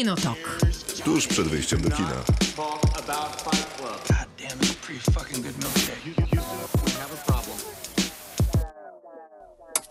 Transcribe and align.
Kinotok. 0.00 0.58
Tuż 1.04 1.26
przed 1.26 1.48
wyjściem 1.48 1.80
do 1.80 1.90
kina. 1.90 2.24
a 3.08 3.12
a. 3.12 4.20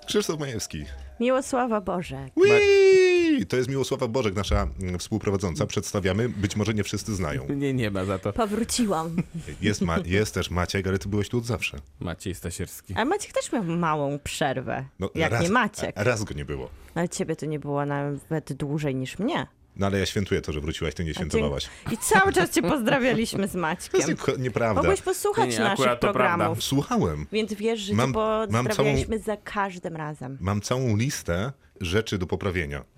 Krzysztof 0.05 0.39
Majewski. 0.39 0.85
Miłosława 1.19 1.81
Boże. 1.81 2.25
Whee! 2.37 3.45
To 3.45 3.57
jest 3.57 3.69
Miłosława 3.69 4.07
Bożek, 4.07 4.35
nasza 4.35 4.67
mm, 4.81 4.99
współprowadząca. 4.99 5.65
Przedstawiamy. 5.65 6.29
Być 6.29 6.55
może 6.55 6.73
nie 6.73 6.83
wszyscy 6.83 7.15
znają. 7.15 7.47
Nie, 7.55 7.73
nie 7.73 7.91
ma 7.91 8.05
za 8.05 8.19
to. 8.19 8.33
Powróciłam. 8.33 9.15
Jest, 9.61 9.81
ma, 9.81 9.97
jest 10.05 10.33
też 10.33 10.51
Maciek, 10.51 10.87
ale 10.87 10.99
ty 10.99 11.09
byłeś 11.09 11.29
tu 11.29 11.37
od 11.37 11.45
zawsze. 11.45 11.77
Maciej 11.99 12.35
Stasierski. 12.35 12.93
Ale 12.93 13.05
Maciek 13.05 13.33
też 13.33 13.51
miał 13.51 13.63
małą 13.63 14.19
przerwę. 14.23 14.85
No, 14.99 15.09
jak 15.15 15.31
raz, 15.31 15.43
nie 15.43 15.49
Maciek. 15.49 15.97
a- 15.97 16.03
Raz 16.03 16.23
go 16.23 16.33
nie 16.33 16.45
było. 16.45 16.69
Ale 16.95 17.09
ciebie 17.09 17.35
to 17.35 17.45
nie 17.45 17.59
było 17.59 17.85
nawet 17.85 18.53
dłużej 18.53 18.95
niż 18.95 19.19
mnie. 19.19 19.47
No 19.79 19.85
ale 19.85 19.99
ja 19.99 20.05
świętuję 20.05 20.41
to, 20.41 20.51
że 20.51 20.61
wróciłaś, 20.61 20.93
ty 20.93 21.03
nie 21.05 21.13
świętowałaś. 21.13 21.67
I 21.91 21.97
cały 21.97 22.33
czas 22.33 22.49
cię 22.49 22.61
pozdrawialiśmy 22.61 23.47
z 23.47 23.51
To 23.53 23.57
Maćkiem. 23.59 23.99
jest 23.99 24.09
nieko- 24.09 24.39
nieprawda. 24.39 24.81
Mogłeś 24.81 25.01
posłuchać 25.01 25.49
Nie, 25.49 25.57
nie, 25.57 25.63
naszych 25.63 25.85
to 25.85 25.97
programów. 25.97 26.63
Słuchałem. 26.63 27.25
Więc 27.31 27.53
wiesz, 27.53 27.79
że 27.79 27.93
Mam- 27.93 28.13
cię 28.13 28.19
mam 28.49 28.65
pozdrawialiśmy 28.67 29.19
za 29.19 29.37
każdym 29.37 29.95
razem. 29.95 30.37
Mam 30.41 30.61
całą 30.61 30.95
listę 30.97 31.51
rzeczy 31.81 32.17
do 32.17 32.27
poprawienia. 32.27 32.83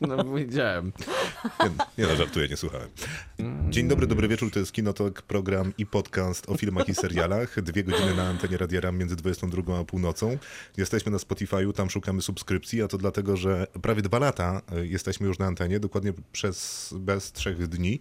No 0.00 0.34
wiedziałem. 0.34 0.92
Nie, 1.60 1.70
nie 1.98 2.10
no, 2.10 2.16
żartuję, 2.16 2.48
nie 2.48 2.56
słuchałem. 2.56 2.88
Dzień 3.70 3.88
dobry, 3.88 4.06
dobry 4.06 4.28
wieczór, 4.28 4.50
to 4.50 4.58
jest 4.58 4.72
Kinotok, 4.72 5.22
program 5.22 5.72
i 5.78 5.86
podcast 5.86 6.50
o 6.50 6.56
filmach 6.56 6.88
i 6.88 6.94
serialach. 6.94 7.62
Dwie 7.62 7.84
godziny 7.84 8.14
na 8.14 8.28
antenie 8.28 8.56
Radia 8.56 8.80
Ram 8.80 8.98
między 8.98 9.16
22 9.16 9.78
a 9.80 9.84
północą. 9.84 10.38
Jesteśmy 10.76 11.12
na 11.12 11.18
Spotify'u, 11.18 11.72
tam 11.72 11.90
szukamy 11.90 12.22
subskrypcji, 12.22 12.82
a 12.82 12.88
to 12.88 12.98
dlatego, 12.98 13.36
że 13.36 13.66
prawie 13.82 14.02
dwa 14.02 14.18
lata 14.18 14.62
y, 14.78 14.86
jesteśmy 14.86 15.26
już 15.26 15.38
na 15.38 15.46
antenie, 15.46 15.80
dokładnie 15.80 16.12
przez 16.32 16.94
bez 16.98 17.32
trzech 17.32 17.66
dni, 17.68 18.00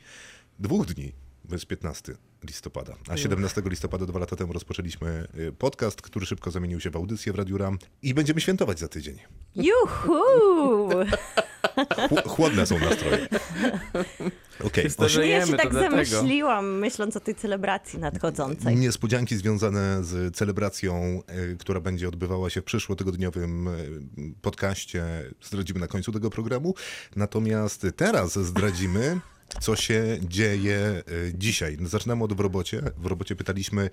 dwóch 0.60 0.86
dni, 0.86 1.14
jest 1.52 1.66
15 1.66 2.14
listopada. 2.44 2.96
A 3.08 3.18
17 3.18 3.62
listopada 3.66 4.06
dwa 4.06 4.20
lata 4.20 4.36
temu 4.36 4.54
rozpoczęliśmy 4.54 5.28
y, 5.40 5.52
podcast, 5.52 6.02
który 6.02 6.26
szybko 6.26 6.52
zamienił 6.52 6.80
się 6.80 6.90
w 6.90 6.96
audycję 6.96 7.34
w 7.34 7.36
Radiu 7.36 7.58
Ram 7.58 7.80
i 8.02 8.14
będziemy 8.14 8.42
świętować 8.42 8.80
za 8.80 8.88
tydzień. 8.88 9.20
Juhu! 9.56 10.90
Chł- 11.76 12.28
Chłodne 12.30 12.66
są 12.66 12.80
nastroje. 12.80 13.28
Osi- 14.98 15.10
że 15.10 15.28
Ja 15.28 15.46
się 15.46 15.58
tak 15.58 15.74
zamyśliłam, 15.74 16.80
myśląc 16.80 17.16
o 17.18 17.20
tej 17.20 17.36
celebracji 17.36 18.00
nadchodzącej. 18.00 18.76
Niespodzianki 18.76 19.38
związane 19.38 20.04
z 20.04 20.36
celebracją, 20.36 21.22
y, 21.54 21.58
która 21.58 21.80
będzie 21.80 22.08
odbywała 22.08 22.50
się 22.50 22.62
w 22.62 22.64
przyszłotygodniowym 22.64 23.68
y, 23.68 23.74
podcaście, 24.42 25.06
zdradzimy 25.44 25.80
na 25.80 25.88
końcu 25.88 26.12
tego 26.12 26.30
programu. 26.30 26.74
Natomiast 27.16 27.86
teraz 27.96 28.40
zdradzimy, 28.40 29.20
co 29.62 29.76
się 29.76 30.18
dzieje 30.22 31.04
y, 31.12 31.34
dzisiaj. 31.36 31.78
Zaczynamy 31.82 32.24
od 32.24 32.34
w 32.34 32.40
robocie. 32.40 32.82
W 32.98 33.06
robocie 33.06 33.36
pytaliśmy 33.36 33.90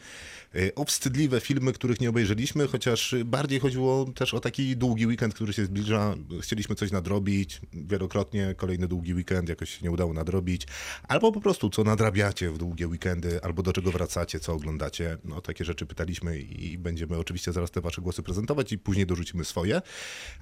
y, 0.54 0.74
o 0.74 0.84
wstydliwe 0.84 1.40
filmy, 1.40 1.72
których 1.72 2.00
nie 2.00 2.10
obejrzeliśmy, 2.10 2.66
chociaż 2.66 3.14
bardziej 3.24 3.60
chodziło 3.60 4.04
też 4.14 4.34
o 4.34 4.40
taki 4.40 4.76
długi 4.76 5.06
weekend, 5.06 5.34
który 5.34 5.52
się 5.52 5.64
zbliża. 5.64 6.14
Chcieliśmy 6.40 6.74
coś 6.74 6.90
nadrobić. 6.90 7.60
Wielokrotnie 7.72 8.54
kolejny 8.56 8.88
długi 8.88 9.14
weekend 9.14 9.48
jakoś 9.48 9.70
się 9.70 9.78
nie 9.82 9.90
udało 9.90 10.12
nadrobić. 10.12 10.66
Albo 11.08 11.32
po 11.32 11.40
prostu, 11.40 11.70
co 11.70 11.84
nadrabiacie 11.84 12.50
w 12.50 12.58
długie 12.58 12.88
weekendy, 12.88 13.42
albo 13.42 13.62
do 13.62 13.72
czego 13.72 13.92
wracacie, 13.92 14.40
co 14.40 14.52
oglądacie. 14.52 15.18
No, 15.24 15.40
takie 15.40 15.64
rzeczy 15.64 15.86
pytaliśmy 15.86 16.38
i 16.38 16.78
będziemy 16.78 17.18
oczywiście 17.18 17.52
zaraz 17.52 17.70
te 17.70 17.80
wasze 17.80 18.02
głosy 18.02 18.22
prezentować 18.22 18.72
i 18.72 18.78
później 18.78 19.06
dorzucimy 19.06 19.44
swoje. 19.44 19.82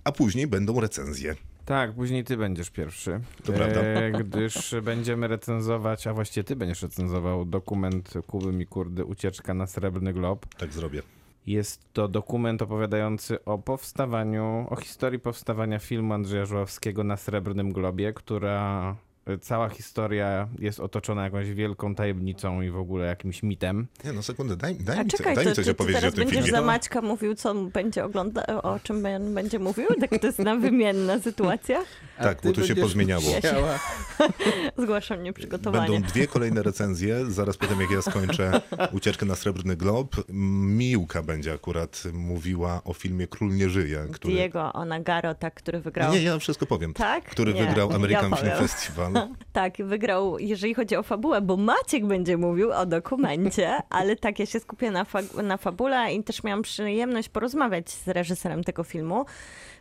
A 0.05 0.13
później 0.13 0.47
będą 0.47 0.81
recenzje. 0.81 1.37
Tak, 1.65 1.93
później 1.93 2.25
ty 2.25 2.37
będziesz 2.37 2.71
pierwszy. 2.71 3.21
To 3.45 3.53
prawda. 3.53 3.81
E, 3.81 4.11
gdyż 4.11 4.75
będziemy 4.83 5.29
recenzować, 5.29 6.07
a 6.07 6.15
właściwie 6.15 6.45
ty 6.45 6.57
będziesz 6.57 6.83
recenzował 6.83 7.45
dokument 7.45 8.15
Kuby 8.27 8.53
Mikurdy 8.53 9.05
Ucieczka 9.05 9.55
na 9.55 9.67
Srebrny 9.67 10.13
Glob. 10.13 10.47
Tak 10.55 10.73
zrobię. 10.73 11.03
Jest 11.47 11.93
to 11.93 12.09
dokument 12.09 12.63
opowiadający 12.63 13.45
o 13.45 13.59
powstawaniu, 13.59 14.67
o 14.71 14.77
historii 14.77 15.19
powstawania 15.19 15.79
filmu 15.79 16.15
Andrzeja 16.15 16.47
Żuławskiego 16.47 17.05
na 17.05 17.17
Srebrnym 17.17 17.73
Globie, 17.73 18.13
która 18.13 18.97
cała 19.41 19.69
historia 19.69 20.49
jest 20.59 20.81
otoczona 20.81 21.25
jakąś 21.25 21.51
wielką 21.51 21.95
tajemnicą 21.95 22.63
i 22.63 22.71
w 22.71 22.77
ogóle 22.77 23.07
jakimś 23.07 23.43
mitem. 23.43 23.87
Nie, 24.05 24.13
no 24.13 24.23
sekundę, 24.23 24.57
daj, 24.57 24.75
daj, 24.77 24.99
A 24.99 25.05
mi, 25.05 25.11
czekaj, 25.11 25.35
daj 25.35 25.45
to 25.45 25.51
mi 25.51 25.57
coś 25.57 25.65
ty, 25.65 25.75
ty 25.75 25.83
opowiedzieć 25.83 25.99
o 25.99 26.01
teraz 26.01 26.15
tym 26.15 26.25
będziesz 26.25 26.45
filmie. 26.45 26.61
za 26.61 26.67
Maćka 26.67 27.03
mówił, 27.03 27.35
co 27.35 27.51
on 27.51 27.71
będzie 27.71 28.05
oglądał, 28.05 28.45
o 28.63 28.81
czym 28.83 29.03
będzie 29.35 29.59
mówił? 29.59 29.87
Tak 30.01 30.21
to 30.21 30.27
jest 30.27 30.39
na 30.39 30.57
wymienna 30.57 31.21
sytuacja? 31.21 31.85
A 32.19 32.23
Tak, 32.23 32.41
ty 32.41 32.49
bo 32.49 32.55
tu 32.55 32.67
się 32.67 32.75
pozmieniało. 32.75 33.25
Zgłaszam 34.79 35.23
nieprzygotowanie. 35.23 35.93
Będą 35.93 36.09
dwie 36.09 36.27
kolejne 36.27 36.63
recenzje, 36.63 37.31
zaraz 37.31 37.57
po 37.57 37.67
tym 37.67 37.81
jak 37.81 37.91
ja 37.91 38.03
skończę 38.03 38.61
ucieczkę 38.93 39.27
na 39.27 39.35
Srebrny 39.37 39.77
Glob. 39.77 40.17
Miłka 40.29 41.23
będzie 41.23 41.53
akurat 41.53 42.03
mówiła 42.13 42.81
o 42.85 42.93
filmie 42.93 43.27
Król 43.27 43.57
nie 43.57 43.69
żyje, 43.69 44.07
który... 44.13 44.35
Diego 44.35 44.73
Onagaro, 44.73 45.35
tak, 45.35 45.55
który 45.55 45.81
wygrał. 45.81 46.13
Nie, 46.13 46.23
ja 46.23 46.39
wszystko 46.39 46.67
powiem. 46.67 46.95
Tak? 46.95 47.25
Który 47.25 47.55
Nie, 47.55 47.67
wygrał 47.67 47.91
ja 47.91 47.97
American 47.97 48.37
Film 48.37 48.53
powiem. 48.53 48.69
Festival. 49.13 49.37
Tak, 49.53 49.77
wygrał, 49.85 50.39
jeżeli 50.39 50.75
chodzi 50.75 50.97
o 50.97 51.03
fabułę, 51.03 51.41
bo 51.41 51.57
Maciek 51.57 52.07
będzie 52.07 52.37
mówił 52.37 52.73
o 52.73 52.87
dokumencie, 52.87 53.77
ale 53.91 54.17
tak, 54.17 54.39
ja 54.39 54.47
się 54.47 54.61
skupię 54.61 54.91
na, 54.91 55.05
fa- 55.05 55.43
na 55.43 55.57
fabule 55.57 56.15
i 56.15 56.25
też 56.25 56.45
miałam 56.45 56.63
przyjemność 56.63 57.29
porozmawiać 57.29 57.91
z 57.91 58.09
reżyserem 58.09 58.65
tego 58.65 58.85
filmu, 58.85 59.25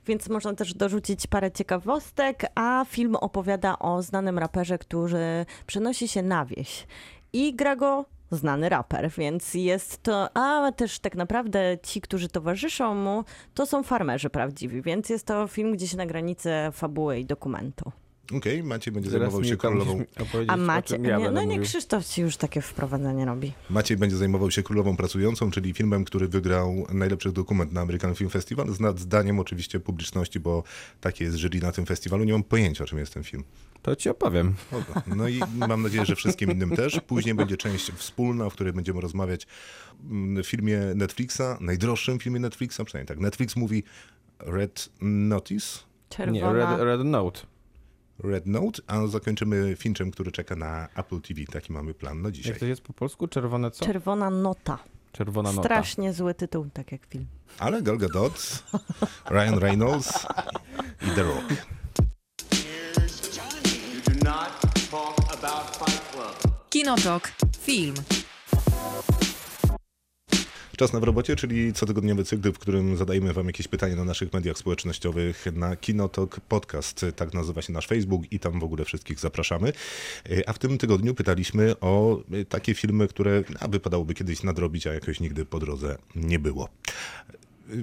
więc 0.06 0.30
można 0.30 0.54
też 0.54 0.74
dorzucić 0.74 1.28
parę 1.28 1.52
ciekawostek, 1.52 2.46
a 2.56 2.86
film 2.90 3.16
opowiada 3.16 3.80
o 3.80 4.02
znanym 4.02 4.40
raperze, 4.40 4.78
który 4.78 5.46
przenosi 5.68 6.08
się 6.08 6.22
na 6.22 6.46
wieś 6.46 6.88
i 7.34 7.56
gra 7.56 7.76
go 7.76 8.06
znany 8.32 8.70
raper, 8.70 9.10
więc 9.18 9.54
jest 9.54 10.04
to, 10.04 10.38
a 10.38 10.72
też 10.72 11.00
tak 11.00 11.16
naprawdę 11.16 11.78
ci, 11.84 12.02
którzy 12.02 12.30
towarzyszą 12.30 12.96
mu, 12.96 13.24
to 13.54 13.66
są 13.66 13.84
farmerzy 13.84 14.30
prawdziwi, 14.30 14.82
więc 14.82 15.10
jest 15.10 15.26
to 15.26 15.48
film 15.48 15.72
gdzieś 15.74 15.94
na 15.94 16.06
granicy 16.06 16.50
fabuły 16.72 17.20
i 17.20 17.26
dokumentu. 17.26 17.92
Okej, 18.38 18.64
Maciej 18.64 18.94
będzie 18.94 19.10
Zaraz 19.10 19.32
zajmował 19.32 19.50
się 19.50 19.58
królową... 19.58 20.04
A 20.48 20.54
o 20.54 20.58
macie. 20.58 20.88
czym 20.96 21.06
ja 21.06 21.18
nie, 21.18 21.32
no 21.32 21.42
nie, 21.42 21.48
mówił. 21.48 21.64
Krzysztof 21.64 22.06
ci 22.06 22.22
już 22.22 22.38
takie 22.38 22.62
wprowadzenie 22.62 23.26
robi. 23.26 23.54
Maciej 23.70 23.98
będzie 23.98 24.18
zajmował 24.18 24.52
się 24.52 24.64
królową 24.64 24.98
pracującą, 24.98 25.52
czyli 25.52 25.74
filmem, 25.74 26.06
który 26.06 26.28
wygrał 26.28 26.86
najlepszy 26.94 27.32
dokument 27.32 27.72
na 27.72 27.82
American 27.82 28.16
Film 28.16 28.30
Festival, 28.30 28.68
z 28.70 29.00
zdaniem 29.00 29.40
oczywiście 29.40 29.80
publiczności, 29.80 30.40
bo 30.40 30.64
takie 31.02 31.26
jest 31.26 31.38
jury 31.38 31.60
na 31.60 31.72
tym 31.72 31.86
festiwalu. 31.86 32.24
Nie 32.24 32.34
mam 32.34 32.44
pojęcia, 32.44 32.84
o 32.84 32.88
czym 32.88 33.00
jest 33.00 33.14
ten 33.14 33.24
film. 33.24 33.44
To 33.82 33.96
ci 33.96 34.10
opowiem. 34.10 34.56
No 35.08 35.28
i 35.28 35.40
mam 35.68 35.82
nadzieję, 35.82 36.06
że 36.06 36.16
wszystkim 36.16 36.52
innym 36.52 36.76
też. 36.76 37.02
Później 37.08 37.36
będzie 37.36 37.58
część 37.58 37.92
wspólna, 37.92 38.50
w 38.50 38.54
której 38.54 38.74
będziemy 38.74 39.02
rozmawiać 39.02 39.48
mm, 40.10 40.44
w 40.44 40.48
filmie 40.48 40.80
Netflixa, 40.96 41.42
najdroższym 41.60 42.20
filmie 42.20 42.40
Netflixa, 42.40 42.82
przynajmniej 42.86 43.08
tak. 43.08 43.20
Netflix 43.20 43.56
mówi 43.56 43.84
Red 44.40 44.90
Notice, 45.02 45.80
Czerwona. 46.10 46.54
Nie, 46.54 46.78
Red, 46.78 46.80
Red 46.80 47.04
Note. 47.04 47.40
Red 48.24 48.48
Note, 48.48 48.82
a 48.88 49.08
zakończymy 49.08 49.76
Finczem, 49.76 50.12
który 50.12 50.32
czeka 50.32 50.56
na 50.56 50.88
Apple 50.96 51.22
TV. 51.22 51.42
Taki 51.52 51.74
mamy 51.74 51.94
plan 51.94 52.22
na 52.22 52.32
dzisiaj. 52.32 52.52
Jak 52.52 52.60
to 52.60 52.66
jest 52.66 52.82
po 52.82 52.94
polsku? 52.94 53.28
Czerwone 53.28 53.72
co? 53.72 53.86
Czerwona 53.86 54.30
nota. 54.30 54.80
Czerwona 55.12 55.52
nota. 55.52 55.68
Strasznie 55.68 56.14
zły 56.14 56.34
tytuł, 56.34 56.66
tak 56.74 56.92
jak 56.92 57.06
film. 57.06 57.26
Ale 57.60 57.82
Gal 57.82 57.98
Gadot, 57.98 58.64
Ryan 59.30 59.60
Reynolds 59.60 60.28
i 61.02 61.16
The 61.16 61.24
Rock. 61.24 61.46
Kinotok. 66.70 67.32
Film. 67.60 67.96
Czas 70.80 70.94
na 70.94 71.00
w 71.00 71.04
robocie, 71.04 71.36
czyli 71.36 71.74
cotygodniowy 71.74 72.24
cykl, 72.24 72.52
w 72.54 72.60
którym 72.60 72.98
zadajemy 72.98 73.34
wam 73.34 73.48
jakieś 73.48 73.68
pytania 73.68 73.96
na 73.96 74.04
naszych 74.04 74.34
mediach 74.34 74.58
społecznościowych, 74.58 75.46
na 75.54 75.76
Kinotok 75.76 76.40
Podcast, 76.40 77.06
tak 77.16 77.34
nazywa 77.34 77.62
się 77.62 77.74
nasz 77.74 77.88
Facebook 77.88 78.32
i 78.32 78.40
tam 78.40 78.60
w 78.60 78.64
ogóle 78.64 78.86
wszystkich 78.86 79.20
zapraszamy. 79.20 79.74
A 80.48 80.54
w 80.54 80.60
tym 80.60 80.78
tygodniu 80.78 81.16
pytaliśmy 81.16 81.80
o 81.80 82.22
takie 82.50 82.74
filmy, 82.74 83.08
które 83.08 83.44
a, 83.60 83.68
wypadałoby 83.68 84.14
kiedyś 84.14 84.44
nadrobić, 84.44 84.88
a 84.88 84.94
jakoś 84.94 85.20
nigdy 85.20 85.46
po 85.46 85.60
drodze 85.60 85.98
nie 86.16 86.40
było. 86.40 86.70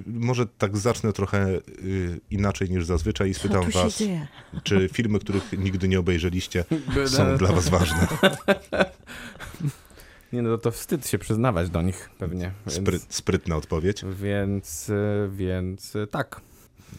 Może 0.07 0.45
tak 0.45 0.77
zacznę 0.77 1.13
trochę 1.13 1.61
inaczej 2.31 2.69
niż 2.69 2.85
zazwyczaj 2.85 3.29
i 3.29 3.33
spytam 3.33 3.71
was, 3.71 3.97
dzieje? 3.97 4.27
czy 4.63 4.89
filmy, 4.93 5.19
których 5.19 5.51
nigdy 5.57 5.87
nie 5.87 5.99
obejrzeliście, 5.99 6.65
są 7.05 7.37
dla 7.37 7.51
was 7.51 7.69
ważne? 7.69 8.07
Nie 10.33 10.41
no, 10.41 10.57
to 10.57 10.71
wstyd 10.71 11.07
się 11.07 11.17
przyznawać 11.17 11.69
do 11.69 11.81
nich 11.81 12.09
pewnie. 12.17 12.51
Więc, 12.67 12.77
Spry, 12.79 12.99
sprytna 13.09 13.55
odpowiedź. 13.55 14.05
więc, 14.05 14.91
więc 15.29 15.93
tak. 16.11 16.41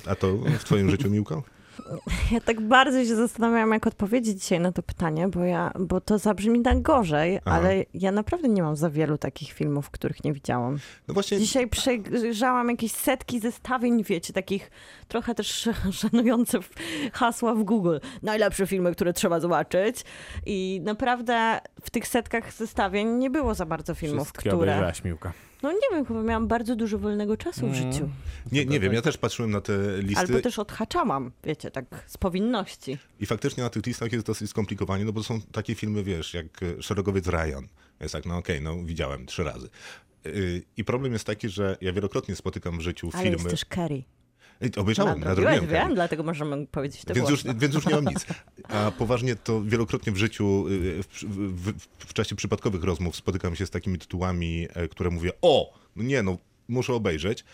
A 0.07 0.15
to 0.15 0.37
w 0.37 0.65
twoim 0.65 0.91
życiu, 0.91 1.11
Miłko? 1.11 1.43
Ja 2.33 2.41
tak 2.41 2.61
bardzo 2.61 3.05
się 3.05 3.17
zastanawiałam, 3.17 3.73
jak 3.73 3.87
odpowiedzieć 3.87 4.43
dzisiaj 4.43 4.61
na 4.61 4.73
to 4.73 4.83
pytanie, 4.83 5.29
bo, 5.29 5.45
ja, 5.45 5.73
bo 5.79 6.01
to 6.01 6.19
zabrzmi 6.19 6.63
tak 6.63 6.83
gorzej, 6.83 7.39
Aha. 7.45 7.57
ale 7.57 7.85
ja 7.95 8.13
naprawdę 8.13 8.49
nie 8.49 8.63
mam 8.63 8.77
za 8.77 8.91
wielu 8.91 9.19
takich 9.19 9.53
filmów, 9.53 9.91
których 9.91 10.25
nie 10.25 10.33
widziałam. 10.33 10.79
No 11.09 11.15
właśnie, 11.15 11.39
Dzisiaj 11.39 11.69
przejrzałam 11.69 12.69
jakieś 12.69 12.93
setki 12.93 13.41
zestawień, 13.41 14.05
wiecie, 14.05 14.33
takich 14.33 14.71
trochę 15.09 15.35
też 15.35 15.69
szanujące 15.93 16.59
hasła 17.13 17.55
w 17.55 17.63
Google. 17.63 17.99
Najlepsze 18.23 18.67
filmy, 18.67 18.93
które 18.93 19.13
trzeba 19.13 19.41
zobaczyć. 19.41 20.05
I 20.47 20.81
naprawdę 20.85 21.61
w 21.83 21.91
tych 21.91 22.09
setkach 22.09 22.53
zestawień 22.53 23.09
nie 23.09 23.31
było 23.31 23.55
za 23.55 23.67
bardzo 23.67 23.95
filmów, 23.95 24.23
Wszystkie 24.23 24.51
które... 24.51 24.93
Miłka. 25.05 25.33
No 25.63 25.73
nie 25.73 25.79
wiem, 25.93 26.05
chyba 26.05 26.23
miałam 26.23 26.49
bardzo 26.49 26.77
dużo 26.77 26.99
wolnego 26.99 27.37
czasu 27.37 27.61
w 27.61 27.77
Mm. 27.77 27.93
życiu. 27.93 28.09
nie, 28.53 28.65
nie 28.67 28.81
wiem, 28.81 28.93
ja 28.93 29.03
też 29.03 29.19
patrzyłem 29.19 29.51
na 29.51 29.61
te 29.61 29.73
listy 30.03 30.21
Albo 30.21 30.41
też 30.41 30.59
odhaczałam, 30.59 31.31
wiecie, 31.45 31.71
tak 31.71 31.85
z 32.07 32.19
powinności. 32.19 32.99
i 33.21 33.27
faktycznie 33.27 33.63
na 33.63 33.71
tych 33.71 33.87
listach 33.87 34.13
jest 34.13 34.27
dosyć 34.27 34.51
skomplikowanie, 34.51 35.05
no 35.05 35.13
bo 35.13 35.23
są 35.23 35.41
takie 35.41 35.75
filmy, 35.75 36.05
wiesz, 36.05 36.35
jak 36.35 36.47
e, 36.63 36.83
Szeregowiec 36.83 37.27
Ryan. 37.27 37.69
Jest 38.01 38.13
tak, 38.13 38.27
no 38.27 38.37
okej, 38.37 38.63
no 38.63 38.85
widziałem 38.85 39.27
trzy 39.27 39.45
razy. 39.45 39.69
Yy, 40.25 40.63
I 40.77 40.85
problem 40.85 41.13
jest 41.13 41.25
taki, 41.25 41.49
że 41.49 41.77
ja 41.81 41.93
wielokrotnie 41.93 42.37
spotykam 42.37 42.79
w 42.79 42.81
życiu 42.81 43.11
Ale 43.13 43.23
filmy. 43.23 43.37
jest 43.37 43.51
też 43.51 43.65
Kerry. 43.65 44.03
Ej, 44.61 44.71
Obejrzałem, 44.77 45.21
Nadrobiłeś, 45.21 45.55
nadrobiłem. 45.55 45.87
wiem, 45.87 45.95
dlatego 45.95 46.23
możemy 46.23 46.67
powiedzieć 46.67 47.05
to 47.05 47.15
Więc 47.15 47.31
już, 47.31 47.45
więc 47.45 47.75
już 47.75 47.87
nie 47.87 47.95
mam 47.95 48.05
nic. 48.05 48.27
A 48.69 48.91
poważnie 48.91 49.37
to 49.37 49.63
wielokrotnie 49.63 50.13
w 50.13 50.17
życiu, 50.17 50.69
y, 50.69 51.03
w, 51.03 51.25
w, 51.27 51.73
w 51.99 52.13
czasie 52.13 52.37
przypadkowych 52.37 52.85
rozmów 52.85 53.17
spotykam 53.17 53.57
się 53.57 53.67
z 53.67 53.71
takimi 53.71 53.99
tytułami, 53.99 54.69
e, 54.75 54.89
które 54.89 55.11
mówię, 55.11 55.31
o, 55.43 55.79
no 55.97 56.03
nie 56.03 56.23
no, 56.23 56.39
muszę 56.69 56.95
obejrzeć. 56.95 57.45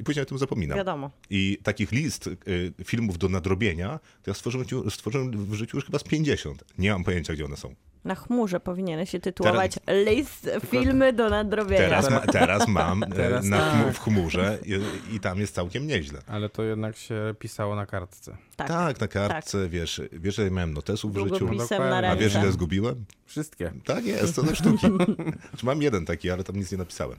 I 0.00 0.04
później 0.04 0.22
o 0.22 0.26
tym 0.26 0.38
zapominam. 0.38 0.76
Wiadomo. 0.76 1.10
I 1.30 1.58
takich 1.62 1.92
list 1.92 2.26
y, 2.26 2.72
filmów 2.84 3.18
do 3.18 3.28
nadrobienia, 3.28 4.00
to 4.22 4.30
ja 4.30 4.34
stworzyłem, 4.34 4.66
w 4.66 4.94
stworzyłem 4.94 5.46
w 5.46 5.54
życiu 5.54 5.76
już 5.76 5.84
chyba 5.84 5.98
z 5.98 6.04
50. 6.04 6.64
Nie 6.78 6.92
mam 6.92 7.04
pojęcia, 7.04 7.34
gdzie 7.34 7.44
one 7.44 7.56
są. 7.56 7.74
Na 8.04 8.14
chmurze 8.14 8.60
powinieneś 8.60 9.10
się 9.10 9.20
tytułować 9.20 9.78
list 10.06 10.50
filmy 10.70 11.12
do 11.12 11.30
nadrobienia. 11.30 11.78
Teraz, 11.78 12.10
ma, 12.10 12.20
teraz 12.20 12.68
mam 12.68 13.02
e, 13.02 13.06
Teraz 13.06 13.44
na, 13.44 13.58
tak. 13.58 13.94
w 13.94 13.98
chmurze 13.98 14.58
i, 14.64 15.14
i 15.14 15.20
tam 15.20 15.38
jest 15.38 15.54
całkiem 15.54 15.86
nieźle. 15.86 16.22
Ale 16.26 16.48
to 16.48 16.62
jednak 16.62 16.96
się 16.96 17.34
pisało 17.38 17.76
na 17.76 17.86
kartce. 17.86 18.36
Tak. 18.56 18.68
Tak, 18.68 19.00
na 19.00 19.08
kartce, 19.08 19.68
wiesz, 19.68 20.00
wiesz, 20.12 20.34
że 20.34 20.44
ja 20.44 20.50
miałem 20.50 20.74
notesów 20.74 21.14
w 21.14 21.28
życiu. 21.28 21.50
Na. 21.78 22.10
A 22.10 22.16
wiesz, 22.16 22.34
ile 22.34 22.52
zgubiłem? 22.52 23.04
Wszystkie. 23.26 23.72
Tak 23.84 24.04
jest, 24.04 24.36
to 24.36 24.42
ze 24.42 24.56
sztuki. 24.56 24.86
Znaczy, 25.48 25.66
Mam 25.66 25.82
jeden 25.82 26.04
taki, 26.06 26.30
ale 26.30 26.44
tam 26.44 26.56
nic 26.56 26.72
nie 26.72 26.78
napisałem. 26.78 27.18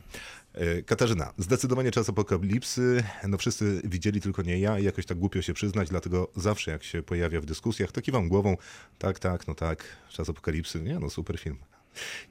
E, 0.54 0.84
Katarzyna, 0.84 1.34
zdecydowanie 1.38 1.92
czas 1.92 2.10
apokalipsy. 2.10 3.04
No 3.28 3.38
wszyscy 3.38 3.82
widzieli, 3.84 4.22
tylko 4.22 4.42
nie 4.42 4.60
ja 4.60 4.80
i 4.80 4.84
jakoś 4.84 5.06
tak 5.06 5.18
głupio 5.18 5.42
się 5.42 5.54
przyznać, 5.54 5.90
dlatego 5.90 6.32
zawsze 6.36 6.72
jak 6.72 6.84
się 6.84 7.04
pojawia 7.04 7.42
w 7.42 7.46
dyskusjach, 7.46 7.92
to 7.92 8.02
kiwam 8.02 8.30
głową. 8.30 8.58
Tak, 9.00 9.20
tak, 9.20 9.48
no 9.48 9.56
tak, 9.56 9.86
czas 10.10 10.30
apokalipsy. 10.30 10.82
Nie, 10.82 11.00
no 11.00 11.10
super 11.10 11.40
film. 11.40 11.58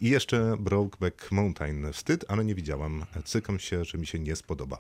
I 0.01 0.09
jeszcze 0.09 0.57
Brokeback 0.59 1.33
Mountain. 1.33 1.93
Wstyd, 1.93 2.25
ale 2.29 2.45
nie 2.45 2.55
widziałam. 2.55 3.05
Cykam 3.25 3.59
się, 3.59 3.85
że 3.85 3.99
mi 3.99 4.07
się 4.07 4.19
nie 4.19 4.37
spodoba. 4.37 4.79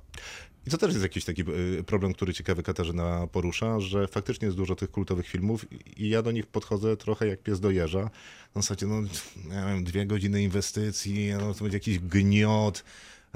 I 0.66 0.70
to 0.70 0.78
też 0.78 0.90
jest 0.90 1.02
jakiś 1.02 1.24
taki 1.24 1.42
y, 1.78 1.84
problem, 1.84 2.12
który 2.12 2.34
ciekawy 2.34 2.62
Katarzyna 2.62 3.26
porusza, 3.26 3.80
że 3.80 4.08
faktycznie 4.08 4.46
jest 4.46 4.56
dużo 4.56 4.76
tych 4.76 4.90
kultowych 4.90 5.26
filmów 5.26 5.66
i 5.96 6.08
ja 6.08 6.22
do 6.22 6.32
nich 6.32 6.46
podchodzę 6.46 6.96
trochę 6.96 7.26
jak 7.26 7.42
pies 7.42 7.60
do 7.60 7.70
jeża. 7.70 8.10
W 8.50 8.54
zasadzie, 8.54 8.86
no, 8.86 9.00
nie 9.00 9.66
wiem, 9.66 9.84
dwie 9.84 10.06
godziny 10.06 10.42
inwestycji, 10.42 11.32
no, 11.40 11.54
to 11.54 11.60
będzie 11.64 11.76
jakiś 11.76 11.98
gniot, 11.98 12.84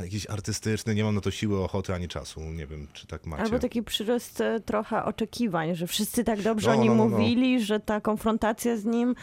jakiś 0.03 0.27
artystyczny, 0.31 0.95
nie 0.95 1.05
mam 1.05 1.15
na 1.15 1.21
to 1.21 1.31
siły, 1.31 1.63
ochoty 1.65 1.95
ani 1.95 2.09
czasu. 2.09 2.41
Nie 2.41 2.67
wiem, 2.67 2.89
czy 2.93 3.07
tak 3.07 3.27
macie. 3.27 3.43
Albo 3.43 3.59
taki 3.59 3.83
przyrost 3.83 4.41
e, 4.41 4.61
trochę 4.61 5.05
oczekiwań, 5.05 5.75
że 5.75 5.87
wszyscy 5.87 6.25
tak 6.25 6.43
dobrze 6.43 6.71
No, 6.71 6.77
o 6.77 6.83
nim 6.83 6.89
no, 6.89 6.95
no, 7.05 7.09
no. 7.11 7.19
mówili, 7.19 7.65
że 7.65 7.81
ta 7.81 8.01
konfrontacja 8.01 8.77
z 8.77 8.85
nim 8.85 9.15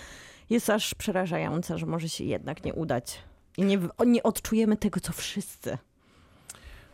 jest 0.49 0.69
aż 0.69 0.95
przerażająca, 0.95 1.77
że 1.77 1.85
może 1.85 2.09
się 2.09 2.23
jednak 2.23 2.65
nie 2.65 2.73
udać. 2.73 3.19
I 3.57 3.63
nie, 3.63 3.79
nie 4.05 4.23
odczujemy 4.23 4.77
tego, 4.77 4.99
co 4.99 5.13
wszyscy. 5.13 5.77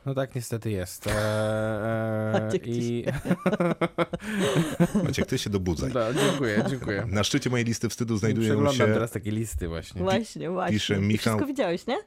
No 0.05 0.13
tak 0.13 0.35
niestety 0.35 0.71
jest. 0.71 1.07
Eee, 1.07 1.13
Maciek 2.41 2.63
ci 2.63 2.99
I... 2.99 3.05
Maciek, 5.05 5.25
ty 5.25 5.37
się 5.37 5.49
dobudzaj. 5.49 5.91
Da, 5.91 6.13
dziękuję, 6.13 6.63
dziękuję. 6.69 7.05
Na 7.07 7.23
szczycie 7.23 7.49
mojej 7.49 7.65
listy 7.65 7.89
wstydu 7.89 8.17
znajdują 8.17 8.47
Przeglądam 8.47 8.87
się... 8.87 8.93
teraz 8.93 9.11
takie 9.11 9.31
listy 9.31 9.67
właśnie. 9.67 10.01
Właśnie, 10.01 10.49
właśnie. 10.49 10.73
pisze 10.73 10.95
I 10.95 10.99
Michał- 10.99 11.17
Wszystko 11.17 11.45
widziałeś, 11.45 11.87
nie? 11.87 11.97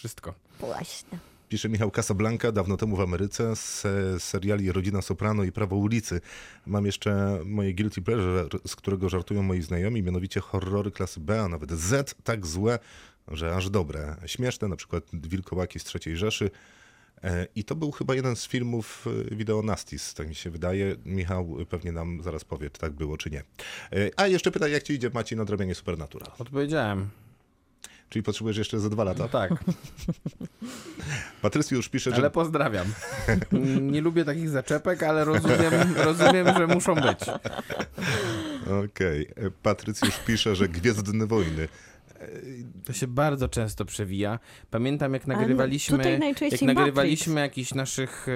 Wszystko. 0.00 0.34
Właśnie. 0.60 1.18
Pisze 1.48 1.68
Michał 1.68 1.90
Casablanca, 1.90 2.52
dawno 2.52 2.76
temu 2.76 2.96
w 2.96 3.00
Ameryce, 3.00 3.56
z 3.56 3.82
seriali 4.22 4.72
Rodzina 4.72 5.02
Soprano 5.02 5.44
i 5.44 5.52
Prawo 5.52 5.76
ulicy. 5.76 6.20
Mam 6.66 6.86
jeszcze 6.86 7.40
moje 7.44 7.74
guilty 7.74 8.02
pleasure, 8.02 8.48
z 8.66 8.76
którego 8.76 9.08
żartują 9.08 9.42
moi 9.42 9.62
znajomi, 9.62 10.02
mianowicie 10.02 10.40
horrory 10.40 10.90
klasy 10.90 11.20
B, 11.20 11.40
a 11.42 11.48
nawet 11.48 11.70
Z, 11.72 12.14
tak 12.24 12.46
złe, 12.46 12.78
że 13.28 13.54
aż 13.56 13.70
dobre. 13.70 14.16
Śmieszne, 14.26 14.68
na 14.68 14.76
przykład 14.76 15.04
Wilkołaki 15.12 15.80
z 15.80 15.94
III 15.94 16.16
Rzeszy. 16.16 16.50
E, 17.22 17.46
I 17.54 17.64
to 17.64 17.74
był 17.74 17.90
chyba 17.90 18.14
jeden 18.14 18.36
z 18.36 18.46
filmów 18.46 19.06
e, 19.30 19.34
Video 19.34 19.62
Nastis, 19.62 20.14
tak 20.14 20.28
mi 20.28 20.34
się 20.34 20.50
wydaje. 20.50 20.96
Michał 21.04 21.56
pewnie 21.68 21.92
nam 21.92 22.22
zaraz 22.22 22.44
powie, 22.44 22.70
czy 22.70 22.80
tak 22.80 22.92
było, 22.92 23.16
czy 23.16 23.30
nie. 23.30 23.40
E, 23.40 23.44
A 24.16 24.26
jeszcze 24.26 24.50
pytaj, 24.50 24.72
jak 24.72 24.82
ci 24.82 24.92
idzie 24.92 25.10
Maciej 25.14 25.38
nadrabianie 25.38 25.74
Supernatural? 25.74 26.30
Odpowiedziałem. 26.38 27.08
Czyli 28.10 28.22
potrzebujesz 28.22 28.56
jeszcze 28.56 28.80
ze 28.80 28.90
dwa 28.90 29.04
lata? 29.04 29.22
No 29.22 29.28
tak, 29.28 29.52
Patrycjusz 31.42 31.76
już 31.76 31.88
pisze, 31.88 32.10
że 32.10 32.16
ale 32.16 32.30
pozdrawiam. 32.30 32.86
Nie 33.80 34.00
lubię 34.00 34.24
takich 34.24 34.48
zaczepek, 34.48 35.02
ale 35.02 35.24
rozumiem, 35.24 35.94
rozumiem 35.96 36.46
że 36.56 36.66
muszą 36.66 36.94
być. 36.94 37.20
Okej. 38.84 39.28
E, 39.36 39.50
Patrycjusz 39.62 40.18
pisze, 40.26 40.56
że 40.56 40.68
Gwiezdne 40.68 41.26
Wojny. 41.26 41.68
To 42.84 42.92
się 42.92 43.06
bardzo 43.06 43.48
często 43.48 43.84
przewija. 43.84 44.38
Pamiętam, 44.70 45.14
jak 45.14 45.26
no, 45.26 45.34
nagrywaliśmy, 45.36 45.98
tutaj 45.98 46.20
jak 46.50 46.62
nagrywaliśmy 46.62 47.40
jakichś 47.40 47.74
naszych, 47.74 48.26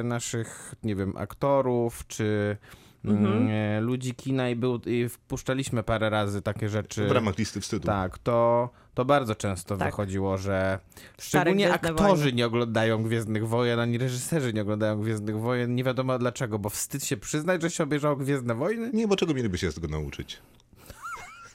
e, 0.00 0.02
naszych, 0.02 0.74
nie 0.82 0.96
wiem, 0.96 1.16
aktorów, 1.16 2.06
czy 2.06 2.56
Mhm. 3.04 3.26
mm, 3.36 3.48
e, 3.50 3.80
ludzi 3.80 4.14
kina 4.14 4.48
i, 4.50 4.56
był, 4.56 4.80
i 4.86 5.08
wpuszczaliśmy 5.08 5.82
parę 5.82 6.10
razy 6.10 6.42
takie 6.42 6.68
rzeczy. 6.68 7.06
W 7.06 7.12
ramach 7.12 7.38
listy 7.38 7.60
wstydu. 7.60 7.86
Tak, 7.86 8.18
to, 8.18 8.70
to 8.94 9.04
bardzo 9.04 9.34
często 9.34 9.76
Tak. 9.76 9.88
wychodziło, 9.90 10.38
że 10.38 10.78
szczególnie 11.20 11.72
aktorzy 11.72 12.22
Wojny. 12.22 12.32
nie 12.32 12.46
oglądają 12.46 13.02
Gwiezdnych 13.02 13.48
Wojen, 13.48 13.78
ani 13.80 13.98
reżyserzy 13.98 14.52
nie 14.52 14.62
oglądają 14.62 15.00
Gwiezdnych 15.00 15.38
Wojen. 15.40 15.74
Nie 15.74 15.84
wiadomo 15.84 16.18
dlaczego, 16.18 16.58
bo 16.58 16.68
wstyd 16.70 17.04
się 17.04 17.16
przyznać, 17.16 17.62
że 17.62 17.70
się 17.70 17.84
obejrzało 17.84 18.16
Gwiezdne 18.16 18.54
Wojny. 18.54 18.90
Nie, 18.92 19.08
bo 19.08 19.16
czego 19.16 19.34
mieliby 19.34 19.58
się 19.58 19.70
z 19.72 19.74
tego 19.74 19.88
nauczyć? 19.88 20.38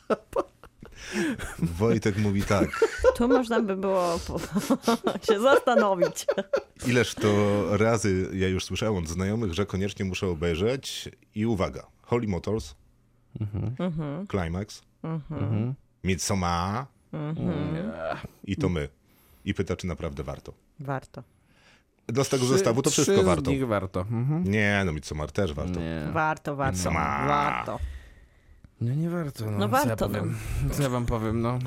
Wojtek 1.59 2.17
mówi 2.17 2.43
tak. 2.43 2.69
Tu 3.15 3.27
można 3.27 3.61
by 3.61 3.75
było 3.77 4.19
po- 4.27 4.39
się 5.33 5.39
zastanowić. 5.39 6.25
Ileż 6.87 7.15
to 7.15 7.29
razy 7.77 8.29
ja 8.33 8.47
już 8.47 8.63
słyszałem 8.65 8.95
od 8.95 9.07
znajomych, 9.07 9.53
że 9.53 9.65
koniecznie 9.65 10.05
muszę 10.05 10.27
obejrzeć. 10.27 11.09
I 11.35 11.45
uwaga. 11.45 11.87
Holy 12.01 12.27
Motors, 12.27 12.75
Mhm. 13.79 14.27
Climax, 14.27 14.81
Midsommar 16.03 16.85
i 18.43 18.55
to 18.55 18.69
my. 18.69 18.89
I 19.45 19.53
pyta, 19.53 19.75
czy 19.75 19.87
naprawdę 19.87 20.23
warto. 20.23 20.53
Warto. 20.79 21.23
No 22.13 22.23
z 22.23 22.29
tego 22.29 22.43
Trzy- 22.45 22.49
zestawu 22.53 22.81
to 22.81 22.89
wszystko 22.89 23.23
warto. 23.23 23.51
Z 23.51 23.63
warto. 23.63 23.99
Mhm. 24.01 24.43
Nie, 24.43 24.83
no 24.85 24.93
Midsommar 24.93 25.31
też 25.31 25.53
warto. 25.53 25.79
Nie. 25.79 26.07
Warto, 26.13 26.55
warto. 26.55 26.91
Warto. 26.91 27.79
No 28.81 28.93
nie 28.95 29.09
warto. 29.09 29.45
No, 29.45 29.51
No 29.51 29.69
Co 29.69 29.77
ja 29.77 29.85
warto, 29.85 30.07
powiem? 30.09 30.35
Co 30.71 30.83
ja 30.83 30.89
wam 30.89 31.05
powiem, 31.05 31.41
no. 31.41 31.59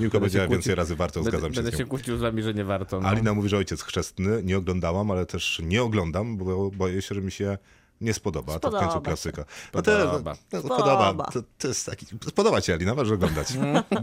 Miłka 0.00 0.18
powiedziała 0.18 0.46
się 0.46 0.50
więcej 0.52 0.74
razy 0.74 0.96
warto, 0.96 1.20
Będę, 1.20 1.30
zgadzam 1.30 1.54
się 1.54 1.56
będę 1.62 1.70
z 1.76 1.78
się 1.78 1.84
nią. 1.84 1.88
kłócił 1.90 2.16
z 2.16 2.20
wami, 2.20 2.42
że 2.42 2.54
nie 2.54 2.64
warto. 2.64 3.00
No. 3.00 3.08
Alina 3.08 3.34
mówi, 3.34 3.48
że 3.48 3.56
ojciec 3.56 3.82
chrzestny. 3.82 4.42
Nie 4.42 4.58
oglądałam, 4.58 5.10
ale 5.10 5.26
też 5.26 5.62
nie 5.64 5.82
oglądam, 5.82 6.36
bo 6.36 6.70
boję 6.70 7.02
się, 7.02 7.14
że 7.14 7.20
mi 7.20 7.32
się 7.32 7.58
nie 8.00 8.14
spodoba. 8.14 8.52
to 8.52 8.58
w 8.58 8.60
Spodoba 8.62 8.84
końcu 8.86 9.00
klasyka. 9.00 9.44
Spodoba. 9.68 10.30
No, 10.52 10.60
to, 10.60 10.68
no, 10.68 10.74
Spodoba. 10.76 10.96
podoba. 11.06 11.24
To, 11.30 11.40
to 11.58 11.68
jest 11.68 11.86
taki, 11.86 12.06
spodoba 12.28 12.60
ci 12.60 12.72
Alina, 12.72 12.94
masz 12.94 13.10
oglądać. 13.10 13.48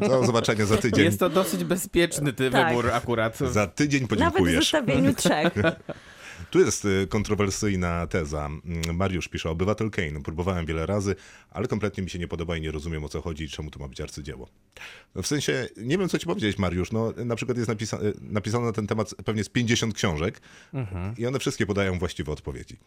Do 0.09 0.25
zobaczenia 0.25 0.65
za 0.65 0.77
tydzień. 0.77 1.05
Jest 1.05 1.19
to 1.19 1.29
dosyć 1.29 1.63
bezpieczny 1.63 2.33
ty 2.33 2.51
Tak. 2.51 2.67
wybór 2.69 2.91
akurat. 2.91 3.38
Za 3.38 3.67
tydzień 3.67 4.01
Nawet 4.01 4.07
w 4.07 4.19
podziękujesz. 4.19 4.63
zestawieniu 4.71 5.13
trzech. 5.13 5.53
Tu 6.51 6.59
jest 6.59 6.85
y, 6.85 7.07
kontrowersyjna 7.09 8.07
teza. 8.07 8.45
Mm, 8.45 8.95
Mariusz 8.95 9.27
pisze, 9.27 9.50
Obywatel 9.50 9.89
Kane. 9.91 10.21
Próbowałem 10.23 10.65
wiele 10.65 10.85
razy, 10.85 11.15
ale 11.51 11.67
kompletnie 11.67 12.03
mi 12.03 12.09
się 12.09 12.19
nie 12.19 12.27
podoba 12.27 12.57
i 12.57 12.62
nie 12.62 12.71
rozumiem 12.71 13.03
o 13.03 13.09
co 13.09 13.21
chodzi 13.21 13.43
i 13.43 13.50
czemu 13.50 13.71
to 13.71 13.79
ma 13.79 13.88
być 13.88 14.01
arcydzieło. 14.01 14.47
No, 15.15 15.21
w 15.21 15.27
sensie, 15.27 15.67
nie 15.77 15.97
wiem 15.97 16.09
co 16.09 16.19
ci 16.19 16.25
powiedzieć 16.25 16.57
Mariusz, 16.57 16.91
no 16.91 17.13
na 17.25 17.35
przykład 17.35 17.57
jest 17.57 17.69
napisa 17.69 17.97
y, 18.01 18.13
napisane 18.21 18.65
na 18.65 18.71
ten 18.71 18.88
temat 18.88 19.15
pewnie 19.25 19.43
z 19.43 19.50
50 19.50 19.93
książek 19.93 20.41
Mhm. 20.73 21.17
i 21.17 21.25
one 21.25 21.39
wszystkie 21.39 21.65
podają 21.65 22.00
właściwe 22.00 22.31
odpowiedzi. 22.31 22.77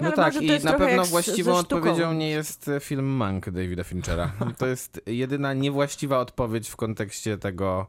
No 0.00 0.06
Ale 0.06 0.16
tak, 0.16 0.42
i 0.42 0.64
na 0.64 0.72
pewno 0.72 1.04
z- 1.04 1.10
właściwą 1.10 1.58
sztuką. 1.62 1.76
odpowiedzią 1.76 2.12
nie 2.12 2.30
jest 2.30 2.68
e, 2.68 2.80
film 2.80 3.04
Mank 3.06 3.50
Davida 3.50 3.84
Finchera. 3.84 4.32
To 4.58 4.66
jest 4.66 5.00
jedyna 5.06 5.54
niewłaściwa 5.54 6.18
odpowiedź 6.18 6.68
w 6.68 6.76
kontekście 6.76 7.38
tego, 7.38 7.86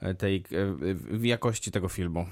e, 0.00 0.14
tej, 0.14 0.36
e, 0.36 0.42
w 0.94 1.24
jakości 1.24 1.70
tego 1.70 1.88
filmu. 1.88 2.26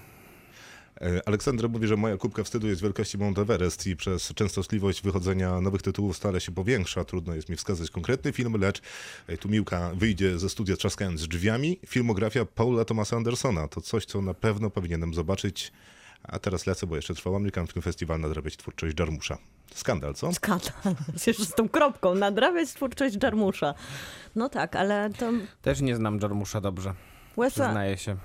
Aleksandra 1.26 1.68
mówi, 1.68 1.86
że 1.86 1.96
moja 1.96 2.16
kubka 2.16 2.44
wstydu 2.44 2.68
jest 2.68 2.82
wielkości 2.82 3.18
Mount 3.18 3.38
Everest 3.38 3.86
i 3.86 3.96
przez 3.96 4.34
częstotliwość 4.34 5.02
wychodzenia 5.02 5.60
nowych 5.60 5.82
tytułów 5.82 6.16
stale 6.16 6.40
się 6.40 6.52
powiększa. 6.52 7.04
Trudno 7.04 7.34
jest 7.34 7.48
mi 7.48 7.56
wskazać 7.56 7.90
konkretny 7.90 8.32
film, 8.32 8.56
lecz 8.60 8.82
tu 9.40 9.48
Miłka 9.48 9.90
wyjdzie 9.94 10.38
ze 10.38 10.48
studia 10.48 10.76
trzaskając 10.76 11.28
drzwiami. 11.28 11.78
Filmografia 11.86 12.44
Paula 12.44 12.84
Thomasa 12.84 13.16
Andersona 13.16 13.68
to 13.68 13.80
coś, 13.80 14.04
co 14.04 14.22
na 14.22 14.34
pewno 14.34 14.70
powinienem 14.70 15.14
zobaczyć. 15.14 15.72
A 16.28 16.38
teraz 16.38 16.66
lecę, 16.66 16.86
bo 16.86 16.96
jeszcze 16.96 17.14
trwał 17.14 17.36
American 17.36 17.66
Film 17.66 17.82
Festival 17.82 18.20
nadrabiać 18.20 18.56
twórczość 18.56 19.00
Jarmusza. 19.00 19.38
Skandal, 19.74 20.14
co? 20.14 20.32
Skandal. 20.32 20.72
Jeszcze 21.26 21.44
z 21.44 21.50
tą 21.54 21.68
kropką. 21.68 22.14
Nadrabiać 22.14 22.68
twórczość 22.72 23.16
Jarmusza. 23.22 23.74
No 24.34 24.48
tak, 24.48 24.76
ale 24.76 25.10
to... 25.18 25.30
Też 25.62 25.80
nie 25.80 25.96
znam 25.96 26.18
Jarmusza 26.22 26.60
dobrze, 26.60 26.94
Łesa... 27.36 27.64
przyznaję 27.64 27.96
się. 27.98 28.16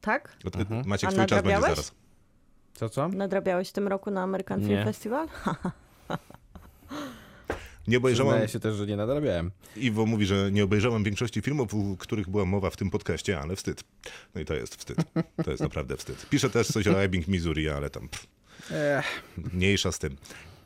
Tak? 0.00 0.36
Ty- 0.52 0.66
Maciek, 0.86 1.10
A 1.10 1.12
twój 1.12 1.26
czas 1.26 1.42
będzie 1.42 1.54
nadrabiałeś? 1.54 1.62
zaraz. 1.70 1.92
Co, 2.74 2.88
co? 2.88 3.08
Nadrabiałeś 3.08 3.68
w 3.68 3.72
tym 3.72 3.88
roku 3.88 4.10
na 4.10 4.22
American 4.22 4.60
Film. 4.64 4.84
Festival? 4.84 5.28
Nie 7.90 7.98
obejrzałem, 7.98 8.32
Przyznaję 8.32 8.48
się 8.48 8.60
też, 8.60 8.74
że 8.74 8.86
nie 8.86 8.96
nadrabiałem. 8.96 9.50
Iwo 9.76 10.06
mówi, 10.06 10.26
że 10.26 10.52
nie 10.52 10.64
obejrzałem 10.64 11.04
większości 11.04 11.40
filmów, 11.40 11.74
o 11.74 11.96
których 11.98 12.28
była 12.28 12.44
mowa 12.44 12.70
w 12.70 12.76
tym 12.76 12.90
podcaście, 12.90 13.40
ale 13.40 13.56
wstyd. 13.56 13.84
No 14.34 14.40
i 14.40 14.44
to 14.44 14.54
jest 14.54 14.76
wstyd. 14.76 14.98
To 15.44 15.50
jest 15.50 15.62
naprawdę 15.62 15.96
wstyd. 15.96 16.26
Pisze 16.30 16.50
też 16.50 16.66
coś 16.66 16.86
o 16.86 17.02
Ebbing, 17.02 17.28
Missouri, 17.28 17.68
ale 17.68 17.90
tam 17.90 18.08
pff, 18.08 18.26
Ech, 18.70 19.22
mniejsza 19.52 19.92
z 19.92 19.98
tym. 19.98 20.16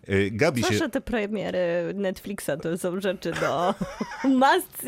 Y, 0.09 0.31
Gabi 0.33 0.63
się... 0.63 0.69
Zawsze 0.69 0.91
te 0.91 1.01
premiery 1.01 1.95
Netflixa 1.95 2.51
to 2.63 2.79
są 2.79 3.01
rzeczy 3.01 3.33
do 3.33 3.75
must 4.41 4.87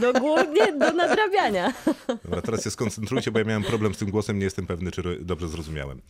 do 0.00 0.12
głównie 0.12 0.72
do 0.72 0.92
nadrabiania. 0.92 1.72
Dobra, 2.24 2.42
teraz 2.42 2.64
się 2.64 2.70
skoncentrujcie, 2.70 3.30
bo 3.30 3.38
ja 3.38 3.44
miałem 3.44 3.62
problem 3.62 3.94
z 3.94 3.98
tym 3.98 4.10
głosem, 4.10 4.38
nie 4.38 4.44
jestem 4.44 4.66
pewny, 4.66 4.90
czy 4.90 5.18
dobrze 5.20 5.48
zrozumiałem. 5.48 6.00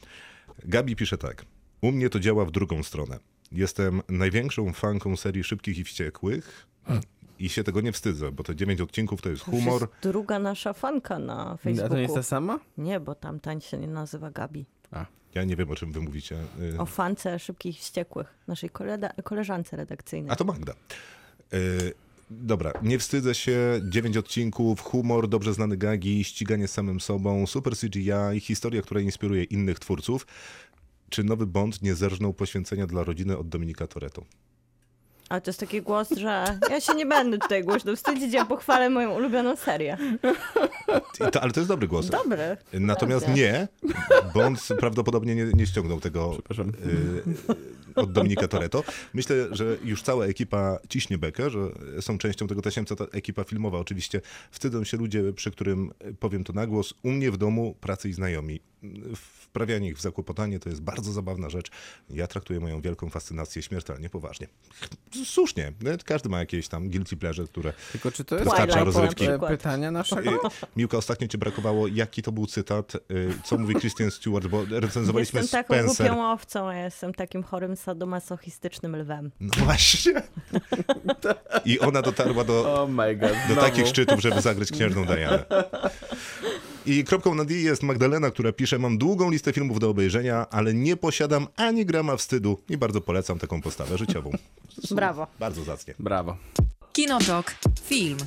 Gabi 0.65 0.97
pisze 0.97 1.19
tak. 1.19 1.45
U 1.81 1.93
mnie 1.93 2.11
to 2.11 2.21
działa 2.21 2.45
w 2.45 2.51
drugą 2.51 2.83
stronę. 2.83 3.19
Jestem 3.53 4.03
największą 4.09 4.73
fanką 4.73 5.17
serii 5.17 5.45
Szybkich 5.45 5.79
i 5.79 5.85
Wściekłych 5.85 6.67
i 7.39 7.49
się 7.49 7.65
tego 7.65 7.81
nie 7.81 7.93
wstydzę, 7.93 8.33
bo 8.33 8.43
te 8.45 8.57
dziewięć 8.57 8.81
odcinków 8.81 9.23
to 9.23 9.31
jest 9.31 9.45
To 9.45 9.51
humor. 9.51 9.81
jest 9.81 9.93
druga 10.03 10.39
nasza 10.39 10.73
fanka 10.73 11.19
na 11.19 11.51
a 11.51 11.57
Facebooku. 11.57 11.89
to 11.91 11.97
nie 11.97 12.03
jest 12.03 12.15
ta 12.15 12.23
sama? 12.23 12.61
Nie, 12.79 13.01
bo 13.01 13.15
tamtań 13.15 13.61
się 13.61 13.79
nie 13.79 13.87
nazywa 13.89 14.31
Gabi. 14.31 14.67
A, 14.91 15.07
Ja 15.35 15.45
nie 15.45 15.57
wiem, 15.57 15.71
o 15.71 15.77
czym 15.77 15.93
wy 15.93 16.01
mówicie. 16.01 16.37
O 16.79 16.87
fance 16.87 17.39
Szybkich 17.39 17.77
i 17.77 17.81
Wściekłych, 17.81 18.35
naszej 18.49 18.71
koleżance 19.25 19.77
redakcyjnej. 19.77 20.31
A 20.33 20.37
to 20.37 20.45
Magda. 20.45 20.73
Y, 21.55 21.93
dobra, 22.31 22.73
nie 22.83 22.99
wstydzę 22.99 23.35
się, 23.35 23.81
dziewięć 23.89 24.17
odcinków, 24.17 24.81
humor, 24.81 25.29
dobrze 25.29 25.55
znane 25.55 25.77
gagi, 25.77 26.25
ściganie 26.25 26.69
z 26.69 26.73
samym 26.73 27.01
sobą, 27.01 27.47
super 27.47 27.77
CGI, 27.77 28.41
historia, 28.41 28.83
która 28.83 29.01
inspiruje 29.01 29.45
innych 29.45 29.79
twórców. 29.79 30.27
Czy 31.11 31.25
nowy 31.25 31.47
Bond 31.47 31.83
nie 31.83 31.95
zerżnął 31.95 32.35
poświęcenia 32.35 32.87
dla 32.87 33.05
rodziny 33.05 33.39
od 33.39 33.49
Dominika 33.49 33.87
Toretto? 33.87 34.25
A 35.29 35.41
to 35.41 35.51
jest 35.51 35.61
taki 35.61 35.83
głos, 35.83 36.11
że 36.11 36.59
ja 36.71 36.81
się 36.81 36.95
nie 36.95 37.07
będę 37.07 37.39
tutaj 37.39 37.65
głośno 37.65 37.97
wstydzić, 37.97 38.33
ja 38.33 38.45
pochwalę 38.45 38.91
moją 38.91 39.15
ulubioną 39.15 39.57
serię. 39.57 39.97
To, 41.33 41.41
ale 41.43 41.53
to 41.53 41.61
jest 41.61 41.69
dobry 41.69 41.89
głos. 41.89 42.07
Dobry. 42.07 42.57
Natomiast 42.73 43.25
Prawda. 43.25 43.43
nie, 43.43 43.69
Bond 44.35 44.69
prawdopodobnie 44.79 45.35
nie, 45.35 45.45
nie 45.45 45.67
ściągnął 45.67 46.01
tego 46.01 46.39
y, 47.97 48.01
od 48.01 48.13
Dominika 48.13 48.49
Toretto. 48.49 48.85
Myślę, 49.15 49.37
że 49.51 49.77
już 49.85 50.03
cała 50.03 50.25
ekipa 50.25 50.79
ciśnie 50.89 51.19
bekę, 51.19 51.51
że 51.51 51.59
są 52.01 52.19
częścią 52.19 52.47
tego 52.47 52.63
tasiemca, 52.63 52.97
ta 52.97 53.05
ekipa 53.05 53.45
filmowa. 53.45 53.79
Oczywiście 53.79 54.21
wstydzą 54.51 54.85
się 54.85 54.97
ludzie, 54.97 55.33
przy 55.33 55.51
którym 55.51 55.93
powiem 56.21 56.45
to 56.45 56.53
na 56.53 56.67
głos. 56.67 56.95
U 57.03 57.11
mnie 57.11 57.31
w 57.31 57.37
domu 57.37 57.75
pracy 57.81 58.09
i 58.09 58.13
znajomi. 58.13 58.61
Wprawianie 59.49 59.89
ich 59.89 59.99
w 59.99 60.01
zakłopotanie 60.01 60.59
to 60.61 60.69
jest 60.69 60.83
bardzo 60.83 61.13
zabawna 61.13 61.51
rzecz. 61.51 61.71
Ja 62.11 62.27
traktuję 62.27 62.61
moją 62.61 62.81
wielką 62.81 63.11
fascynację 63.11 63.63
śmiertelnie 63.63 64.11
poważnie. 64.11 64.47
Słusznie. 65.25 65.73
Każdy 66.05 66.29
ma 66.29 66.39
jakieś 66.39 66.69
tam 66.69 66.91
guilty 66.91 67.17
pleasure, 67.17 67.49
które 67.49 67.73
tylko 67.93 68.13
czy 68.13 68.25
to 68.25 68.35
jest 68.35 68.45
Wystarcza 68.49 68.75
Twilight 68.75 68.97
rozrywki. 68.97 69.27
pytania 69.49 69.91
naszego? 69.91 70.41
Miłka, 70.77 70.97
ostatnio 70.97 71.29
ci 71.29 71.39
brakowało, 71.39 71.87
jaki 71.87 72.23
to 72.23 72.33
był 72.33 72.47
cytat, 72.47 72.95
y, 72.95 72.99
co 73.45 73.59
mówi 73.59 73.75
Christian 73.75 74.11
Stewart, 74.11 74.47
bo 74.47 74.65
recenzowaliśmy 74.71 75.41
Jestem 75.41 75.63
taką 75.65 75.75
Spencer. 75.75 76.07
głupią 76.07 76.31
owcą, 76.33 76.69
a 76.69 76.75
ja 76.75 76.85
jestem 76.85 77.15
takim 77.15 77.43
chorym 77.43 77.77
sadomasochistycznym 77.77 78.97
lwem. 78.97 79.31
No 79.41 79.51
właśnie. 79.65 80.23
I 81.65 81.81
ona 81.81 82.03
dotarła 82.03 82.45
do, 82.45 82.75
Oh 82.83 82.93
my 82.93 83.17
god. 83.17 83.31
do 83.49 83.57
takich 83.57 83.87
szczytów, 83.87 84.21
żeby 84.21 84.41
zagrać 84.41 84.71
księżną 84.73 85.05
Dianę. 85.05 85.45
I 86.89 87.05
kropką 87.05 87.35
nad 87.35 87.51
i 87.51 87.63
jest 87.63 87.83
Magdalena, 87.83 88.31
która 88.31 88.53
pisze, 88.53 88.79
mam 88.79 88.99
długą 88.99 89.31
listę 89.31 89.53
filmów 89.53 89.81
do 89.81 89.91
obejrzenia, 89.91 90.47
ale 90.51 90.75
nie 90.75 90.97
posiadam 90.97 91.47
ani 91.57 91.87
grama 91.87 92.17
wstydu 92.17 92.63
i 92.69 92.77
bardzo 92.77 93.01
polecam 93.01 93.39
taką 93.39 93.63
postawę 93.63 93.99
życiową. 93.99 94.31
Brawo. 94.91 95.27
Bardzo 95.39 95.65
zacnie. 95.65 95.95
Brawo. 95.99 96.37
Kinotok. 96.93 97.55
Film. 97.85 98.19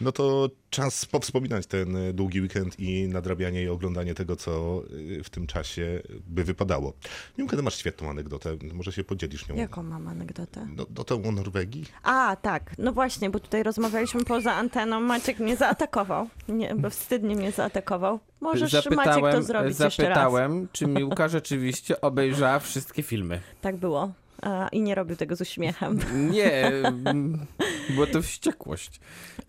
No 0.00 0.12
to 0.12 0.48
czas 0.70 1.06
powspominać 1.06 1.66
ten 1.66 1.96
y, 1.96 2.12
długi 2.12 2.40
weekend 2.40 2.80
i 2.80 3.08
nadrabianie 3.08 3.62
i 3.62 3.68
oglądanie 3.68 4.14
tego, 4.14 4.36
co 4.36 4.82
y, 4.90 5.24
w 5.24 5.30
tym 5.30 5.46
czasie 5.46 6.02
by 6.26 6.44
wypadało. 6.44 6.92
Miłka, 7.38 7.56
ty 7.56 7.62
masz 7.62 7.76
świetną 7.76 8.10
anegdotę, 8.10 8.56
może 8.72 8.92
się 8.92 9.04
podzielisz 9.04 9.48
nią. 9.48 9.54
Jaką 9.54 9.82
mam 9.82 10.08
anegdotę? 10.08 10.66
No, 10.76 10.86
do 10.90 11.04
tą 11.04 11.24
o 11.24 11.32
Norwegii? 11.32 11.84
A, 12.02 12.36
tak. 12.42 12.74
No 12.78 12.92
właśnie, 12.92 13.30
bo 13.30 13.40
tutaj 13.40 13.62
rozmawialiśmy 13.62 14.24
poza 14.24 14.52
anteną. 14.52 15.00
Maciek 15.00 15.38
mnie 15.38 15.56
zaatakował. 15.56 16.28
Nie, 16.48 16.74
bo 16.74 16.90
wstydnie 16.90 17.36
mnie 17.36 17.52
zaatakował. 17.52 18.20
Możesz, 18.40 18.88
Maciek, 18.90 19.24
to 19.32 19.42
zrobić 19.42 19.80
jeszcze 19.80 20.02
raz. 20.02 20.16
zapytałem 20.16 20.68
czy 20.72 20.86
Miłka 20.86 21.28
rzeczywiście 21.28 22.00
obejrzała 22.00 22.58
wszystkie 22.58 23.02
filmy. 23.02 23.40
Tak 23.60 23.76
było. 23.76 24.12
A, 24.42 24.68
I 24.68 24.82
nie 24.82 24.94
robił 24.94 25.16
tego 25.16 25.36
z 25.36 25.40
uśmiechem. 25.40 25.98
Nie, 26.30 26.72
była 27.88 28.06
to 28.06 28.22
wściekłość. 28.22 29.00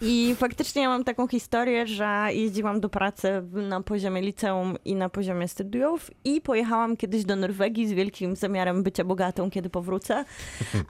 I 0.02 0.36
faktycznie 0.38 0.82
ja 0.82 0.90
mam 0.90 1.04
taką 1.04 1.28
historię, 1.28 1.88
że 1.88 2.28
jeździłam 2.32 2.80
do 2.80 2.90
pracy 2.90 3.44
na 3.52 3.82
poziomie 3.82 4.22
liceum 4.22 4.76
i 4.86 4.96
na 4.96 5.10
poziomie 5.10 5.48
studiów 5.48 6.12
i 6.24 6.42
pojechałam 6.42 6.98
kiedyś 6.98 7.26
do 7.26 7.36
Norwegii 7.36 7.88
z 7.88 7.92
wielkim 7.92 8.36
zamiarem 8.36 8.84
bycia 8.84 9.04
bogatą, 9.04 9.52
kiedy 9.52 9.70
powrócę. 9.70 10.26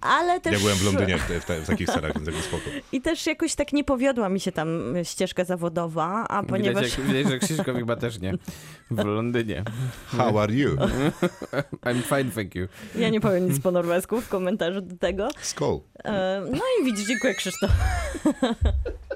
Ale 0.01 0.41
też... 0.41 0.53
Ja 0.53 0.59
byłem 0.59 0.77
w 0.77 0.85
Londynie 0.85 1.17
w, 1.17 1.21
w, 1.21 1.63
w 1.63 1.67
takich 1.67 1.89
scenach, 1.89 2.13
więc 2.15 2.27
jakby 2.27 2.41
spoko. 2.41 2.63
I 2.91 3.01
też 3.01 3.25
jakoś 3.25 3.55
tak 3.55 3.73
nie 3.73 3.83
powiodła 3.83 4.29
mi 4.29 4.39
się 4.39 4.51
tam 4.51 4.93
ścieżka 5.03 5.43
zawodowa, 5.45 6.25
a 6.29 6.43
ponieważ... 6.43 6.83
Widać, 6.83 6.97
jak, 6.97 7.07
widać, 7.07 7.31
że 7.31 7.39
Krzysztof 7.39 7.75
chyba 7.75 7.95
też 7.95 8.19
nie. 8.19 8.33
W 8.91 9.05
Londynie. 9.05 9.63
How 10.05 10.39
are 10.39 10.53
you? 10.53 10.69
I'm 11.85 12.01
fine, 12.03 12.31
thank 12.35 12.55
you. 12.55 12.67
Ja 12.95 13.09
nie 13.09 13.21
powiem 13.21 13.49
nic 13.49 13.59
po 13.59 13.71
norwesku 13.71 14.21
w 14.21 14.27
komentarzu 14.29 14.81
do 14.81 14.97
tego. 14.97 15.29
Skol. 15.41 15.79
E, 16.03 16.41
No 16.51 16.61
i 16.81 16.85
widzisz, 16.85 17.07
dziękuję 17.07 17.30
Krzysztof. 17.33 17.71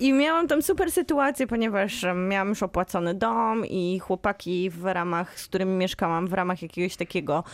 I 0.00 0.12
miałam 0.12 0.48
tam 0.48 0.62
super 0.62 0.92
sytuację, 0.92 1.46
ponieważ 1.46 2.06
miałam 2.28 2.48
już 2.48 2.62
opłacony 2.62 3.14
dom 3.14 3.66
i 3.66 3.98
chłopaki 3.98 4.70
w 4.70 4.84
ramach, 4.84 5.40
z 5.40 5.46
którymi 5.46 5.72
mieszkałam, 5.72 6.26
w 6.26 6.32
ramach 6.32 6.62
jakiegoś 6.62 6.96
takiego 6.96 7.44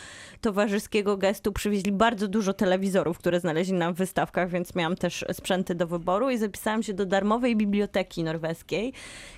towarzyskiego 0.41 1.17
gestu 1.17 1.51
przywieźli 1.51 1.91
bardzo 1.91 2.27
dużo 2.27 2.53
telewizorów, 2.53 3.17
które 3.17 3.39
znaleźli 3.39 3.73
na 3.73 3.91
wystawkach, 3.91 4.49
więc 4.49 4.75
miałam 4.75 4.95
też 4.95 5.25
sprzęty 5.33 5.75
do 5.75 5.87
wyboru 5.87 6.29
i 6.29 6.37
zapisałam 6.37 6.83
się 6.83 6.93
do 6.93 7.05
darmowej 7.05 7.55
biblioteki 7.55 8.23
norweskiej, 8.23 8.93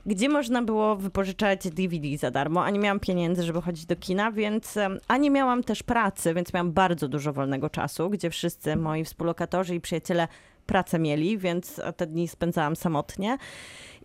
gdzie 0.05 0.29
można 0.29 0.61
było 0.61 0.95
wypożyczać 0.95 1.69
DVD 1.69 2.17
za 2.17 2.31
darmo, 2.31 2.63
a 2.63 2.69
nie 2.69 2.79
miałam 2.79 2.99
pieniędzy, 2.99 3.43
żeby 3.43 3.61
chodzić 3.61 3.85
do 3.85 3.95
kina, 3.95 4.31
więc 4.31 4.77
a 5.07 5.17
nie 5.17 5.29
miałam 5.29 5.63
też 5.63 5.83
pracy, 5.83 6.33
więc 6.33 6.53
miałam 6.53 6.71
bardzo 6.71 7.07
dużo 7.07 7.33
wolnego 7.33 7.69
czasu, 7.69 8.09
gdzie 8.09 8.29
wszyscy 8.29 8.75
moi 8.75 9.03
współlokatorzy 9.03 9.75
i 9.75 9.81
przyjaciele 9.81 10.27
pracę 10.65 10.99
mieli, 10.99 11.37
więc 11.37 11.81
te 11.97 12.07
dni 12.07 12.27
spędzałam 12.27 12.75
samotnie. 12.75 13.37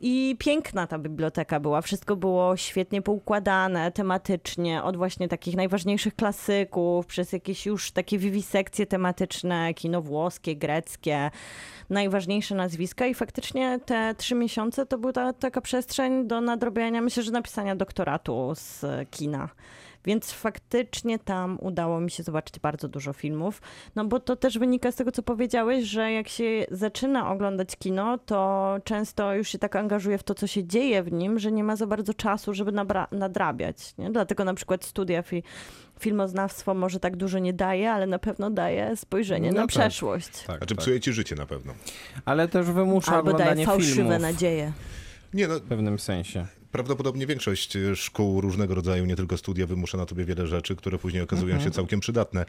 I 0.00 0.36
piękna 0.38 0.86
ta 0.86 0.98
biblioteka 0.98 1.60
była. 1.60 1.82
Wszystko 1.82 2.16
było 2.16 2.56
świetnie 2.56 3.02
poukładane 3.02 3.92
tematycznie, 3.92 4.82
od 4.82 4.96
właśnie 4.96 5.28
takich 5.28 5.56
najważniejszych 5.56 6.16
klasyków, 6.16 7.06
przez 7.06 7.32
jakieś 7.32 7.66
już 7.66 7.90
takie 7.90 8.18
wiwisekcje 8.18 8.86
tematyczne, 8.86 9.74
kino 9.74 10.02
włoskie, 10.02 10.56
greckie, 10.56 11.30
najważniejsze 11.90 12.54
nazwiska. 12.54 13.06
I 13.06 13.14
faktycznie 13.14 13.80
te 13.86 14.14
trzy 14.14 14.34
miesiące 14.34 14.86
to 14.86 14.98
była 14.98 15.12
ta, 15.12 15.32
taka 15.32 15.60
przestrzeń 15.60 16.26
do 16.26 16.40
nadrobienia, 16.40 17.02
myślę, 17.02 17.22
że 17.22 17.30
napisania 17.30 17.76
doktoratu 17.76 18.52
z 18.54 18.84
kina. 19.10 19.48
Więc 20.08 20.32
faktycznie 20.32 21.18
tam 21.18 21.58
udało 21.60 22.00
mi 22.00 22.10
się 22.10 22.22
zobaczyć 22.22 22.58
bardzo 22.58 22.88
dużo 22.88 23.12
filmów. 23.12 23.62
No 23.96 24.04
bo 24.04 24.20
to 24.20 24.36
też 24.36 24.58
wynika 24.58 24.92
z 24.92 24.96
tego, 24.96 25.12
co 25.12 25.22
powiedziałeś, 25.22 25.84
że 25.84 26.12
jak 26.12 26.28
się 26.28 26.66
zaczyna 26.70 27.30
oglądać 27.30 27.76
kino, 27.76 28.18
to 28.18 28.76
często 28.84 29.34
już 29.34 29.48
się 29.48 29.58
tak 29.58 29.76
angażuje 29.76 30.18
w 30.18 30.22
to, 30.22 30.34
co 30.34 30.46
się 30.46 30.64
dzieje 30.64 31.02
w 31.02 31.12
nim, 31.12 31.38
że 31.38 31.52
nie 31.52 31.64
ma 31.64 31.76
za 31.76 31.86
bardzo 31.86 32.14
czasu, 32.14 32.54
żeby 32.54 32.72
nadrabiać. 33.12 33.94
Nie? 33.98 34.10
Dlatego 34.10 34.44
na 34.44 34.54
przykład 34.54 34.84
studia 34.84 35.22
fi- 35.22 35.42
filmoznawstwo 36.00 36.74
może 36.74 37.00
tak 37.00 37.16
dużo 37.16 37.38
nie 37.38 37.52
daje, 37.52 37.92
ale 37.92 38.06
na 38.06 38.18
pewno 38.18 38.50
daje 38.50 38.96
spojrzenie 38.96 39.48
No 39.48 39.54
na 39.54 39.60
tak. 39.62 39.68
przeszłość. 39.68 40.42
Tak, 40.46 40.56
Znaczy 40.58 40.74
tak. 40.74 40.78
psuje 40.82 41.00
ci 41.00 41.12
życie 41.12 41.34
na 41.34 41.46
pewno. 41.46 41.74
Ale 42.24 42.48
też 42.48 42.66
wymusza 42.66 43.12
Albo 43.16 43.24
daje 43.32 43.34
oglądanie 43.34 43.66
fałszywe 43.66 43.94
filmów 43.94 44.20
nadzieje. 44.22 44.72
Nie 45.34 45.48
no, 45.48 45.54
w 45.58 45.62
pewnym 45.62 45.98
sensie. 45.98 46.46
Prawdopodobnie 46.72 47.26
większość 47.26 47.76
e, 47.76 47.96
szkół 47.96 48.40
różnego 48.40 48.74
rodzaju, 48.74 49.04
nie 49.04 49.16
tylko 49.16 49.36
studia, 49.36 49.66
wymusza 49.66 49.98
na 49.98 50.06
tobie 50.06 50.24
wiele 50.24 50.46
rzeczy, 50.46 50.76
które 50.76 50.98
później 50.98 51.22
okazują 51.22 51.54
Mhm. 51.54 51.64
się 51.70 51.74
całkiem 51.74 52.00
przydatne. 52.00 52.46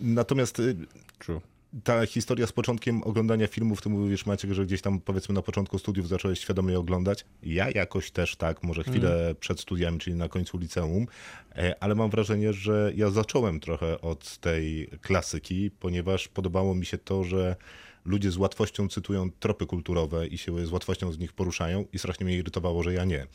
Natomiast 0.00 0.58
y, 0.60 0.76
True. 1.18 1.40
ta 1.84 2.06
historia 2.06 2.46
z 2.46 2.52
początkiem 2.52 3.02
oglądania 3.02 3.46
filmów, 3.46 3.82
ty 3.82 3.88
mówisz 3.88 4.26
Maciek, 4.26 4.52
że 4.52 4.66
gdzieś 4.66 4.82
tam 4.82 5.00
powiedzmy 5.00 5.34
na 5.34 5.42
początku 5.42 5.78
studiów 5.78 6.08
zacząłeś 6.08 6.40
świadomie 6.40 6.72
je 6.72 6.78
oglądać. 6.78 7.24
Ja 7.42 7.70
jakoś 7.70 8.10
też 8.10 8.36
tak, 8.36 8.62
może 8.62 8.84
chwilę 8.84 9.34
przed 9.40 9.60
studiami, 9.60 9.98
czyli 9.98 10.16
na 10.16 10.28
końcu 10.28 10.58
liceum, 10.58 11.06
e, 11.56 11.74
ale 11.82 11.94
mam 11.94 12.10
wrażenie, 12.10 12.52
że 12.52 12.92
ja 12.96 13.10
zacząłem 13.10 13.60
trochę 13.60 14.00
od 14.00 14.38
tej 14.38 14.90
klasyki, 15.02 15.70
ponieważ 15.70 16.28
podobało 16.28 16.74
mi 16.74 16.86
się 16.86 16.98
to, 16.98 17.24
że 17.24 17.56
ludzie 18.08 18.30
z 18.30 18.36
łatwością 18.36 18.88
cytują 18.88 19.30
tropy 19.30 19.66
kulturowe 19.66 20.26
i 20.26 20.38
się 20.38 20.66
z 20.66 20.70
łatwością 20.70 21.12
z 21.12 21.18
nich 21.18 21.32
poruszają 21.32 21.84
i 21.92 21.98
strasznie 21.98 22.26
mnie 22.26 22.36
irytowało, 22.36 22.82
że 22.82 22.94
ja 22.94 23.04
nie. 23.04 23.26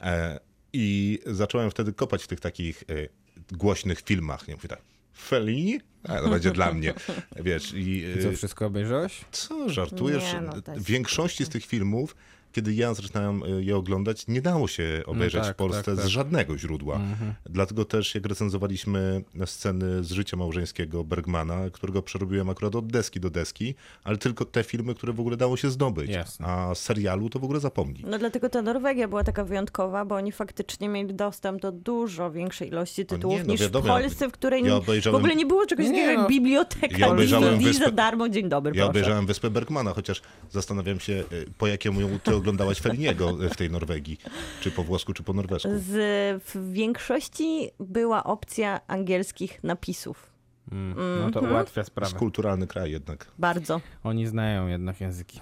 E, 0.00 0.40
I 0.72 1.18
zacząłem 1.26 1.70
wtedy 1.70 1.92
kopać 1.92 2.22
w 2.22 2.26
tych 2.26 2.40
takich 2.40 2.82
e, 2.82 3.56
głośnych 3.56 4.00
filmach. 4.00 4.48
Nie 4.48 4.54
mówię 4.54 4.68
tak, 4.68 4.82
Fellini? 5.18 5.80
A, 6.02 6.18
to 6.18 6.28
będzie 6.28 6.50
dla 6.50 6.72
mnie. 6.72 6.94
Wiesz, 7.44 7.72
i, 7.72 8.04
I 8.18 8.22
co, 8.22 8.28
e, 8.28 8.32
wszystko 8.32 8.66
obejrzałeś? 8.66 9.20
co, 9.32 9.68
żartujesz? 9.68 10.32
Nie, 10.32 10.40
no 10.40 10.52
w 10.76 10.82
większości 10.82 11.44
z 11.44 11.48
tych 11.48 11.66
filmów, 11.66 12.16
kiedy 12.52 12.74
ja 12.74 12.94
zaczynałem 12.94 13.42
y, 13.42 13.64
je 13.64 13.76
oglądać, 13.76 14.26
nie 14.28 14.42
dało 14.42 14.68
się 14.68 15.02
obejrzeć 15.06 15.42
tak, 15.42 15.54
w 15.54 15.56
Polsce 15.56 15.82
tak, 15.82 15.94
tak. 15.96 16.04
z 16.04 16.08
żadnego 16.08 16.58
źródła. 16.58 17.00
Dlatego 17.46 17.84
też 17.84 18.14
jak 18.14 18.26
recenzowaliśmy 18.26 19.22
sceny 19.46 20.04
z 20.04 20.10
życia 20.10 20.36
małżeńskiego 20.36 21.04
Bergmana, 21.04 21.70
którego 21.72 22.02
przerobiłem 22.02 22.48
akurat 22.50 22.74
od 22.76 22.86
deski 22.92 23.20
do 23.20 23.30
deski, 23.30 23.74
ale 24.04 24.16
tylko 24.16 24.44
te 24.44 24.64
filmy, 24.64 24.94
które 24.94 25.12
w 25.12 25.20
ogóle 25.20 25.36
dało 25.36 25.56
się 25.56 25.70
zdobyć. 25.70 26.10
Jasne. 26.10 26.46
A 26.46 26.74
serialu 26.74 27.30
to 27.30 27.38
w 27.38 27.44
ogóle 27.44 27.60
zapomnij. 27.60 28.04
No 28.06 28.18
dlatego 28.18 28.48
ta 28.48 28.62
Norwegia 28.62 29.08
była 29.08 29.24
taka 29.24 29.44
wyjątkowa, 29.44 30.04
bo 30.04 30.14
oni 30.14 30.32
faktycznie 30.32 30.88
mieli 30.88 31.14
dostęp 31.14 31.60
do 31.62 31.72
dużo 31.72 32.30
większej 32.30 32.68
ilości 32.68 33.06
tytułów 33.06 33.38
nie, 33.38 33.44
no 33.44 33.52
niż 33.52 33.60
wiadomo, 33.60 33.84
w 33.84 33.88
Polsce, 33.88 34.28
w 34.28 34.32
której 34.32 34.64
ja 34.64 34.74
w 34.74 34.78
obejrzałem- 34.78 35.16
ogóle 35.16 35.36
nie 35.36 35.46
było 35.46 35.66
czegoś 35.66 35.86
Nie, 35.86 35.92
takiego 35.92 36.10
jak 36.10 36.20
no. 36.20 36.28
biblioteka. 36.28 36.98
Ja 36.98 37.08
obejrzałem 37.08 37.58
Wyspę- 37.58 37.78
za 37.78 37.90
darmo, 37.90 38.28
dzień 38.28 38.48
dobry, 38.48 38.70
Ja 38.70 38.74
proszę. 38.84 38.90
obejrzałem 38.90 39.26
Wyspę 39.26 39.50
Bergmana, 39.50 39.92
chociaż 39.94 40.22
zastanawiam 40.50 41.00
się, 41.00 41.12
y, 41.32 41.46
po 41.58 41.66
jakiemu 41.66 42.18
ty 42.18 42.34
oglądałaś 42.40 42.80
Felliniego 42.80 43.32
w 43.32 43.56
tej 43.56 43.70
Norwegii. 43.70 44.18
Czy 44.60 44.70
po 44.70 44.84
włosku, 44.84 45.12
czy 45.12 45.22
po 45.22 45.32
norwesku. 45.32 45.68
Z, 45.78 46.42
w 46.44 46.72
większości 46.72 47.70
była 47.80 48.24
opcja 48.24 48.80
angielskich 48.86 49.64
napisów. 49.64 50.30
Mm. 50.72 50.94
No 51.20 51.30
to 51.30 51.40
ułatwia 51.40 51.74
To 51.74 51.80
jest 51.80 51.90
sprawę. 51.90 52.18
kulturalny 52.18 52.66
kraj 52.66 52.92
jednak. 52.92 53.30
Bardzo. 53.38 53.80
Oni 54.04 54.26
znają 54.26 54.68
jednak 54.68 55.00
języki. 55.00 55.40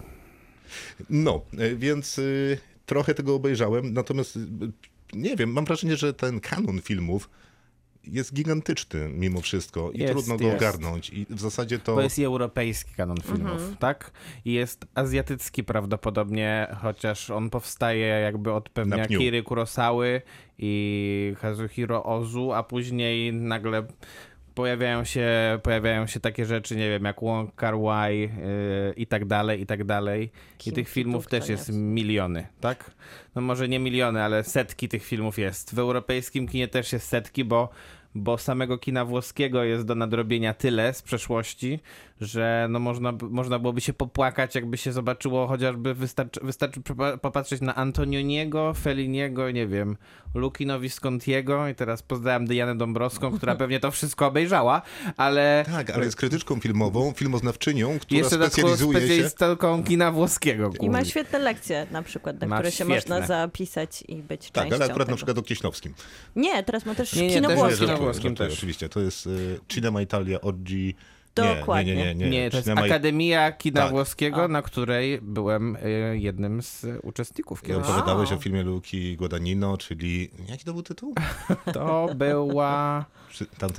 No, 1.10 1.40
e, 1.58 1.74
więc 1.74 2.18
y, 2.18 2.58
trochę 2.86 3.14
tego 3.14 3.34
obejrzałem, 3.34 3.92
natomiast 3.92 4.36
y, 4.36 4.40
nie 5.12 5.36
wiem, 5.36 5.52
mam 5.52 5.64
wrażenie, 5.64 5.96
że 5.96 6.14
ten 6.14 6.40
kanon 6.40 6.80
filmów 6.80 7.30
jest 8.12 8.34
gigantyczny 8.34 9.08
mimo 9.08 9.40
wszystko 9.40 9.90
i 9.90 9.98
Jest, 9.98 10.12
trudno 10.12 10.36
go 10.36 10.44
jest. 10.44 10.56
ogarnąć 10.56 11.10
i 11.10 11.26
w 11.30 11.40
zasadzie 11.40 11.78
to... 11.78 11.94
To 11.94 12.00
jest 12.02 12.18
i 12.18 12.24
europejski 12.24 12.94
kanon 12.94 13.20
filmów, 13.20 13.76
tak? 13.78 14.10
I 14.44 14.52
jest 14.52 14.86
azjatycki 14.94 15.64
prawdopodobnie, 15.64 16.76
chociaż 16.82 17.30
on 17.30 17.50
powstaje 17.50 18.06
jakby 18.06 18.52
od 18.52 18.68
pewnie. 18.68 19.02
Akiry 19.02 19.42
Kurosawy 19.42 20.22
i 20.58 21.34
Kazuhiro 21.40 22.04
Ozu, 22.04 22.52
a 22.52 22.62
później 22.62 23.32
nagle 23.32 23.86
pojawiają 24.54 25.04
się, 25.04 25.28
pojawiają 25.62 26.06
się 26.06 26.20
takie 26.20 26.44
rzeczy, 26.46 26.76
nie 26.76 26.88
wiem, 26.88 27.04
jak 27.04 27.20
Wong 27.20 27.54
Kar 27.54 27.78
Wai 27.78 28.20
yy, 28.20 28.28
i 28.96 29.06
tak 29.06 29.24
dalej, 29.24 29.60
i 29.60 29.66
tak 29.66 29.84
dalej. 29.84 30.22
I 30.24 30.58
Kim 30.58 30.74
tych 30.74 30.88
filmów 30.88 31.26
też 31.26 31.48
jest 31.48 31.68
jest? 31.68 31.80
miliony, 31.80 32.46
tak? 32.60 32.90
No 33.34 33.42
może 33.42 33.68
nie 33.68 33.78
miliony, 33.78 34.22
ale 34.22 34.44
setki 34.44 34.88
tych 34.88 35.04
filmów 35.04 35.38
jest. 35.38 35.74
W 35.74 35.78
europejskim 35.78 36.48
kinie 36.48 36.68
też 36.68 36.92
jest 36.92 37.08
setki, 37.08 37.44
bo 37.44 37.68
bo 38.18 38.38
samego 38.38 38.78
kina 38.78 39.04
włoskiego 39.04 39.64
jest 39.64 39.84
do 39.86 39.94
nadrobienia 39.94 40.54
tyle 40.54 40.94
z 40.94 41.02
przeszłości, 41.02 41.80
że 42.20 42.66
no 42.70 42.78
można, 42.78 43.12
można 43.30 43.58
byłoby 43.58 43.80
się 43.80 43.92
popłakać, 43.92 44.54
jakby 44.54 44.76
się 44.76 44.92
zobaczyło 44.92 45.46
chociażby, 45.46 45.94
wystarczy, 45.94 46.40
wystarczy 46.42 46.80
popa- 46.80 47.18
popatrzeć 47.18 47.60
na 47.60 47.74
Antonioniego, 47.74 48.74
Feliniego, 48.74 49.50
nie 49.50 49.66
wiem, 49.66 49.96
Lukino 50.34 50.80
Viscontiego 50.80 51.68
i 51.68 51.74
teraz 51.74 52.02
pozdrawiam 52.02 52.46
Dianę 52.46 52.76
Dąbrowską, 52.76 53.36
która 53.36 53.54
pewnie 53.62 53.80
to 53.80 53.90
wszystko 53.90 54.26
obejrzała, 54.26 54.82
ale 55.16 55.64
Tak, 55.72 55.90
ale 55.90 56.04
jest 56.04 56.16
krytyczką 56.16 56.60
filmową, 56.60 57.12
filmoznawczynią, 57.16 57.98
która 57.98 58.18
jeszcze 58.18 58.36
specjalizuje 58.36 59.00
się... 59.00 59.06
specjalistką 59.28 59.84
kina 59.84 60.12
włoskiego. 60.12 60.70
I 60.80 60.90
ma 60.90 61.04
świetne 61.04 61.38
lekcje 61.38 61.86
na 61.90 62.02
przykład, 62.02 62.40
na 62.40 62.46
Ma 62.46 62.56
które 62.56 62.70
się 62.70 62.74
świetne. 62.84 62.94
można 62.94 63.26
zapisać 63.26 64.04
i 64.08 64.16
być 64.16 64.50
Tak, 64.50 64.64
częścią 64.64 64.76
ale 64.76 64.84
akurat 64.84 65.06
tego. 65.06 65.10
na 65.10 65.16
przykład 65.16 65.38
o 65.38 65.42
Kieśnowskim. 65.42 65.94
Nie, 66.36 66.62
teraz 66.62 66.86
ma 66.86 66.94
też 66.94 67.12
Nie, 67.16 67.22
nie, 67.28 67.34
kino 67.34 67.48
też 67.48 67.58
włoskie. 67.58 67.86
Włoskim 68.12 68.34
też. 68.34 68.52
Oczywiście, 68.52 68.88
to 68.88 69.00
jest 69.00 69.26
y, 69.26 69.60
Cinema 69.68 70.02
Italia 70.02 70.40
Oggi... 70.40 70.94
Dokładnie. 71.34 71.96
Nie, 71.96 72.04
nie, 72.04 72.14
nie, 72.14 72.24
nie. 72.24 72.30
Nie, 72.30 72.50
to 72.50 72.56
jest. 72.56 72.68
Akademia 72.68 73.52
Kina 73.52 73.80
Tak. 73.80 73.90
Włoskiego, 73.90 74.48
na 74.48 74.62
której 74.62 75.18
byłem 75.22 75.76
y, 75.76 76.18
jednym 76.18 76.62
z 76.62 76.86
uczestników. 77.02 77.64
I 77.64 77.66
kiedyś. 77.66 77.82
opowiadałeś 77.82 78.32
o 78.32 78.36
filmie 78.36 78.62
Luki 78.62 79.16
Guadagnino, 79.16 79.76
czyli... 79.78 80.30
Jaki 80.48 80.64
to 80.64 80.72
był 80.72 80.82
tytuł? 80.82 81.14
To 81.74 82.08
była 82.14 83.04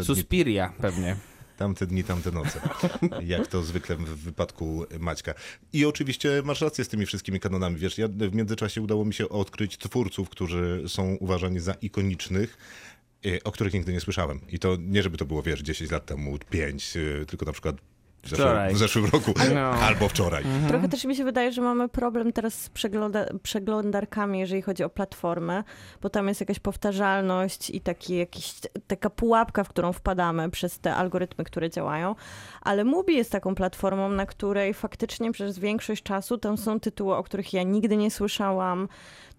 Suspiria 0.03 0.73
pewnie. 0.81 1.15
tamte 1.57 1.87
dni, 1.87 2.03
tamte 2.03 2.31
noce. 2.31 2.61
Jak 3.25 3.47
to 3.47 3.63
zwykle 3.63 3.95
w 3.95 3.99
wypadku 4.01 4.85
Maćka. 4.99 5.33
I 5.73 5.85
oczywiście 5.85 6.29
masz 6.45 6.61
rację 6.61 6.83
z 6.85 6.87
tymi 6.87 7.05
wszystkimi 7.05 7.39
kanonami. 7.39 7.75
Wiesz, 7.75 7.97
ja 7.97 8.07
w 8.07 8.35
międzyczasie 8.35 8.81
udało 8.81 9.05
mi 9.05 9.13
się 9.13 9.29
odkryć 9.29 9.77
twórców, 9.77 10.29
którzy 10.29 10.83
są 10.87 11.15
uważani 11.19 11.59
za 11.59 11.73
ikonicznych, 11.73 12.57
y, 12.57 12.98
o 13.43 13.51
których 13.51 13.73
nigdy 13.73 13.93
nie 13.93 13.99
słyszałem. 13.99 14.39
I 14.49 14.59
to 14.59 14.77
nie, 14.79 15.03
żeby 15.03 15.17
to 15.17 15.25
było, 15.25 15.41
wiesz, 15.41 15.59
10 15.61 15.91
lat 15.91 16.05
temu, 16.05 16.37
5, 16.49 16.97
y, 16.97 17.25
tylko 17.27 17.45
na 17.45 17.51
przykład 17.51 17.75
w, 18.23 18.29
zeszłym, 18.29 18.73
w 18.73 18.77
zeszłym 18.77 19.05
roku 19.05 19.33
No. 19.55 19.59
albo 19.59 20.09
wczoraj. 20.09 20.43
Trochę 20.67 20.89
też 20.89 21.05
mi 21.05 21.15
się 21.15 21.23
wydaje, 21.23 21.51
że 21.51 21.61
mamy 21.61 21.89
problem 21.89 22.33
teraz 22.33 22.53
z 22.53 22.69
przegląda 22.69 23.25
przeglądarkami, 23.43 24.39
jeżeli 24.39 24.61
chodzi 24.61 24.83
o 24.83 24.89
platformę, 24.89 25.63
bo 26.01 26.09
tam 26.09 26.27
jest 26.27 26.39
jakaś 26.39 26.59
powtarzalność 26.59 27.69
i 27.69 27.81
taki 27.81 28.15
jakiś, 28.15 28.53
taka 28.87 29.09
pułapka, 29.09 29.63
w 29.63 29.69
którą 29.69 29.93
wpadamy 29.93 30.49
przez 30.49 30.79
te 30.79 30.95
algorytmy, 30.95 31.43
które 31.43 31.69
działają. 31.69 32.15
Ale 32.61 32.83
Mubi 32.83 33.15
jest 33.15 33.31
taką 33.31 33.55
platformą, 33.55 34.09
na 34.09 34.25
której 34.25 34.73
faktycznie 34.73 35.31
przez 35.31 35.59
większość 35.59 36.03
czasu 36.03 36.37
tam 36.37 36.57
są 36.57 36.79
tytuły, 36.79 37.15
o 37.15 37.23
których 37.23 37.53
ja 37.53 37.63
nigdy 37.63 37.97
nie 37.97 38.11
słyszałam. 38.11 38.87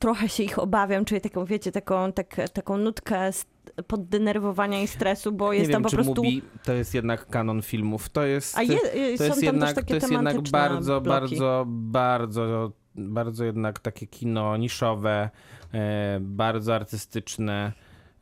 Trochę 0.00 0.28
się 0.28 0.42
ich 0.42 0.58
obawiam, 0.58 1.04
czyli 1.04 1.20
taką, 1.20 1.44
wiecie, 1.44 1.72
taką, 1.72 2.12
tak, 2.12 2.36
taką 2.52 2.78
nutkę 2.78 3.30
poddenerwowania 3.86 4.82
i 4.82 4.86
stresu, 4.86 5.32
bo 5.32 5.52
Nie 5.52 5.58
jest 5.58 5.70
wiem, 5.70 5.74
tam 5.74 5.82
po 5.82 5.90
prostu... 5.90 6.14
Mubi 6.14 6.42
to 6.64 6.72
jest 6.72 6.94
jednak 6.94 7.26
kanon 7.26 7.62
filmów. 7.62 8.08
To 8.08 8.24
jest, 8.24 8.58
A 8.58 8.62
je, 8.62 8.78
to 8.78 8.84
są 9.18 9.24
jest 9.24 9.28
tam 9.28 9.42
jednak, 9.42 9.68
też 9.68 9.74
takie 9.74 9.88
to 9.88 9.94
jest 9.94 10.10
jednak 10.10 10.40
bardzo, 10.40 11.00
bloki. 11.00 11.20
bardzo, 11.20 11.64
bardzo, 11.68 12.72
bardzo 12.94 13.44
jednak 13.44 13.78
takie 13.78 14.06
kino 14.06 14.56
niszowe, 14.56 15.30
e, 15.74 16.18
bardzo 16.20 16.74
artystyczne. 16.74 17.72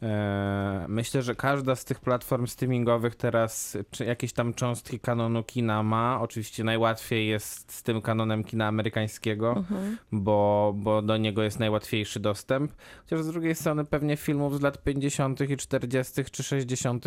E, 0.02 0.84
myślę, 0.88 1.22
że 1.22 1.34
każda 1.34 1.76
z 1.76 1.84
tych 1.84 2.00
platform 2.00 2.46
streamingowych 2.46 3.16
teraz 3.16 3.76
jakieś 4.00 4.32
tam 4.32 4.54
cząstki 4.54 5.00
kanonu 5.00 5.42
kina 5.42 5.82
ma. 5.82 6.18
Oczywiście 6.20 6.64
najłatwiej 6.64 7.28
jest 7.28 7.72
z 7.72 7.82
tym 7.82 8.02
kanonem 8.02 8.44
kina 8.44 8.66
amerykańskiego, 8.66 9.54
Mhm. 9.56 9.98
bo, 10.12 10.72
bo 10.76 11.02
do 11.02 11.16
niego 11.16 11.42
jest 11.42 11.58
najłatwiejszy 11.58 12.20
dostęp. 12.20 12.72
Chociaż 13.04 13.22
z 13.22 13.26
drugiej 13.28 13.54
strony 13.54 13.84
pewnie 13.84 14.16
filmów 14.16 14.58
z 14.58 14.60
lat 14.60 14.82
50. 14.82 15.40
i 15.50 15.56
40. 15.56 16.24
czy 16.30 16.42
60. 16.42 17.04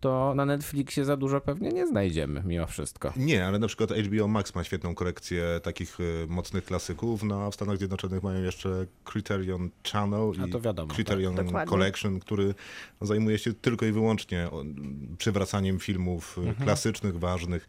to 0.00 0.34
na 0.34 0.44
Netflixie 0.46 1.04
za 1.04 1.16
dużo 1.16 1.40
pewnie 1.40 1.68
nie 1.68 1.86
znajdziemy 1.86 2.42
mimo 2.46 2.66
wszystko. 2.66 3.12
Nie, 3.16 3.46
ale 3.46 3.58
na 3.58 3.66
przykład 3.66 3.90
HBO 3.92 4.28
Max 4.28 4.54
ma 4.54 4.64
świetną 4.64 4.94
kolekcję 4.94 5.60
takich 5.62 6.00
y, 6.00 6.26
mocnych 6.28 6.64
klasyków, 6.64 7.22
no 7.22 7.42
a 7.42 7.50
w 7.50 7.54
Stanach 7.54 7.76
Zjednoczonych 7.78 8.22
mają 8.22 8.42
jeszcze 8.42 8.86
Criterion 9.04 9.70
Channel 9.92 10.32
i 10.48 10.50
to 10.50 10.60
wiadomo, 10.60 10.94
Criterion 10.94 11.36
tak. 11.52 11.68
Collection, 11.68 12.20
który 12.20 12.54
zajmuje 13.00 13.38
się 13.38 13.52
tylko 13.54 13.86
i 13.86 13.92
wyłącznie 13.92 14.48
przywracaniem 15.18 15.78
filmów 15.78 16.38
y, 16.38 16.40
Mhm. 16.40 16.56
klasycznych, 16.66 17.18
ważnych 17.18 17.66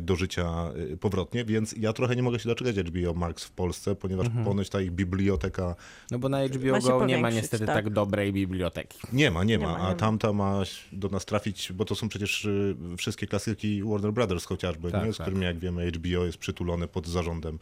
do 0.00 0.16
życia 0.16 0.72
y, 0.92 0.96
powrotnie, 0.96 1.44
więc 1.44 1.74
ja 1.78 1.92
trochę 1.92 2.16
nie 2.16 2.22
mogę 2.22 2.38
się 2.38 2.48
doczekać 2.48 2.76
HBO 2.78 3.14
Max 3.14 3.44
w 3.44 3.50
Polsce, 3.50 3.94
ponieważ 3.94 4.26
Mhm. 4.26 4.44
ponoć 4.44 4.68
ta 4.68 4.80
ich 4.80 4.90
biblioteka 4.90 5.74
No 6.10 6.18
bo 6.18 6.28
na 6.28 6.44
HBO 6.48 6.72
Ma 6.72 6.80
Go 6.80 7.06
nie 7.06 7.18
ma 7.18 7.30
niestety 7.30 7.66
tak. 7.66 7.74
tak 7.74 7.90
dobrej 7.90 8.32
biblioteki. 8.32 8.98
nie 9.12 9.30
ma, 9.30 9.44
nie 9.44 9.58
Nie 9.58 9.66
ma, 9.66 9.72
ma, 9.72 9.78
nie 9.78 9.84
a 9.84 9.88
ma. 9.88 9.94
tamta 9.94 10.32
ma 10.32 10.62
do 10.92 11.08
nas 11.08 11.24
trafić, 11.24 11.72
bo 11.72 11.84
to 11.84 11.94
są 11.94 12.08
przecież 12.08 12.44
y, 12.44 12.76
wszystkie 12.98 13.26
klasyki 13.26 13.82
Warner 13.82 14.12
Brothers 14.12 14.44
chociażby, 14.44 14.90
Tak, 14.90 15.04
nie? 15.06 15.12
z 15.12 15.16
tak. 15.16 15.24
którymi 15.26 15.44
jak 15.44 15.58
wiemy 15.58 15.90
HBO 15.92 16.24
jest 16.26 16.38
przytulony 16.38 16.86
pod 16.88 17.06
zarządem 17.06 17.58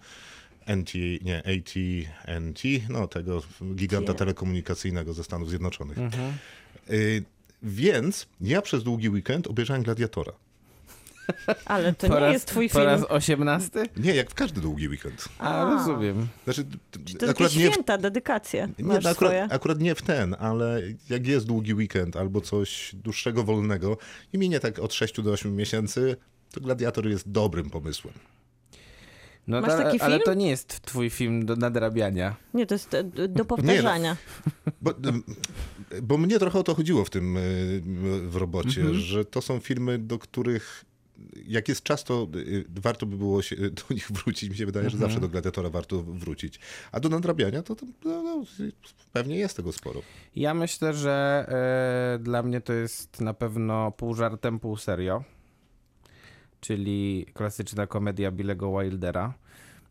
NT, 0.67 0.95
nie, 1.23 1.39
AT&T, 1.39 2.69
no 2.89 3.09
tego 3.09 3.43
giganta 3.75 4.13
Nie. 4.13 4.19
telekomunikacyjnego 4.19 5.15
ze 5.15 5.25
Stanów 5.25 5.49
Zjednoczonych. 5.49 5.99
Mhm. 5.99 6.33
Y, 6.91 7.25
więc 7.63 8.27
ja 8.41 8.63
przez 8.63 8.83
długi 8.85 9.09
weekend 9.09 9.47
obejrzałem 9.47 9.83
Gladiatora. 9.83 10.33
Ale 11.65 11.93
to 11.95 12.09
po 12.09 12.15
nie 12.15 12.21
raz, 12.21 12.33
jest 12.33 12.47
twój 12.47 12.69
po 12.69 12.73
film. 12.75 12.85
raz 12.87 13.03
osiemnasty? 13.09 13.83
Nie, 13.97 14.15
jak 14.15 14.31
w 14.31 14.35
każdy 14.35 14.61
długi 14.61 14.89
weekend. 14.89 15.25
A, 15.39 15.67
A. 15.67 15.71
rozumiem. 15.75 16.29
Znaczy, 16.45 16.65
To 17.19 17.29
akurat 17.31 17.57
nie 17.57 17.69
w 17.71 17.73
święta, 17.73 17.99
dedykacje 17.99 18.69
Nie, 18.79 18.85
masz 18.85 19.05
no 19.05 19.15
swoje. 19.15 19.31
akurat, 19.43 19.53
akurat 19.53 19.81
nie 19.81 19.95
w 19.95 20.03
ten, 20.03 20.37
ale 20.39 20.83
jak 21.11 21.27
jest 21.27 21.47
długi 21.47 21.75
weekend 21.75 22.17
albo 22.17 22.41
coś 22.41 22.91
dłuższego, 22.95 23.45
wolnego 23.45 23.97
i 24.33 24.39
minie 24.39 24.61
tak 24.61 24.79
od 24.79 24.95
6 24.95 25.23
do 25.23 25.31
8 25.33 25.57
miesięcy, 25.57 26.17
to 26.53 26.61
Gladiator 26.61 27.07
jest 27.09 27.31
dobrym 27.31 27.71
pomysłem. 27.71 28.15
No, 29.47 29.61
Masz 29.61 29.71
to- 29.71 29.79
taki 29.83 30.01
ale 30.01 30.15
film? 30.17 30.25
to 30.25 30.35
nie 30.35 30.49
jest 30.49 30.81
twój 30.81 31.11
film 31.11 31.47
do 31.47 31.57
nadrabiania. 31.57 32.37
Nie, 32.55 32.67
to 32.67 32.75
jest 32.75 32.95
e, 32.95 33.05
do 33.29 33.45
powtarzania. 33.45 34.17
Bo, 34.83 34.95
bo 36.03 36.19
mnie 36.19 36.39
trochę 36.39 36.59
o 36.59 36.63
to 36.63 36.75
chodziło 36.75 37.05
w 37.05 37.11
tym 37.11 37.37
y, 37.37 37.41
w 38.29 38.37
robocie, 38.37 38.81
Mhm. 38.81 38.99
że 38.99 39.25
to 39.25 39.43
są 39.43 39.61
filmy, 39.61 39.99
do 39.99 40.19
których 40.19 40.85
jak 41.47 41.69
jest 41.69 41.83
czas, 41.83 42.05
to 42.05 42.29
y, 42.37 42.65
warto 42.69 43.07
by 43.07 43.17
było 43.17 43.43
się 43.43 43.57
do 43.57 43.83
nich 43.91 44.11
wrócić. 44.13 44.51
Mi 44.51 44.57
się 44.57 44.67
wydaje, 44.67 44.85
Mhm. 44.87 45.01
że 45.01 45.07
zawsze 45.07 45.21
do 45.21 45.29
Gladiatora 45.29 45.71
warto 45.71 46.03
wrócić. 46.03 46.61
A 46.93 47.01
do 47.01 47.09
nadrabiania 47.09 47.63
to, 47.63 47.75
to 47.77 47.87
no, 48.05 48.23
no, 48.23 48.45
pewnie 49.13 49.37
jest 49.37 49.57
tego 49.57 49.73
sporo. 49.73 50.03
Ja 50.37 50.55
myślę, 50.55 50.95
że 50.95 51.47
e, 52.19 52.19
dla 52.23 52.43
mnie 52.43 52.61
to 52.61 52.73
jest 52.73 53.21
na 53.21 53.35
pewno 53.35 53.93
pół 53.93 54.15
żartem, 54.15 54.61
pół 54.61 54.77
serio. 54.77 55.25
Czyli 56.61 57.27
klasyczna 57.35 57.87
komedia 57.87 58.31
Billego 58.31 58.79
Wildera. 58.81 59.35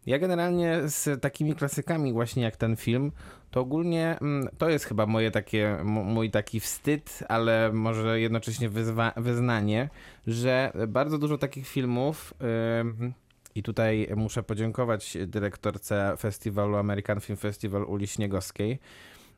Ja 0.05 0.19
generalnie 0.19 0.79
z 0.85 1.21
takimi 1.21 1.55
klasykami 1.55 2.13
właśnie 2.13 2.43
jak 2.43 2.57
ten 2.57 2.75
film, 2.75 3.11
to 3.51 3.59
ogólnie 3.59 4.17
mm, 4.21 4.49
to 4.57 4.69
jest 4.69 4.85
chyba 4.85 5.05
moje 5.05 5.31
takie, 5.31 5.77
mój 5.83 6.31
taki 6.31 6.59
wstyd, 6.59 7.19
ale 7.27 7.71
może 7.73 8.19
jednocześnie 8.19 8.69
wyzwa- 8.69 9.21
wyznanie, 9.21 9.89
że 10.27 10.71
bardzo 10.87 11.17
dużo 11.17 11.37
takich 11.37 11.67
filmów 11.67 12.33
ym, 12.79 13.13
i 13.55 13.63
tutaj 13.63 14.07
muszę 14.15 14.43
podziękować 14.43 15.17
dyrektorce 15.27 16.13
festiwalu 16.19 16.77
American 16.77 17.19
Film 17.19 17.37
Festival 17.37 17.83
Uli 17.83 18.07
Śniegowskiej, 18.07 18.79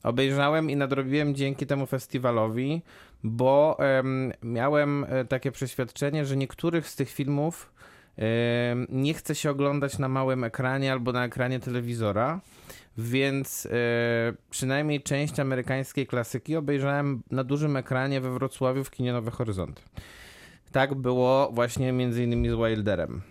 obejrzałem 0.04 0.70
i 0.70 0.76
nadrobiłem 0.76 1.36
dzięki 1.36 1.66
temu 1.66 1.86
festiwalowi, 1.86 2.82
bo 3.24 3.78
em, 3.80 4.34
miałem 4.44 5.06
e, 5.10 5.26
takie 5.26 5.52
przeświadczenie, 5.52 6.26
że 6.26 6.38
niektórych 6.38 6.88
z 6.90 6.96
tych 6.96 7.10
filmów 7.10 7.74
nie 8.90 9.14
chce 9.14 9.36
się 9.36 9.52
oglądać 9.52 10.00
na 10.00 10.10
małym 10.10 10.44
ekranie 10.44 10.92
albo 10.92 11.12
na 11.12 11.26
ekranie 11.26 11.60
telewizora, 11.60 12.40
więc 12.98 13.66
e, 13.66 13.70
przynajmniej 14.50 15.02
część 15.02 15.40
amerykańskiej 15.40 16.08
klasyki 16.08 16.56
obejrzałem 16.56 17.24
na 17.32 17.44
dużym 17.44 17.78
ekranie 17.78 18.22
we 18.22 18.32
Wrocławiu 18.32 18.84
w 18.84 18.92
kinie 18.92 19.14
Nowy 19.14 19.32
Horyzont. 19.32 19.82
Tak 20.72 20.94
było 20.94 21.50
właśnie 21.54 21.92
między 21.92 22.24
innymi 22.24 22.50
z 22.50 22.54
Wilderem. 22.54 23.22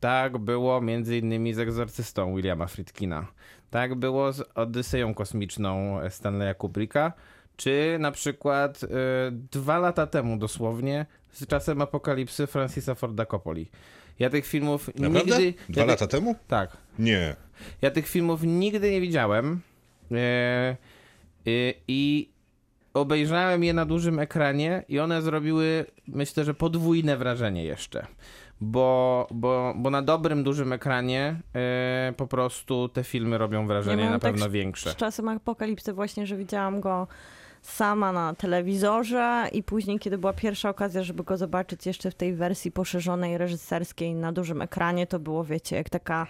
Tak 0.00 0.38
było 0.38 0.80
między 0.80 1.18
innymi 1.18 1.54
z 1.54 1.58
Egzorcystą 1.58 2.36
Williama 2.36 2.66
Friedkina. 2.66 3.26
Tak 3.70 3.94
było 3.94 4.32
z 4.32 4.42
Odyseją 4.54 5.14
Kosmiczną 5.14 6.00
Stanleya 6.08 6.54
Kubricka, 6.54 7.12
czy 7.56 7.96
na 8.00 8.10
przykład 8.10 8.82
y, 8.82 8.88
dwa 9.30 9.78
lata 9.78 10.06
temu 10.06 10.36
dosłownie 10.36 11.06
z 11.32 11.46
czasem 11.46 11.82
apokalipsy 11.82 12.46
Francisa 12.46 12.94
Forda 12.94 13.26
Coppoli. 13.26 13.70
Ja 14.18 14.30
tych 14.30 14.46
filmów 14.46 14.90
Naprawdę? 14.94 15.38
nigdy... 15.38 15.54
Dwa 15.68 15.80
ja 15.80 15.86
ty- 15.86 15.90
lata 15.90 16.06
temu? 16.06 16.34
Tak. 16.48 16.76
Nie. 16.98 17.36
Ja 17.82 17.90
tych 17.90 18.08
filmów 18.08 18.42
nigdy 18.42 18.90
nie 18.90 19.00
widziałem 19.00 19.60
e, 20.12 20.16
e, 20.16 20.76
i 21.88 22.32
obejrzałem 22.94 23.64
je 23.64 23.72
na 23.72 23.86
dużym 23.86 24.18
ekranie 24.18 24.84
i 24.88 24.98
one 24.98 25.22
zrobiły, 25.22 25.86
myślę, 26.06 26.44
że 26.44 26.54
podwójne 26.54 27.16
wrażenie 27.16 27.64
jeszcze. 27.64 28.06
Bo, 28.60 29.26
bo, 29.30 29.74
bo 29.76 29.90
na 29.90 30.02
dobrym, 30.02 30.44
dużym 30.44 30.72
ekranie 30.72 31.40
e, 31.54 32.14
po 32.16 32.26
prostu 32.26 32.88
te 32.88 33.04
filmy 33.04 33.38
robią 33.38 33.66
wrażenie 33.66 33.96
miałam 33.96 34.12
na 34.12 34.18
tak 34.18 34.32
pewno 34.32 34.50
większe. 34.50 34.90
Z 34.90 34.96
czasem 34.96 35.28
apokalipsy 35.28 35.92
właśnie, 35.92 36.26
że 36.26 36.36
widziałam 36.36 36.80
go 36.80 37.08
sama 37.62 38.12
na 38.12 38.34
telewizorze 38.34 39.48
i 39.52 39.62
później, 39.62 39.98
kiedy 39.98 40.18
była 40.18 40.32
pierwsza 40.32 40.68
okazja, 40.70 41.02
żeby 41.02 41.24
go 41.24 41.36
zobaczyć 41.36 41.86
jeszcze 41.86 42.10
w 42.10 42.14
tej 42.14 42.34
wersji 42.34 42.72
poszerzonej, 42.72 43.38
reżyserskiej 43.38 44.14
na 44.14 44.32
dużym 44.32 44.62
ekranie, 44.62 45.06
to 45.06 45.18
było, 45.18 45.44
wiecie, 45.44 45.76
jak 45.76 45.90
taka 45.90 46.26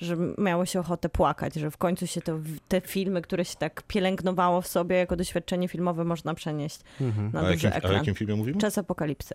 że 0.00 0.16
miało 0.38 0.66
się 0.66 0.80
ochotę 0.80 1.08
płakać, 1.08 1.54
że 1.54 1.70
w 1.70 1.76
końcu 1.76 2.06
się 2.06 2.20
to, 2.20 2.38
te 2.68 2.80
filmy, 2.80 3.22
które 3.22 3.44
się 3.44 3.56
tak 3.56 3.82
pielęgnowało 3.82 4.60
w 4.62 4.66
sobie 4.68 4.96
jako 4.96 5.16
doświadczenie 5.16 5.68
filmowe, 5.68 6.04
można 6.04 6.34
przenieść 6.34 6.80
Mhm. 7.00 7.30
na 7.32 7.40
A 7.40 7.42
duży 7.42 7.52
jakim, 7.54 7.70
a 7.72 7.74
ekran. 7.74 7.92
jakim 7.92 8.14
filmie 8.14 8.34
mówimy? 8.36 8.58
Czas 8.60 8.78
apokalipsy. 8.78 9.34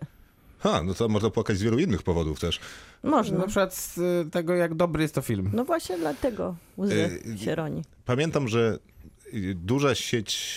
Ha, 0.58 0.82
no 0.82 0.94
to 0.94 1.08
można 1.08 1.30
płakać 1.30 1.56
z 1.56 1.62
wielu 1.62 1.78
innych 1.78 2.02
powodów 2.02 2.40
też. 2.40 2.60
Można. 3.02 3.38
Na 3.38 3.44
przykład 3.46 3.74
z 3.74 3.98
y, 3.98 4.30
tego, 4.30 4.54
jak 4.54 4.74
dobry 4.74 5.02
jest 5.02 5.14
to 5.14 5.22
film. 5.22 5.50
No 5.52 5.64
właśnie 5.64 5.98
dlatego 5.98 6.56
łzy 6.78 7.20
Y, 7.34 7.38
się 7.38 7.54
roni. 7.54 7.82
Pamiętam, 8.04 8.48
że 8.48 8.78
y, 9.34 9.54
duża 9.54 9.94
sieć 9.94 10.56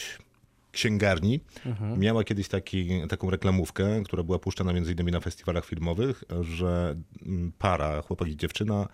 księgarni 0.77 1.39
Mhm. 1.65 1.99
miała 1.99 2.23
kiedyś 2.23 2.47
taki, 2.47 2.89
taką 3.09 3.29
reklamówkę, 3.29 4.03
która 4.05 4.23
była 4.23 4.39
puszczana 4.39 4.73
między 4.73 4.91
innymi 4.93 5.11
na 5.11 5.19
festiwalach 5.19 5.65
filmowych, 5.65 6.23
że 6.41 6.95
mm, 7.25 7.51
para, 7.59 8.01
chłopak 8.01 8.27
i 8.27 8.37
dziewczyna, 8.37 8.87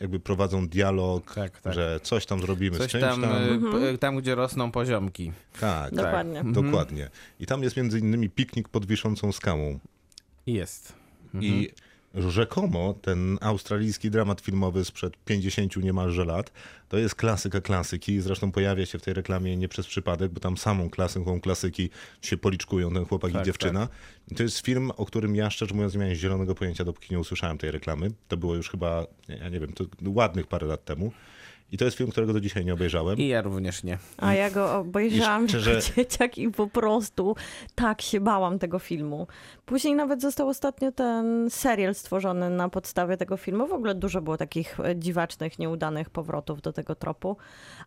jakby 0.00 0.20
prowadzą 0.20 0.68
dialog, 0.68 1.34
Tak, 1.34 1.60
tak. 1.60 1.74
że 1.74 2.00
coś 2.02 2.26
tam 2.26 2.40
zrobimy 2.40 2.76
z 2.76 2.78
Coś 2.78 2.90
czymś 2.92 3.04
tam, 3.04 3.22
tam. 3.22 3.32
y, 3.76 3.92
p- 3.92 3.98
tam, 3.98 4.16
gdzie 4.16 4.34
rosną 4.34 4.70
poziomki. 4.72 5.32
Tak, 5.60 5.94
Dokładnie. 5.94 6.44
dokładnie. 6.44 7.10
I 7.40 7.46
tam 7.46 7.62
jest 7.62 7.76
między 7.76 7.98
innymi 7.98 8.30
piknik 8.30 8.68
pod 8.68 8.86
wiszącą 8.86 9.32
skałą. 9.32 9.78
Jest. 10.46 10.92
I 11.40 11.70
rzekomo 12.14 12.94
ten 13.02 13.38
australijski 13.40 14.10
dramat 14.10 14.40
filmowy 14.40 14.84
sprzed 14.84 15.16
50 15.24 15.76
niemalże 15.76 16.24
lat 16.24 16.52
to 16.88 16.98
jest 16.98 17.14
klasyka 17.14 17.60
klasyki. 17.60 18.20
Zresztą 18.20 18.52
pojawia 18.52 18.86
się 18.86 18.98
w 18.98 19.02
tej 19.02 19.14
reklamie 19.14 19.56
nie 19.56 19.68
przez 19.68 19.86
przypadek, 19.86 20.32
bo 20.32 20.40
tam 20.40 20.56
samą 20.56 20.90
klasyką 20.90 21.40
klasyki 21.40 21.90
się 22.22 22.36
policzkują 22.36 22.94
ten 22.94 23.04
chłopak 23.04 23.32
Tak, 23.32 23.42
i 23.42 23.44
dziewczyna. 23.44 23.88
I 24.30 24.34
to 24.34 24.42
jest 24.42 24.58
film, 24.58 24.90
o 24.96 25.06
którym 25.06 25.36
ja 25.36 25.50
szczerze 25.50 25.74
mówiąc 25.74 25.94
nie 25.94 26.00
miałem 26.00 26.14
zielonego 26.14 26.54
pojęcia, 26.54 26.84
dopóki 26.84 27.08
nie 27.10 27.18
usłyszałem 27.18 27.58
tej 27.58 27.70
reklamy. 27.70 28.10
To 28.28 28.36
było 28.36 28.54
już 28.54 28.70
chyba, 28.70 29.06
ja 29.28 29.48
nie 29.48 29.60
wiem, 29.60 29.72
to 29.72 29.84
ładnych 30.06 30.46
parę 30.46 30.66
lat 30.66 30.84
temu. 30.84 31.12
I 31.72 31.78
to 31.78 31.84
jest 31.84 31.96
film, 31.96 32.10
którego 32.10 32.32
do 32.32 32.40
dzisiaj 32.40 32.64
nie 32.64 32.74
obejrzałem. 32.74 33.18
I 33.18 33.26
ja 33.28 33.42
również 33.42 33.84
nie. 33.84 33.98
A 34.16 34.34
ja 34.34 34.50
go 34.50 34.78
obejrzałam 34.78 35.44
I 35.46 35.48
szczerze- 35.48 35.70
jako 35.74 35.86
dzieciak 35.96 36.38
i 36.38 36.50
po 36.50 36.66
prostu 36.66 37.36
tak 37.74 38.02
się 38.02 38.20
bałam 38.20 38.58
tego 38.58 38.78
filmu. 38.78 39.26
Później 39.66 39.94
nawet 39.94 40.20
został 40.22 40.48
ostatnio 40.48 40.92
ten 40.92 41.50
serial 41.50 41.94
stworzony 41.94 42.50
na 42.50 42.68
podstawie 42.68 43.16
tego 43.16 43.36
filmu. 43.36 43.66
W 43.66 43.72
ogóle 43.72 43.94
dużo 43.94 44.20
było 44.20 44.36
takich 44.36 44.80
e, 44.80 44.96
dziwacznych, 44.96 45.58
nieudanych 45.58 46.10
powrotów 46.10 46.62
do 46.62 46.72
tego 46.72 46.94
tropu, 46.94 47.36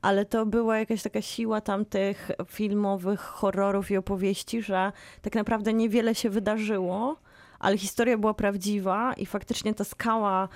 ale 0.01 0.25
to 0.25 0.45
była 0.45 0.77
jakaś 0.79 1.01
taka 1.03 1.21
siła 1.21 1.61
tamtych 1.61 2.31
filmowych 2.47 3.19
horrorów 3.19 3.91
i 3.91 3.97
opowieści, 3.97 4.61
że 4.61 4.91
tak 5.21 5.35
naprawdę 5.35 5.73
niewiele 5.73 6.15
się 6.15 6.29
wydarzyło, 6.29 7.17
ale 7.59 7.77
historia 7.77 8.17
była 8.17 8.33
prawdziwa 8.33 9.13
i 9.13 9.25
faktycznie 9.25 9.73
ta 9.73 9.83
skała 9.83 10.49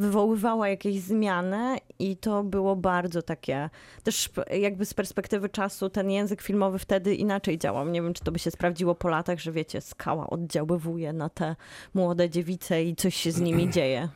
wywoływała 0.00 0.68
jakieś 0.68 1.00
zmiany 1.00 1.76
i 1.98 2.16
to 2.16 2.44
było 2.44 2.76
bardzo 2.76 3.22
takie, 3.22 3.70
też 4.02 4.30
jakby 4.60 4.86
z 4.86 4.94
perspektywy 4.94 5.48
czasu 5.48 5.90
ten 5.90 6.10
język 6.10 6.42
filmowy 6.42 6.78
wtedy 6.78 7.14
inaczej 7.14 7.58
działał. 7.58 7.88
Nie 7.88 8.02
wiem, 8.02 8.14
czy 8.14 8.24
to 8.24 8.32
by 8.32 8.38
się 8.38 8.50
sprawdziło 8.50 8.94
po 8.94 9.08
latach, 9.08 9.40
że 9.40 9.52
wiecie, 9.52 9.80
skała 9.80 10.30
oddziaływuje 10.30 11.12
na 11.12 11.28
te 11.28 11.56
młode 11.94 12.30
dziewice 12.30 12.84
i 12.84 12.96
coś 12.96 13.14
się 13.14 13.32
z 13.32 13.40
nimi 13.40 13.70
dzieje. 13.76 14.08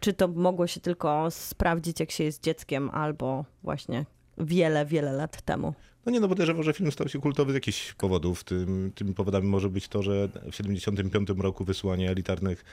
Czy 0.00 0.12
to 0.12 0.28
mogło 0.28 0.66
się 0.66 0.80
tylko 0.80 1.30
sprawdzić, 1.30 2.00
jak 2.00 2.10
się 2.10 2.24
jest 2.24 2.42
dzieckiem, 2.42 2.90
albo 2.90 3.44
właśnie 3.62 4.04
wiele, 4.38 4.86
wiele 4.86 5.12
lat 5.12 5.42
temu. 5.42 5.74
No 6.06 6.12
nie, 6.12 6.20
no 6.20 6.28
podejrzewam, 6.28 6.62
że 6.62 6.72
film 6.72 6.92
stał 6.92 7.08
się 7.08 7.20
kultowy 7.20 7.52
z 7.52 7.54
jakichś 7.54 7.92
powodów. 7.92 8.44
Tym, 8.44 8.92
tymi 8.94 9.14
powodami 9.14 9.48
może 9.48 9.68
być 9.68 9.88
to, 9.88 10.02
że 10.02 10.28
w 10.50 10.54
75 10.54 11.28
roku 11.38 11.64
wysłanie 11.64 12.10
elitarnych 12.10 12.64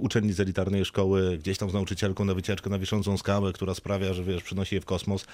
uczennic 0.00 0.36
z 0.36 0.40
elitarnej 0.40 0.84
szkoły 0.84 1.38
gdzieś 1.38 1.58
tam 1.58 1.70
z 1.70 1.72
nauczycielką 1.72 2.24
na 2.24 2.34
wycieczkę 2.34 2.70
na 2.70 2.78
wiszącą 2.78 3.18
skałę, 3.18 3.52
która 3.52 3.74
sprawia, 3.74 4.14
że 4.14 4.24
wiesz, 4.24 4.42
przynosi 4.42 4.74
je 4.74 4.80
w 4.80 4.84
kosmos, 4.84 5.26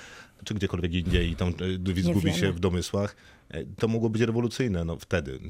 czy 0.44 0.54
gdziekolwiek 0.54 0.94
indziej 0.94 1.30
i 1.30 1.36
tam 1.36 1.48
e, 1.48 2.02
zgubi 2.02 2.32
się 2.32 2.52
w 2.52 2.60
domysłach. 2.60 3.16
E, 3.50 3.64
To 3.64 3.88
mogło 3.88 4.10
być 4.10 4.22
rewolucyjne, 4.22 4.84
no 4.84 4.96
wtedy. 4.96 5.40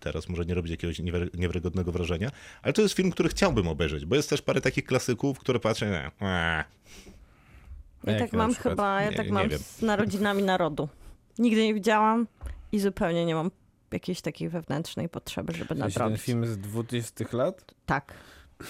Teraz 0.00 0.28
może 0.28 0.44
nie 0.44 0.54
robić 0.54 0.70
jakiegoś 0.70 0.98
niewiary- 1.00 1.38
niewiarygodnego 1.38 1.92
wrażenia, 1.92 2.30
ale 2.62 2.72
to 2.72 2.82
jest 2.82 2.94
film, 2.94 3.10
który 3.10 3.28
chciałbym 3.28 3.68
obejrzeć, 3.68 4.04
bo 4.06 4.16
jest 4.16 4.30
też 4.30 4.42
parę 4.42 4.60
takich 4.60 4.84
klasyków, 4.84 5.38
które 5.38 5.60
patrzę, 5.60 5.90
nie, 5.90 6.26
eee, 6.28 6.64
Ja 8.06 8.18
tak 8.18 8.32
na 8.32 8.38
mam 8.38 8.52
przykład? 8.52 8.72
chyba, 8.72 9.02
ja 9.02 9.10
Nie- 9.10 9.16
tak 9.16 9.30
mam 9.30 9.50
z 9.50 9.82
narodzinami 9.82 10.42
narodu. 10.42 10.88
Nigdy 11.38 11.64
nie 11.64 11.74
widziałam 11.74 12.26
i 12.72 12.78
zupełnie 12.80 13.24
nie 13.26 13.34
mam 13.34 13.50
jakiejś 13.92 14.20
takiej 14.20 14.48
wewnętrznej 14.48 15.08
potrzeby, 15.08 15.52
żeby 15.52 15.68
sensie 15.68 15.80
ten 15.82 15.88
nadrobić. 16.02 16.22
film 16.22 16.46
z 16.46 16.58
20 16.58 17.24
lat? 17.32 17.64
Tak. 17.86 18.14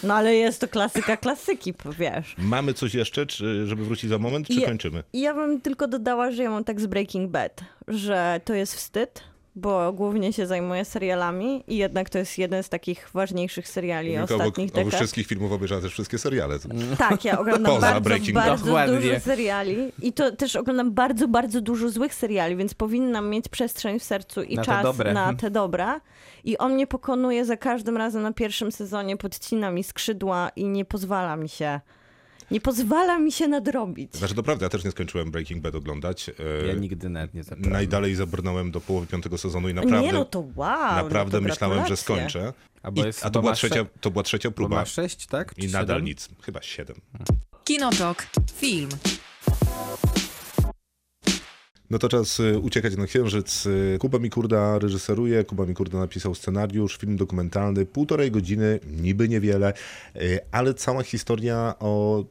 No 0.03 0.15
ale 0.15 0.35
jest 0.35 0.61
to 0.61 0.69
klasyka 0.69 1.17
klasyki, 1.17 1.75
wiesz. 1.99 2.35
Mamy 2.39 2.75
coś 2.75 2.95
jeszcze, 2.95 3.27
czy, 3.27 3.67
żeby 3.67 3.85
wrócić 3.85 4.11
za 4.11 4.19
moment, 4.19 4.47
czy 4.47 4.53
Je- 4.55 4.67
kończymy? 4.67 5.03
Ja 5.13 5.35
bym 5.35 5.61
tylko 5.61 5.89
dodała, 5.89 6.31
że 6.31 6.43
ja 6.43 6.51
mam 6.51 6.65
tak 6.65 6.81
z 6.81 6.87
Breaking 6.87 7.31
Bad, 7.31 7.61
że 7.89 8.41
to 8.45 8.55
jest 8.55 8.75
wstyd, 8.75 9.23
bo 9.55 9.93
głównie 9.93 10.33
się 10.33 10.47
zajmuję 10.47 10.85
serialami 10.85 11.65
i 11.67 11.77
jednak 11.77 12.11
to 12.11 12.19
jest 12.19 12.39
jeden 12.39 12.63
z 12.63 12.69
takich 12.69 13.09
ważniejszych 13.15 13.69
seriali 13.69 14.09
Tylko 14.15 14.25
obok, 14.35 14.41
ostatnich 14.47 14.71
obok 14.71 14.85
dekad. 14.85 14.95
wszystkich 15.01 15.27
filmów 15.27 15.53
obejrzała 15.53 15.81
też 15.81 15.93
wszystkie 15.93 16.19
seriale. 16.19 16.59
Tak, 16.99 17.25
ja 17.25 17.39
oglądam 17.39 17.75
Poza 17.75 18.01
bardzo, 18.01 18.33
bardzo 18.33 18.65
Dokładnie. 18.67 18.97
dużo 18.97 19.21
seriali 19.21 19.93
i 20.03 20.13
to 20.13 20.37
też 20.37 20.57
oglądam 20.57 20.93
bardzo, 20.93 21.29
bardzo 21.29 21.61
dużo 21.61 21.91
złych 21.91 22.15
seriali, 22.15 22.57
więc 22.57 22.75
powinnam 22.75 23.29
mieć 23.31 23.49
przestrzeń 23.49 23.99
w 23.99 24.05
sercu 24.05 24.43
i 24.43 24.55
Na 24.57 24.65
czas 24.65 24.83
dobre. 24.83 25.13
na 25.13 25.35
te 25.35 25.51
dobra. 25.51 26.01
I 26.45 26.59
on 26.59 26.75
mnie 26.75 26.87
pokonuje 26.87 27.45
za 27.45 27.57
każdym 27.57 27.97
razem 27.97 28.23
na 28.23 28.33
pierwszym 28.33 28.73
sezonie, 28.73 29.17
podcina 29.17 29.71
mi 29.71 29.85
skrzydła 29.85 30.51
i 30.57 30.65
nie 30.69 30.85
pozwala 30.85 31.37
mi 31.37 31.49
się, 31.49 31.81
nie 32.53 32.61
pozwala 32.61 33.19
mi 33.19 33.33
się 33.33 33.49
nadrobić. 33.49 34.15
Znaczy 34.17 34.35
to 34.35 34.43
prawda, 34.43 34.67
ja 34.67 34.71
też 34.71 34.85
nie 34.85 34.91
skończyłem 34.91 35.31
Breaking 35.31 35.63
Bad 35.63 35.75
oglądać. 35.75 36.29
E, 36.29 36.67
Ja 36.67 36.75
nigdy 36.75 37.09
nawet 37.09 37.35
nie 37.35 37.43
zacząłem. 37.43 37.73
Najdalej 37.73 38.15
zabrnąłem 38.15 38.71
do 38.71 38.81
połowy 38.81 39.07
piątego 39.07 39.39
sezonu 39.39 39.69
i 39.69 39.75
naprawdę, 39.75 40.07
nie 40.07 40.13
no 40.13 40.25
to 40.25 40.45
wow, 40.57 40.97
naprawdę 41.05 41.41
no 41.41 41.47
to 41.47 41.49
myślałem, 41.49 41.87
że 41.87 41.97
skończę. 41.97 42.53
A 42.83 42.91
bo 42.91 43.03
I, 43.03 43.07
jest- 43.07 43.23
a 43.25 43.29
bo 43.29 43.31
to 43.33 43.41
była, 43.41 43.53
trzecia, 43.55 43.87
to 44.01 44.11
była 44.11 44.23
trzecia 44.23 44.49
Bo 44.51 44.55
próba 44.55 44.77
ma 44.77 44.85
sześć, 44.85 45.27
tak? 45.27 45.55
i 45.57 45.67
Czy 45.67 45.73
nadal 45.73 45.87
siedem? 45.97 46.05
nic. 46.05 46.29
Chyba 46.43 46.63
siedem. 46.63 46.97
Kinotok. 47.65 48.27
Film. 48.55 48.89
No 51.93 51.99
to 51.99 52.09
czas 52.09 52.41
y, 52.41 52.59
uciekać 52.59 52.97
na 52.97 53.07
księżyc. 53.07 53.67
Y, 53.67 53.97
Kuba 54.01 54.19
Mikurda 54.19 54.79
reżyseruje, 54.79 55.45
Kuba 55.45 55.67
Mikurda 55.67 55.99
napisał 55.99 56.35
scenariusz, 56.35 56.97
film 56.97 57.17
dokumentalny, 57.17 57.87
półtorej 57.87 58.31
godziny, 58.31 58.81
niby 58.87 59.29
niewiele, 59.29 59.73
y, 60.17 60.39
ale 60.53 60.75
cała 60.75 61.03
historia 61.03 61.75
o 61.79 62.25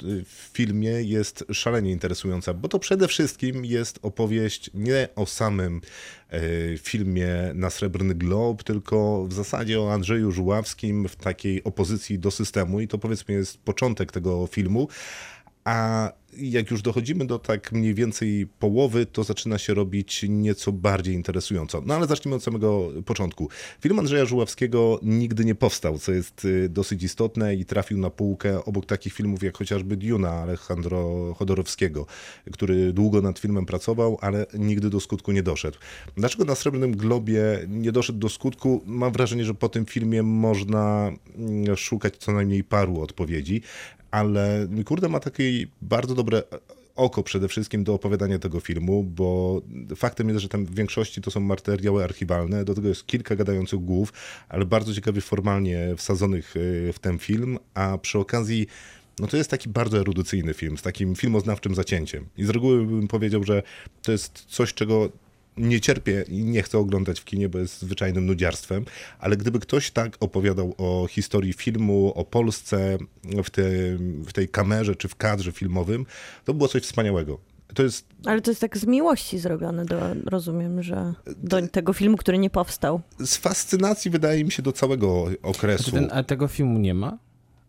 filmie 0.53 0.89
jest 0.89 1.45
szalenie 1.53 1.91
interesująca, 1.91 2.53
bo 2.53 2.67
to 2.67 2.79
przede 2.79 3.07
wszystkim 3.07 3.65
jest 3.65 3.99
opowieść 4.01 4.71
nie 4.73 5.07
o 5.15 5.25
samym 5.25 5.81
filmie 6.77 7.27
na 7.53 7.69
Srebrny 7.69 8.15
Glob, 8.15 8.63
tylko 8.63 9.25
w 9.27 9.33
zasadzie 9.33 9.81
o 9.81 9.93
Andrzeju 9.93 10.31
Żuławskim 10.31 11.07
w 11.07 11.15
takiej 11.15 11.63
opozycji 11.63 12.19
do 12.19 12.31
systemu 12.31 12.81
i 12.81 12.87
to 12.87 12.97
powiedzmy 12.97 13.33
jest 13.33 13.57
początek 13.57 14.11
tego 14.11 14.47
filmu. 14.47 14.87
A 15.63 16.11
jak 16.37 16.71
już 16.71 16.81
dochodzimy 16.81 17.25
do 17.25 17.39
tak 17.39 17.71
mniej 17.71 17.93
więcej 17.93 18.47
połowy, 18.59 19.05
to 19.05 19.23
zaczyna 19.23 19.57
się 19.57 19.73
robić 19.73 20.25
nieco 20.29 20.71
bardziej 20.71 21.15
interesująco. 21.15 21.81
No 21.85 21.93
ale 21.93 22.07
zacznijmy 22.07 22.35
od 22.35 22.43
samego 22.43 22.89
początku. 23.05 23.49
Film 23.81 23.99
Andrzeja 23.99 24.25
Żuławskiego 24.25 24.99
nigdy 25.03 25.45
nie 25.45 25.55
powstał, 25.55 25.97
co 25.97 26.11
jest 26.11 26.45
y, 26.45 26.69
dosyć 26.69 27.03
istotne 27.03 27.55
i 27.55 27.65
trafił 27.65 27.97
na 27.97 28.09
półkę 28.09 28.65
obok 28.65 28.85
takich 28.85 29.13
filmów 29.13 29.43
jak 29.43 29.57
chociażby 29.57 29.97
Duna 29.97 30.31
Alejandro 30.31 31.33
Chodorowskiego, 31.33 32.05
który 32.51 32.93
długo 32.93 33.21
nad 33.21 33.39
filmem 33.39 33.65
pracował, 33.65 34.17
ale 34.21 34.45
nigdy 34.53 34.89
do 34.89 34.99
skutku 34.99 35.31
nie 35.31 35.43
doszedł. 35.43 35.77
Dlaczego 36.17 36.45
na 36.45 36.55
Srebrnym 36.55 36.97
Globie 36.97 37.41
nie 37.67 37.91
doszedł 37.91 38.19
do 38.19 38.29
skutku? 38.29 38.83
Mam 38.85 39.11
wrażenie, 39.11 39.45
że 39.45 39.53
po 39.53 39.69
tym 39.69 39.85
filmie 39.85 40.23
można 40.23 41.11
mm, 41.35 41.77
szukać 41.77 42.17
co 42.17 42.31
najmniej 42.31 42.63
paru 42.63 43.01
odpowiedzi 43.01 43.61
ale 44.11 44.67
kurde 44.85 45.09
ma 45.09 45.19
takie 45.19 45.43
bardzo 45.81 46.15
dobre 46.15 46.43
oko 46.95 47.23
przede 47.23 47.47
wszystkim 47.47 47.83
do 47.83 47.93
opowiadania 47.93 48.39
tego 48.39 48.59
filmu, 48.59 49.03
bo 49.03 49.61
faktem 49.95 50.29
jest, 50.29 50.41
że 50.41 50.49
tam 50.49 50.65
w 50.65 50.75
większości 50.75 51.21
to 51.21 51.31
są 51.31 51.39
materiały 51.39 52.03
archiwalne, 52.03 52.65
do 52.65 52.75
tego 52.75 52.87
jest 52.87 53.05
kilka 53.05 53.35
gadających 53.35 53.79
głów, 53.79 54.13
ale 54.49 54.65
bardzo 54.65 54.93
ciekawie 54.93 55.21
formalnie 55.21 55.95
wsadzonych 55.97 56.55
y, 56.55 56.93
w 56.93 56.99
ten 56.99 57.19
film, 57.19 57.59
a 57.73 57.97
przy 57.97 58.19
okazji 58.19 58.67
no 59.19 59.27
to 59.27 59.37
jest 59.37 59.49
taki 59.49 59.69
bardzo 59.69 59.99
erudycyjny 59.99 60.53
film, 60.53 60.77
z 60.77 60.81
takim 60.81 61.15
filmoznawczym 61.15 61.75
zacięciem. 61.75 62.25
I 62.37 62.43
z 62.43 62.49
reguły 62.49 62.85
bym 62.85 63.07
powiedział, 63.07 63.43
że 63.43 63.63
to 64.01 64.11
jest 64.11 64.45
coś, 64.47 64.73
czego 64.73 65.09
nie 65.61 65.79
cierpię 65.79 66.25
i 66.27 66.43
nie 66.43 66.63
chcę 66.63 66.77
oglądać 66.77 67.19
w 67.19 67.25
kinie, 67.25 67.49
bo 67.49 67.59
jest 67.59 67.81
zwyczajnym 67.81 68.25
nudziarstwem, 68.25 68.85
ale 69.19 69.37
gdyby 69.37 69.59
ktoś 69.59 69.91
tak 69.91 70.17
opowiadał 70.19 70.75
o 70.77 71.07
historii 71.09 71.53
filmu, 71.53 72.13
o 72.15 72.25
Polsce 72.25 72.97
w, 73.43 73.49
tym, 73.49 74.23
w 74.27 74.33
tej 74.33 74.49
kamerze 74.49 74.95
czy 74.95 75.07
w 75.07 75.15
kadrze 75.15 75.51
filmowym, 75.51 76.05
to 76.45 76.53
było 76.53 76.67
coś 76.67 76.83
wspaniałego. 76.83 77.37
To 77.73 77.83
jest 77.83 78.05
Ale 78.25 78.41
to 78.41 78.51
jest 78.51 78.61
tak 78.61 78.77
z 78.77 78.85
miłości 78.85 79.39
zrobione, 79.39 79.85
do, 79.85 79.99
rozumiem, 80.25 80.83
że 80.83 81.13
do 81.37 81.67
tego 81.67 81.93
filmu, 81.93 82.17
który 82.17 82.37
nie 82.37 82.49
powstał. 82.49 83.01
z 83.19 83.37
fascynacji, 83.37 84.11
wydaje 84.11 84.43
mi 84.43 84.51
się, 84.51 84.63
do 84.63 84.71
całego 84.71 85.25
okresu. 85.43 85.91
ten, 85.91 86.09
a 86.11 86.23
tego 86.23 86.47
filmu 86.47 86.79
nie 86.79 86.93
ma? 86.93 87.17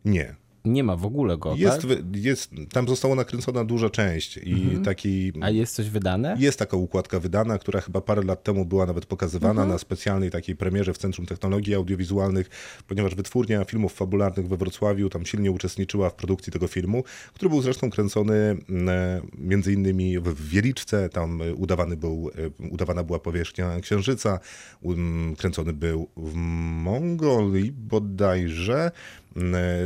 Nie. 0.04 0.34
Nie 0.64 0.84
ma 0.84 0.96
w 0.96 1.06
ogóle 1.06 1.38
go, 1.38 1.54
Jest, 1.56 1.82
tak? 1.82 1.90
jest, 2.14 2.50
tam 2.72 2.88
została 2.88 3.14
nakręcona 3.14 3.64
duża 3.64 3.90
część 3.90 4.36
i 4.36 4.78
taki... 4.84 5.32
A 5.40 5.50
jest 5.50 5.74
coś 5.74 5.90
wydane? 5.90 6.36
Jest 6.38 6.58
taka 6.58 6.76
układka 6.76 7.20
wydana, 7.20 7.58
która 7.58 7.80
chyba 7.80 8.00
parę 8.00 8.22
lat 8.22 8.44
temu 8.44 8.64
była 8.64 8.86
nawet 8.86 9.06
pokazywana 9.06 9.66
na 9.66 9.78
specjalnej 9.78 10.30
takiej 10.30 10.56
premierze 10.56 10.94
w 10.94 10.98
Centrum 10.98 11.26
Technologii 11.26 11.74
Audiowizualnych, 11.74 12.50
ponieważ 12.88 13.14
wytwórnia 13.14 13.64
filmów 13.64 13.92
fabularnych 13.92 14.48
we 14.48 14.56
Wrocławiu 14.56 15.08
tam 15.08 15.26
silnie 15.26 15.50
uczestniczyła 15.50 16.10
w 16.10 16.14
produkcji 16.14 16.52
tego 16.52 16.68
filmu, 16.68 17.04
który 17.34 17.48
był 17.48 17.62
zresztą 17.62 17.90
kręcony 17.90 18.34
mm, 18.34 18.88
e, 18.88 19.22
między 19.38 19.72
innymi 19.72 20.18
w 20.18 20.48
Wieliczce, 20.48 21.08
tam 21.08 21.42
e, 21.42 21.54
udawany 21.54 21.96
był, 21.96 22.30
e, 22.62 22.68
udawana 22.70 23.04
była 23.04 23.18
powierzchnia 23.18 23.80
Księżyca, 23.80 24.38
um, 24.82 25.34
kręcony 25.38 25.72
był 25.72 26.08
w 26.16 26.34
Mongolii 26.34 27.72
bodajże, 27.72 28.90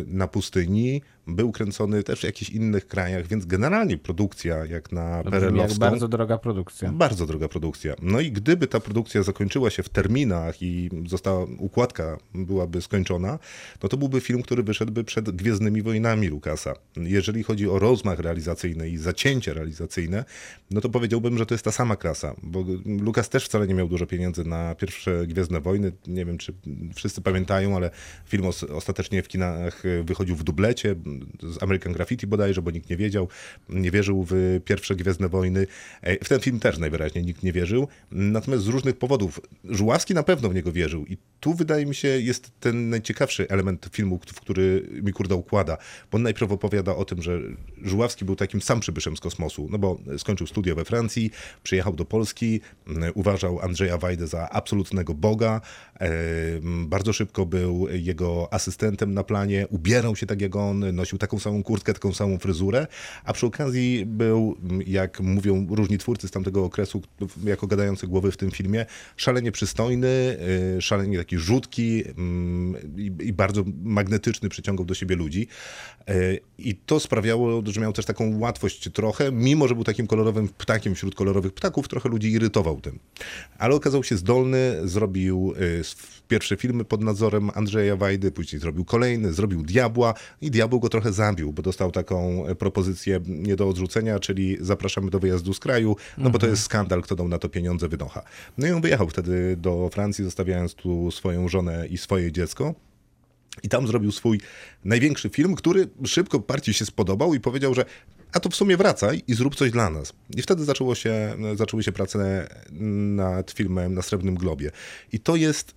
na 0.06 0.26
pustyni, 0.26 1.02
był 1.26 1.52
kręcony 1.52 2.02
też 2.02 2.20
w 2.20 2.24
jakichś 2.24 2.50
innych 2.50 2.86
krajach, 2.86 3.26
więc 3.26 3.46
generalnie 3.46 3.98
produkcja 3.98 4.64
jak 4.64 4.92
na 4.92 5.16
jak 5.16 5.30
Perelowską... 5.30 5.78
bardzo 5.78 6.08
droga 6.08 6.38
produkcja. 6.38 6.92
Bardzo 6.92 7.26
droga 7.26 7.48
produkcja. 7.48 7.94
No 8.02 8.20
i 8.20 8.32
gdyby 8.32 8.66
ta 8.66 8.80
produkcja 8.80 9.22
zakończyła 9.22 9.70
się 9.70 9.82
w 9.82 9.88
terminach 9.88 10.62
i 10.62 10.90
została 11.06 11.46
układka 11.58 12.18
byłaby 12.34 12.82
skończona, 12.82 13.38
no 13.82 13.88
to 13.88 13.96
byłby 13.96 14.20
film, 14.20 14.42
który 14.42 14.62
wyszedłby 14.62 15.04
przed 15.04 15.30
Gwiezdnymi 15.30 15.82
Wojnami 15.82 16.28
Lukasa. 16.28 16.74
Jeżeli 16.96 17.42
chodzi 17.42 17.68
o 17.68 17.78
rozmach 17.78 18.18
realizacyjny 18.18 18.90
i 18.90 18.96
zacięcie 18.98 19.54
realizacyjne, 19.54 20.24
no 20.70 20.80
to 20.80 20.88
powiedziałbym, 20.88 21.38
że 21.38 21.46
to 21.46 21.54
jest 21.54 21.64
ta 21.64 21.72
sama 21.72 21.96
klasa, 21.96 22.34
bo 22.42 22.64
Lukas 23.00 23.28
też 23.28 23.44
wcale 23.44 23.66
nie 23.66 23.74
miał 23.74 23.88
dużo 23.88 24.06
pieniędzy 24.06 24.44
na 24.44 24.74
pierwsze 24.74 25.26
Gwiezdne 25.26 25.60
Wojny. 25.60 25.92
Nie 26.06 26.24
wiem, 26.24 26.38
czy 26.38 26.54
wszyscy 26.94 27.20
pamiętają, 27.20 27.76
ale 27.76 27.90
film 28.26 28.46
os- 28.46 28.64
ostatecznie 28.64 29.22
w 29.22 29.28
kinach 29.28 29.82
wychodził 30.04 30.36
w 30.36 30.44
dublecie 30.44 30.96
z 31.42 31.62
American 31.62 31.92
Graffiti 31.92 32.26
bodajże, 32.26 32.62
bo 32.62 32.70
nikt 32.70 32.90
nie 32.90 32.96
wiedział, 32.96 33.28
nie 33.68 33.90
wierzył 33.90 34.26
w 34.30 34.60
pierwsze 34.64 34.96
Gwiezdne 34.96 35.28
Wojny. 35.28 35.66
E, 36.02 36.24
W 36.24 36.28
ten 36.28 36.40
film 36.40 36.60
też 36.60 36.78
najwyraźniej 36.78 37.24
nikt 37.24 37.42
nie 37.42 37.52
wierzył, 37.52 37.88
natomiast 38.10 38.64
z 38.64 38.68
różnych 38.68 38.98
powodów. 38.98 39.40
Żuławski 39.64 40.14
na 40.14 40.22
pewno 40.22 40.48
w 40.48 40.54
niego 40.54 40.72
wierzył 40.72 41.06
i 41.06 41.16
tu 41.40 41.54
wydaje 41.54 41.86
mi 41.86 41.94
się 41.94 42.08
jest 42.08 42.50
ten 42.60 42.90
najciekawszy 42.90 43.48
element 43.48 43.88
filmu, 43.92 44.20
w 44.26 44.40
który 44.40 44.88
mi 45.02 45.12
kurda 45.12 45.34
układa, 45.34 45.76
bo 46.12 46.16
on 46.16 46.22
najpierw 46.22 46.52
opowiada 46.52 46.96
o 46.96 47.04
tym, 47.04 47.22
że 47.22 47.40
Żuławski 47.82 48.24
był 48.24 48.36
takim 48.36 48.62
sam 48.62 48.80
przybyszem 48.80 49.16
z 49.16 49.20
kosmosu, 49.20 49.68
no 49.70 49.78
bo 49.78 49.98
skończył 50.18 50.46
studia 50.46 50.74
we 50.74 50.84
Francji, 50.84 51.30
przyjechał 51.62 51.96
do 51.96 52.04
Polski, 52.04 52.60
uważał 53.14 53.60
Andrzeja 53.60 53.98
Wajdę 53.98 54.26
za 54.26 54.50
absolutnego 54.50 55.14
boga, 55.14 55.60
e, 56.00 56.10
bardzo 56.86 57.12
szybko 57.12 57.46
był 57.46 57.88
jego 57.88 58.48
asystentem 58.52 59.14
na 59.14 59.24
planie, 59.24 59.66
ubierał 59.70 60.16
się 60.16 60.26
tak 60.26 60.40
jak 60.40 60.56
on, 60.56 60.96
nosił 61.06 61.18
taką 61.18 61.38
samą 61.38 61.62
kurtkę, 61.62 61.94
taką 61.94 62.12
samą 62.12 62.38
fryzurę, 62.38 62.86
a 63.24 63.32
przy 63.32 63.46
okazji 63.46 64.06
był, 64.06 64.56
jak 64.86 65.20
mówią 65.20 65.66
różni 65.70 65.98
twórcy 65.98 66.28
z 66.28 66.30
tamtego 66.30 66.64
okresu, 66.64 67.02
jako 67.44 67.66
gadający 67.66 68.06
głowy 68.06 68.32
w 68.32 68.36
tym 68.36 68.50
filmie, 68.50 68.86
szalenie 69.16 69.52
przystojny, 69.52 70.38
y, 70.76 70.82
szalenie 70.82 71.18
taki 71.18 71.38
rzutki 71.38 72.04
mm, 72.18 72.76
i, 73.20 73.32
bardzo 73.32 73.64
magnetyczny, 73.82 74.48
przyciągał 74.48 74.84
do 74.84 74.94
siebie 74.94 75.16
ludzi. 75.16 75.48
Y, 76.10 76.40
I 76.58 76.74
to 76.74 77.00
sprawiało, 77.00 77.62
że 77.66 77.80
miał 77.80 77.92
też 77.92 78.04
taką 78.04 78.38
łatwość 78.38 78.90
trochę, 78.92 79.32
mimo 79.32 79.68
że 79.68 79.74
był 79.74 79.84
takim 79.84 80.06
kolorowym 80.06 80.48
ptakiem 80.48 80.94
wśród 80.94 81.14
kolorowych 81.14 81.52
ptaków, 81.52 81.88
trochę 81.88 82.08
ludzi 82.08 82.32
irytował 82.32 82.80
tym. 82.80 82.98
Ale 83.58 83.74
okazał 83.74 84.04
się 84.04 84.16
zdolny, 84.16 84.76
zrobił 84.84 85.54
y, 85.60 85.84
pierwsze 86.28 86.56
filmy 86.56 86.84
pod 86.84 87.02
nadzorem 87.02 87.50
Andrzeja 87.54 87.96
Wajdy, 87.96 88.32
później 88.32 88.60
zrobił 88.60 88.84
kolejny, 88.84 89.32
zrobił 89.32 89.62
Diabła 89.62 90.14
i 90.40 90.50
Diabeł 90.50 90.80
go 90.80 90.88
trochę 90.88 91.12
zabił, 91.12 91.52
bo 91.52 91.62
dostał 91.62 91.92
taką 91.92 92.46
e, 92.46 92.54
propozycję 92.54 93.20
nie 93.26 93.56
do 93.56 93.68
odrzucenia, 93.68 94.18
czyli 94.18 94.56
zapraszamy 94.60 95.10
do 95.10 95.18
wyjazdu 95.18 95.54
z 95.54 95.58
kraju, 95.58 95.96
no 96.18 96.30
bo 96.30 96.38
to 96.38 96.46
jest 96.46 96.62
skandal, 96.62 97.02
kto 97.02 97.16
dał 97.16 97.28
na 97.28 97.38
to 97.38 97.48
pieniądze, 97.48 97.88
wynocha. 97.88 98.22
No 98.58 98.66
i 98.66 98.70
on 98.70 98.80
wyjechał 98.80 99.08
wtedy 99.08 99.56
do 99.56 99.90
Francji, 99.92 100.24
zostawiając 100.24 100.74
tu 100.74 101.10
swoją 101.10 101.48
żonę 101.48 101.86
i 101.86 101.98
swoje 101.98 102.32
dziecko. 102.32 102.74
I 103.62 103.68
tam 103.68 103.86
zrobił 103.86 104.12
swój 104.12 104.40
największy 104.84 105.28
film, 105.28 105.54
który 105.54 105.88
szybko 106.04 106.40
partii 106.40 106.74
się 106.74 106.84
spodobał 106.84 107.34
i 107.34 107.40
powiedział, 107.40 107.74
że 107.74 107.84
a 108.32 108.40
to 108.40 108.48
w 108.48 108.56
sumie 108.56 108.76
wracaj 108.76 109.22
i 109.26 109.34
zrób 109.34 109.54
coś 109.56 109.70
dla 109.70 109.90
nas. 109.90 110.12
I 110.36 110.42
wtedy 110.42 110.64
zaczęło 110.64 110.94
się, 110.94 111.36
zaczęły 111.54 111.82
się 111.82 111.92
prace 111.92 112.48
nad 113.16 113.50
filmem 113.50 113.94
na 113.94 114.02
Srebrnym 114.02 114.34
Globie. 114.34 114.70
I 115.12 115.20
to 115.20 115.36
jest, 115.36 115.74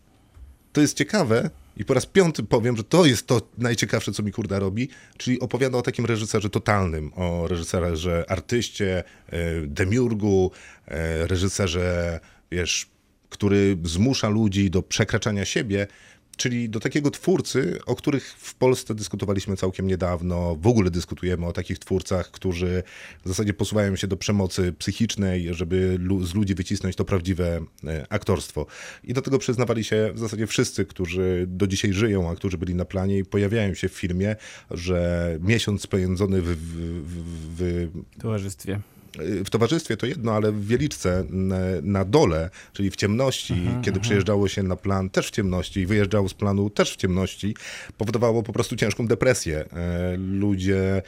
to 0.73 0.81
jest 0.81 0.97
ciekawe 0.97 1.49
i 1.77 1.85
po 1.85 1.93
raz 1.93 2.05
piąty 2.05 2.43
powiem, 2.43 2.77
że 2.77 2.83
to 2.83 3.05
jest 3.05 3.27
to 3.27 3.41
najciekawsze, 3.57 4.11
co 4.11 4.23
mi 4.23 4.31
kurda 4.31 4.59
robi, 4.59 4.89
czyli 5.17 5.39
opowiada 5.39 5.77
o 5.77 5.81
takim 5.81 6.05
reżyserze 6.05 6.49
totalnym, 6.49 7.11
o 7.15 7.47
reżyserze 7.47 8.25
artyście, 8.27 9.03
e, 9.29 9.61
demiurgu, 9.61 10.51
e, 10.87 11.27
reżyserze, 11.27 12.19
wiesz, 12.51 12.87
który 13.29 13.77
zmusza 13.83 14.29
ludzi 14.29 14.69
do 14.69 14.83
przekraczania 14.83 15.45
siebie, 15.45 15.87
czyli 16.39 16.69
do 16.69 16.79
takiego 16.79 17.11
twórcy, 17.11 17.79
o 17.85 17.95
których 17.95 18.35
w 18.37 18.55
Polsce 18.55 18.95
dyskutowaliśmy 18.95 19.57
całkiem 19.57 19.87
niedawno. 19.87 20.55
W 20.55 20.67
ogóle 20.67 20.91
dyskutujemy 20.91 21.45
o 21.45 21.53
takich 21.53 21.79
twórcach, 21.79 22.31
którzy 22.31 22.83
w 23.25 23.27
zasadzie 23.27 23.53
posuwają 23.53 23.95
się 23.95 24.07
do 24.07 24.17
przemocy 24.17 24.73
psychicznej, 24.73 25.53
żeby 25.53 25.99
z 26.21 26.33
ludzi 26.33 26.55
wycisnąć 26.55 26.95
to 26.95 27.05
prawdziwe 27.05 27.61
e, 27.87 28.05
aktorstwo. 28.09 28.65
I 29.03 29.13
do 29.13 29.21
tego 29.21 29.39
przyznawali 29.39 29.83
się 29.83 30.11
w 30.13 30.19
zasadzie 30.19 30.47
wszyscy, 30.47 30.85
którzy 30.85 31.45
do 31.47 31.67
dzisiaj 31.67 31.93
żyją, 31.93 32.29
a 32.29 32.35
którzy 32.35 32.57
byli 32.57 32.75
na 32.75 32.85
planie 32.85 33.17
i 33.17 33.25
pojawiają 33.25 33.73
się 33.73 33.89
w 33.89 33.93
filmie, 33.93 34.35
że 34.71 35.37
miesiąc 35.41 35.81
spędzony 35.81 36.41
w, 36.41 36.45
w, 36.45 36.55
w 37.55 37.89
W 38.17 38.21
towarzystwie. 38.21 38.79
W 39.45 39.49
towarzystwie 39.49 39.97
to 39.97 40.05
jedno, 40.05 40.31
ale 40.31 40.51
w 40.51 40.67
Wieliczce 40.67 41.25
na, 41.83 42.05
dole, 42.05 42.49
czyli 42.73 42.91
w 42.91 42.95
ciemności, 42.95 43.69
kiedy 43.81 43.99
przyjeżdżało 43.99 44.47
się 44.47 44.63
na 44.63 44.75
plan 44.75 45.09
też 45.09 45.27
w 45.27 45.31
ciemności 45.31 45.79
i 45.79 45.85
wyjeżdżało 45.85 46.29
z 46.29 46.33
planu 46.33 46.69
też 46.69 46.93
w 46.93 46.95
ciemności, 46.95 47.55
powodowało 47.97 48.43
po 48.43 48.53
prostu 48.53 48.75
ciężką 48.75 49.07
depresję. 49.07 49.65
E, 49.73 50.17
Ludzie 50.17 51.01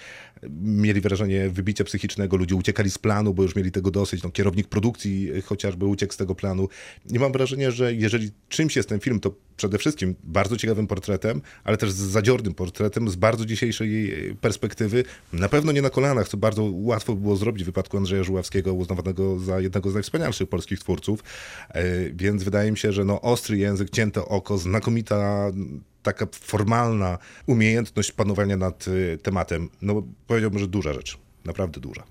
mieli 0.61 1.01
wrażenie 1.01 1.49
wybicia 1.49 1.83
psychicznego, 1.83 2.37
ludzie 2.37 2.55
uciekali 2.55 2.91
z 2.91 2.97
planu, 2.97 3.33
bo 3.33 3.43
już 3.43 3.55
mieli 3.55 3.71
tego 3.71 3.91
dosyć. 3.91 4.23
No, 4.23 4.31
kierownik 4.31 4.67
produkcji 4.67 5.29
chociażby 5.45 5.85
uciekł 5.85 6.13
z 6.13 6.17
tego 6.17 6.35
planu. 6.35 6.67
I 7.09 7.19
mam 7.19 7.31
wrażenie, 7.31 7.71
że 7.71 7.93
jeżeli 7.93 8.31
czymś 8.49 8.75
jest 8.75 8.89
ten 8.89 8.99
film, 8.99 9.19
to 9.19 9.33
przede 9.57 9.77
wszystkim 9.77 10.15
bardzo 10.23 10.57
ciekawym 10.57 10.87
portretem, 10.87 11.41
ale 11.63 11.77
też 11.77 11.91
z 11.91 11.95
zadziornym 11.95 12.53
portretem 12.53 13.09
z 13.09 13.15
bardzo 13.15 13.45
dzisiejszej 13.45 14.13
perspektywy. 14.41 15.03
Na 15.33 15.49
pewno 15.49 15.71
nie 15.71 15.81
na 15.81 15.89
kolanach, 15.89 16.27
co 16.27 16.37
bardzo 16.37 16.63
łatwo 16.73 17.15
było 17.15 17.35
zrobić 17.35 17.63
w 17.63 17.65
wypadku 17.65 17.97
Andrzeja 17.97 18.23
Żuławskiego, 18.23 18.73
uznawanego 18.73 19.39
za 19.39 19.59
jednego 19.59 19.91
z 19.91 19.93
najwspanialszych 19.93 20.49
polskich 20.49 20.79
twórców. 20.79 21.23
E, 21.69 22.09
Więc 22.09 22.43
wydaje 22.43 22.71
mi 22.71 22.77
się, 22.77 22.91
że 22.91 23.05
no, 23.05 23.21
ostry 23.21 23.57
język, 23.57 23.89
cięte 23.89 24.25
oko, 24.25 24.57
znakomita 24.57 25.51
taka 26.03 26.27
formalna 26.31 27.17
umiejętność 27.47 28.11
panowania 28.11 28.57
nad 28.57 28.87
y, 28.87 29.19
tematem. 29.23 29.69
No 29.81 30.03
powiedziałbym, 30.27 30.59
że 30.59 30.67
duża 30.67 30.93
rzecz. 30.93 31.17
Naprawdę 31.45 31.79
duża. 31.79 32.03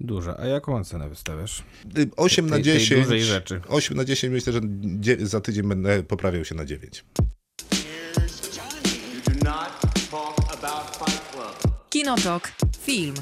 Duża. 0.00 0.36
A 0.38 0.46
jaką 0.46 0.76
ocenę 0.76 1.08
wystawiasz? 1.08 1.62
Y, 1.98 2.10
8 2.16 2.46
na 2.50 2.56
Tej- 2.56 2.64
tej 2.64 2.74
10. 2.74 3.02
dużej 3.04 3.22
rzeczy. 3.22 3.60
8 3.68 3.96
na 3.96 4.04
10 4.04 4.32
myślę, 4.32 4.52
że 4.52 4.60
za 5.26 5.40
tydzień 5.40 5.68
będę 5.68 6.02
poprawiał 6.02 6.44
się 6.44 6.54
na 6.54 6.64
9. 6.64 7.04
You 7.12 7.24
do 9.34 9.44
not 9.44 9.80
talk 10.10 10.52
about 10.52 10.96
Fight 10.96 11.32
Club. 11.32 11.74
Kinotok. 11.90 12.52
Film. 12.82 13.14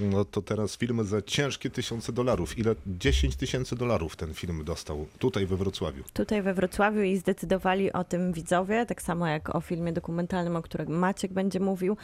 No 0.00 0.24
to 0.24 0.42
teraz 0.42 0.76
film 0.76 1.04
za 1.04 1.22
ciężkie 1.22 1.70
tysiące 1.70 2.12
dolarów. 2.12 2.58
Ile? 2.58 2.74
10 2.86 3.36
tysięcy 3.36 3.76
dolarów 3.76 4.16
ten 4.16 4.34
film 4.34 4.64
dostał 4.64 5.06
tutaj 5.18 5.46
we 5.46 5.56
Wrocławiu. 5.56 6.04
Tutaj 6.12 6.42
we 6.42 6.54
Wrocławiu 6.54 7.02
i 7.02 7.16
zdecydowali 7.16 7.92
o 7.92 8.04
tym 8.04 8.32
widzowie, 8.32 8.86
tak 8.86 9.02
samo 9.02 9.26
jak 9.26 9.54
o 9.54 9.60
filmie 9.60 9.92
dokumentalnym, 9.92 10.56
o 10.56 10.62
którym 10.62 10.88
Maciek 10.98 11.32
będzie 11.32 11.60
mówił, 11.60 11.96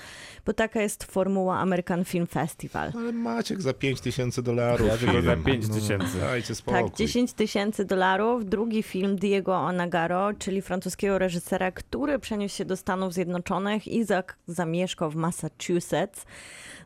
bo 0.46 0.52
taka 0.52 0.82
jest 0.82 1.04
formuła 1.04 1.58
American 1.58 2.04
Film 2.04 2.26
Festival. 2.26 2.92
Ale 2.96 3.12
Maciek 3.12 3.62
za 3.62 3.72
5 3.74 4.00
tysięcy 4.00 4.42
dolarów. 4.42 4.86
Ja 4.88 4.96
tylko 4.96 5.22
za 5.22 5.36
5 5.36 5.68
tysięcy. 5.68 6.18
Dajcie 6.20 6.54
spokój. 6.54 6.82
Tak, 6.90 6.94
10 6.98 7.32
tysięcy 7.32 7.84
dolarów. 7.84 8.44
Drugi 8.46 8.82
film 8.82 9.16
Diego 9.16 9.56
Onagaro, 9.56 10.32
czyli 10.38 10.62
francuskiego 10.62 11.18
reżysera, 11.18 11.72
który 11.72 12.18
przeniósł 12.18 12.56
się 12.56 12.64
do 12.64 12.76
Stanów 12.76 13.14
Zjednoczonych 13.14 13.88
i 13.88 14.04
za- 14.04 14.22
zamieszkał 14.46 15.10
w 15.10 15.16
Massachusetts. 15.16 16.26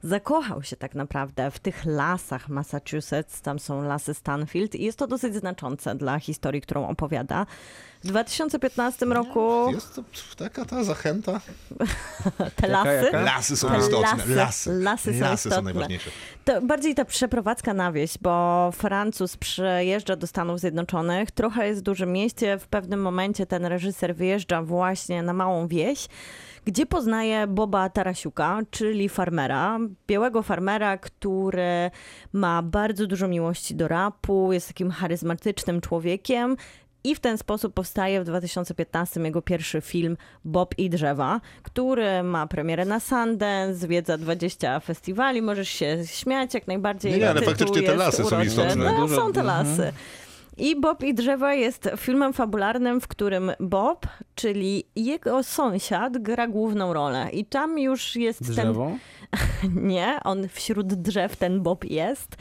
Zakochał 0.02 0.62
się 0.62 0.76
tak 0.76 0.94
naprawdę 0.94 1.50
w 1.50 1.58
tych 1.58 1.84
lasach 1.84 2.48
Massachusetts, 2.48 3.40
tam 3.42 3.58
są 3.58 3.82
lasy 3.82 4.14
Stanfield 4.14 4.74
i 4.74 4.84
jest 4.84 4.98
to 4.98 5.06
dosyć 5.06 5.34
znaczące 5.34 5.94
dla 5.94 6.18
historii, 6.18 6.61
którą 6.61 6.88
opowiada. 6.88 7.46
W 8.04 8.06
2015 8.06 9.06
roku 9.06 9.70
Jest 9.70 9.94
to 9.94 10.02
taka 10.37 10.64
ta 10.64 10.84
zachęta. 10.84 11.40
te 12.56 12.66
lasy, 12.68 13.04
jaka? 13.04 13.20
Lasy 13.20 13.56
są 13.56 13.68
Te 13.68 13.78
istotne. 13.78 14.08
lasy- 14.08 14.34
Lasy, 14.34 14.72
lasy 14.72 15.14
są 15.14 15.20
lasy 15.20 15.42
są 15.42 15.48
istotne. 15.50 15.62
najważniejsze. 15.62 16.11
To 16.44 16.62
bardziej 16.62 16.94
ta 16.94 17.04
przeprowadzka 17.04 17.74
na 17.74 17.92
wieś, 17.92 18.18
bo 18.18 18.70
Francuz 18.72 19.37
przyjeżdża 19.37 20.16
do 20.16 20.26
Stanów 20.26 20.61
Zjednoczonych, 20.61 21.30
trochę 21.30 21.66
jest 21.68 21.80
w 21.80 21.82
dużym 21.82 22.12
mieście, 22.12 22.58
w 22.58 22.66
pewnym 22.68 23.00
momencie 23.02 23.46
ten 23.46 23.64
reżyser 23.66 24.16
wyjeżdża 24.16 24.62
właśnie 24.62 25.22
na 25.22 25.32
małą 25.32 25.68
wieś, 25.68 26.08
gdzie 26.68 26.87
poznaje 26.87 27.46
Boba 27.46 27.88
Tarasiuka, 27.88 28.61
czyli 28.70 29.09
farmera, 29.09 29.78
białego 30.07 30.42
farmera, 30.42 30.98
który 30.98 31.90
ma 32.33 32.62
bardzo 32.62 33.07
dużo 33.07 33.28
miłości 33.28 33.74
do 33.74 33.88
rapu, 33.88 34.52
jest 34.52 34.68
takim 34.68 34.90
charyzmatycznym 34.90 35.81
człowiekiem. 35.81 36.57
I 37.04 37.14
w 37.14 37.20
ten 37.20 37.38
sposób 37.38 37.74
powstaje 37.74 38.20
w 38.20 38.24
2015 38.24 39.20
jego 39.20 39.42
pierwszy 39.42 39.81
film 39.81 40.16
Bob 40.44 40.74
i 40.78 40.90
drzewa, 40.90 41.40
który 41.62 42.22
ma 42.22 42.46
premierę 42.46 42.85
na 42.85 43.00
Sundance, 43.00 43.74
zwiedza 43.74 44.18
20 44.18 44.81
festiwali, 44.81 45.42
możesz 45.42 45.68
się 45.68 45.98
śmiać 46.07 46.54
jak 46.54 46.66
najbardziej. 46.66 47.12
Nie, 47.12 47.18
nie, 47.18 47.31
ale 47.31 47.42
faktycznie 47.42 47.83
te 47.83 47.96
lasy 47.96 48.24
są 48.24 48.42
istotne. 48.42 48.94
No, 48.98 49.09
są 49.09 49.33
te 49.33 49.42
lasy. 49.42 49.92
I 50.59 50.81
Bob 50.81 51.03
i 51.03 51.14
drzewa 51.14 51.55
jest 51.55 51.90
filmem 51.97 52.33
fabularnym, 52.33 53.01
w 53.01 53.09
którym 53.09 53.53
Bob, 53.61 54.07
czyli 54.35 54.85
jego 54.97 55.42
sąsiad, 55.42 56.18
gra 56.18 56.49
główną 56.49 56.92
rolę. 56.92 57.31
I 57.33 57.44
tam 57.44 57.79
już 57.79 58.16
jest 58.16 58.38
ten 58.38 58.53
Drzewo? 58.55 58.92
nie, 59.92 60.21
on 60.25 60.49
wśród 60.49 60.87
drzew 60.87 61.37
ten 61.37 61.62
Bob 61.62 61.85
jest. 61.85 62.37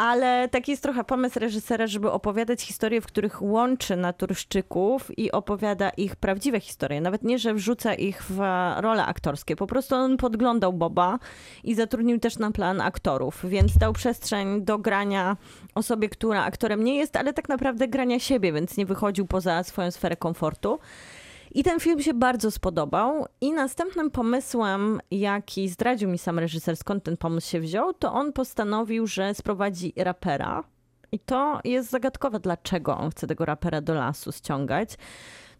Ale 0.00 0.48
taki 0.48 0.70
jest 0.70 0.82
trochę 0.82 1.04
pomysł 1.04 1.38
reżysera, 1.38 1.86
żeby 1.86 2.10
opowiadać 2.10 2.62
historie, 2.62 3.00
w 3.00 3.06
których 3.06 3.42
łączy 3.42 3.96
naturszczyków 3.96 5.18
i 5.18 5.32
opowiada 5.32 5.90
ich 5.90 6.16
prawdziwe 6.16 6.60
historie. 6.60 7.00
Nawet 7.00 7.22
nie, 7.22 7.38
że 7.38 7.54
wrzuca 7.54 7.94
ich 7.94 8.22
w 8.22 8.38
role 8.76 9.06
aktorskie. 9.06 9.56
Po 9.56 9.66
prostu 9.66 9.94
on 9.94 10.16
podglądał 10.16 10.72
Boba 10.72 11.18
i 11.64 11.74
zatrudnił 11.74 12.18
też 12.18 12.38
na 12.38 12.50
plan 12.50 12.80
aktorów, 12.80 13.40
więc 13.44 13.78
dał 13.78 13.92
przestrzeń 13.92 14.64
do 14.64 14.78
grania 14.78 15.36
osobie, 15.74 16.08
która 16.08 16.44
aktorem 16.44 16.84
nie 16.84 16.96
jest, 16.96 17.16
ale 17.16 17.32
tak 17.32 17.48
naprawdę 17.48 17.88
grania 17.88 18.18
siebie, 18.18 18.52
więc 18.52 18.76
nie 18.76 18.86
wychodził 18.86 19.26
poza 19.26 19.62
swoją 19.62 19.90
sferę 19.90 20.16
komfortu. 20.16 20.78
I 21.50 21.64
ten 21.64 21.80
film 21.80 22.02
się 22.02 22.14
bardzo 22.14 22.50
spodobał. 22.50 23.26
I 23.40 23.52
następnym 23.52 24.10
pomysłem, 24.10 25.00
jaki 25.10 25.68
zdradził 25.68 26.08
mi 26.08 26.18
sam 26.18 26.38
reżyser, 26.38 26.76
skąd 26.76 27.04
ten 27.04 27.16
pomysł 27.16 27.50
się 27.50 27.60
wziął, 27.60 27.94
to 27.94 28.12
on 28.12 28.32
postanowił, 28.32 29.06
że 29.06 29.34
sprowadzi 29.34 29.92
rapera. 29.96 30.64
I 31.12 31.18
to 31.18 31.60
jest 31.64 31.90
zagadkowe, 31.90 32.40
dlaczego 32.40 32.98
on 32.98 33.10
chce 33.10 33.26
tego 33.26 33.44
rapera 33.44 33.80
do 33.80 33.94
lasu 33.94 34.32
ściągać. 34.32 34.90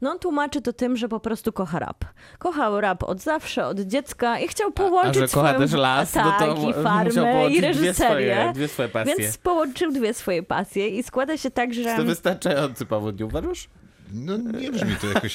No 0.00 0.11
on 0.11 0.18
tłumaczy 0.18 0.62
to 0.62 0.72
tym, 0.72 0.96
że 0.96 1.09
po 1.09 1.20
prostu 1.20 1.53
kocha 1.53 1.79
rap. 1.79 2.05
Kochał 2.38 2.81
rap 2.81 3.03
od 3.03 3.20
zawsze, 3.20 3.66
od 3.66 3.81
dziecka 3.81 4.38
i 4.38 4.48
chciał 4.48 4.72
połączyć 4.72 5.22
A 5.22 5.26
że 5.26 5.35
kocha 5.35 5.48
swoją... 5.48 5.68
też 5.68 5.72
las, 5.72 6.14
no 6.14 6.22
tak, 6.22 6.38
to 6.38 6.68
i 6.68 6.72
farmę, 6.85 7.50
i 7.50 7.59
dwie 7.59 7.68
reżyserię. 7.68 8.35
swoje, 8.35 8.53
dwie 8.55 8.68
swoje 8.68 8.88
pasje. 8.88 9.14
Więc 9.18 9.38
połączył 9.38 9.92
dwie 9.92 10.14
swoje 10.14 10.42
pasje 10.42 10.88
i 10.88 11.03
składa 11.03 11.37
się 11.37 11.50
tak, 11.50 11.74
że... 11.74 11.96
To 11.96 12.05
wystarczający 12.05 12.87
powód, 12.87 13.20
nie 13.20 13.26
uważasz? 13.26 13.68
No 14.12 14.37
nie 14.37 14.70
brzmi 14.70 14.96
to 15.01 15.07
jakoś 15.07 15.35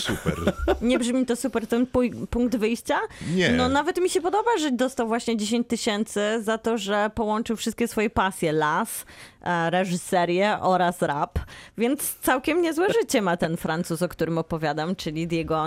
super. 0.00 0.34
Nie 0.80 0.98
brzmi 0.98 1.26
to 1.26 1.36
super 1.36 1.66
ten 1.66 1.86
punkt 2.30 2.56
wyjścia? 2.56 2.98
Nie. 3.34 3.50
No 3.50 3.68
nawet 3.68 4.00
mi 4.00 4.10
się 4.10 4.20
podoba, 4.20 4.50
że 4.60 4.70
dostał 4.70 5.08
właśnie 5.08 5.36
10 5.36 5.68
tysięcy 5.68 6.20
za 6.42 6.58
to, 6.58 6.78
że 6.78 7.10
połączył 7.14 7.56
wszystkie 7.56 7.88
swoje 7.88 8.10
pasje. 8.10 8.52
Las, 8.52 9.04
e, 9.42 9.70
reżyserię 9.70 10.58
oraz 10.60 11.02
rap. 11.02 11.38
Więc 11.78 12.14
całkiem 12.22 12.62
niezłe 12.62 12.92
życie 13.00 13.22
ma 13.22 13.36
ten 13.36 13.56
Francuz, 13.56 14.02
o 14.02 14.08
którym 14.08 14.38
opowiadam, 14.38 14.96
czyli 14.96 15.26
Diego 15.26 15.58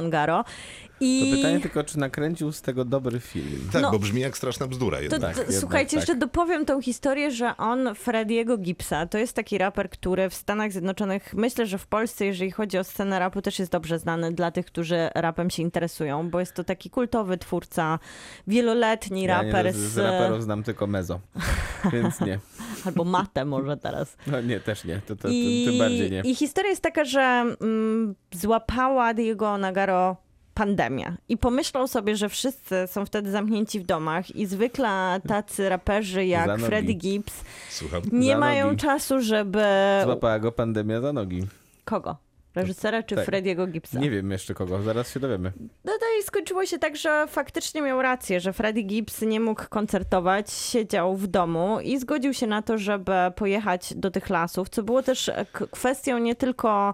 Ongaro. 1.01 1.19
To 1.19 1.25
I 1.25 1.35
pytanie 1.35 1.59
tylko, 1.59 1.83
czy 1.83 1.99
nakręcił 1.99 2.51
z 2.51 2.61
tego 2.61 2.85
dobry 2.85 3.19
film? 3.19 3.69
Tak, 3.73 3.81
No. 3.81 3.91
bo 3.91 3.99
brzmi 3.99 4.21
jak 4.21 4.37
straszna 4.37 4.67
bzdura 4.67 4.97
to, 4.97 5.03
jednak. 5.03 5.35
To, 5.35 5.41
jednak 5.41 5.59
słuchajcie, 5.59 5.89
tak. 5.89 5.95
jeszcze 5.99 6.15
dopowiem 6.15 6.65
tą 6.65 6.81
historię, 6.81 7.31
że 7.31 7.57
on, 7.57 7.95
Frediego 7.95 8.57
Gipsa, 8.57 9.05
to 9.05 9.17
jest 9.17 9.33
taki 9.33 9.57
raper, 9.57 9.89
który 9.89 10.29
w 10.29 10.33
Stanach 10.33 10.71
Zjednoczonych, 10.71 11.33
myślę, 11.33 11.65
że 11.65 11.77
w 11.77 11.87
Polsce, 11.87 12.25
jeżeli 12.25 12.51
chodzi 12.51 12.77
o 12.77 12.83
scenę 12.83 13.19
rapu, 13.19 13.41
też 13.41 13.59
jest 13.59 13.71
dobrze 13.71 13.99
znany 13.99 14.31
dla 14.31 14.51
tych, 14.51 14.65
którzy 14.65 15.09
rapem 15.15 15.49
się 15.49 15.63
interesują, 15.63 16.29
bo 16.29 16.39
jest 16.39 16.53
to 16.53 16.63
taki 16.63 16.89
kultowy 16.89 17.37
twórca, 17.37 17.99
wieloletni 18.47 19.23
Ja 19.23 19.43
raper 19.43 19.65
nie, 19.65 19.73
z, 19.73 19.75
z 19.75 19.97
raperów 19.97 20.43
znam 20.43 20.63
tylko 20.63 20.87
Mezo, 20.87 21.19
więc 21.93 22.21
nie. 22.21 22.39
albo 22.85 23.03
Matę 23.03 23.45
może 23.45 23.77
teraz. 23.77 24.17
No 24.27 24.41
nie, 24.41 24.59
też 24.59 24.83
nie, 24.83 25.01
to, 25.07 25.15
to, 25.15 25.21
to, 25.21 25.27
I, 25.31 25.65
tym 25.69 25.77
bardziej 25.79 26.11
nie. 26.11 26.21
I 26.21 26.35
historia 26.35 26.69
jest 26.69 26.83
taka, 26.83 27.05
że 27.05 27.55
mm, 27.61 28.15
złapała 28.33 29.13
Diego 29.13 29.57
Nagaro 29.57 30.26
pandemia 30.57 31.17
i 31.29 31.37
pomyślał 31.37 31.87
sobie, 31.87 32.15
że 32.15 32.29
wszyscy 32.29 32.87
są 32.87 33.05
wtedy 33.05 33.31
zamknięci 33.31 33.79
w 33.79 33.85
domach 33.85 34.35
i 34.35 34.45
zwykle 34.45 35.21
tacy 35.27 35.69
raperzy 35.69 36.25
jak. 36.25 36.59
Freddie 36.59 36.95
Gibbs 36.95 37.43
Słucham. 37.69 38.01
nie 38.11 38.37
mają 38.37 38.65
nogi. 38.65 38.77
czasu, 38.77 39.21
żeby... 39.21 39.63
Złapała 40.03 40.39
go 40.39 40.51
pandemia 40.51 41.01
za 41.01 41.13
nogi. 41.13 41.47
Kogo? 41.85 42.17
Reżysera 42.55 43.03
czy 43.03 43.15
Tak. 43.15 43.25
Frediego 43.25 43.67
Gibsa? 43.67 43.99
Nie 43.99 44.09
wiem 44.09 44.31
jeszcze 44.31 44.53
kogo, 44.53 44.81
zaraz 44.81 45.13
się 45.13 45.19
dowiemy. 45.19 45.51
No 45.85 45.91
to 45.91 46.05
i 46.19 46.23
skończyło 46.23 46.65
się 46.65 46.79
tak, 46.79 46.95
że 46.95 47.25
faktycznie 47.29 47.81
miał 47.81 48.01
rację, 48.01 48.39
że 48.39 48.53
Freddie 48.53 48.83
Gibbs 48.83 49.21
nie 49.21 49.39
mógł 49.39 49.63
koncertować, 49.69 50.51
siedział 50.51 51.15
w 51.15 51.27
domu 51.27 51.79
i 51.79 51.99
zgodził 51.99 52.33
się 52.33 52.47
na 52.47 52.61
to, 52.61 52.77
żeby 52.77 53.13
pojechać 53.35 53.93
do 53.95 54.11
tych 54.11 54.29
lasów, 54.29 54.69
co 54.69 54.83
było 54.83 55.03
też 55.03 55.31
kwestią 55.71 56.17
nie 56.17 56.35
tylko 56.35 56.93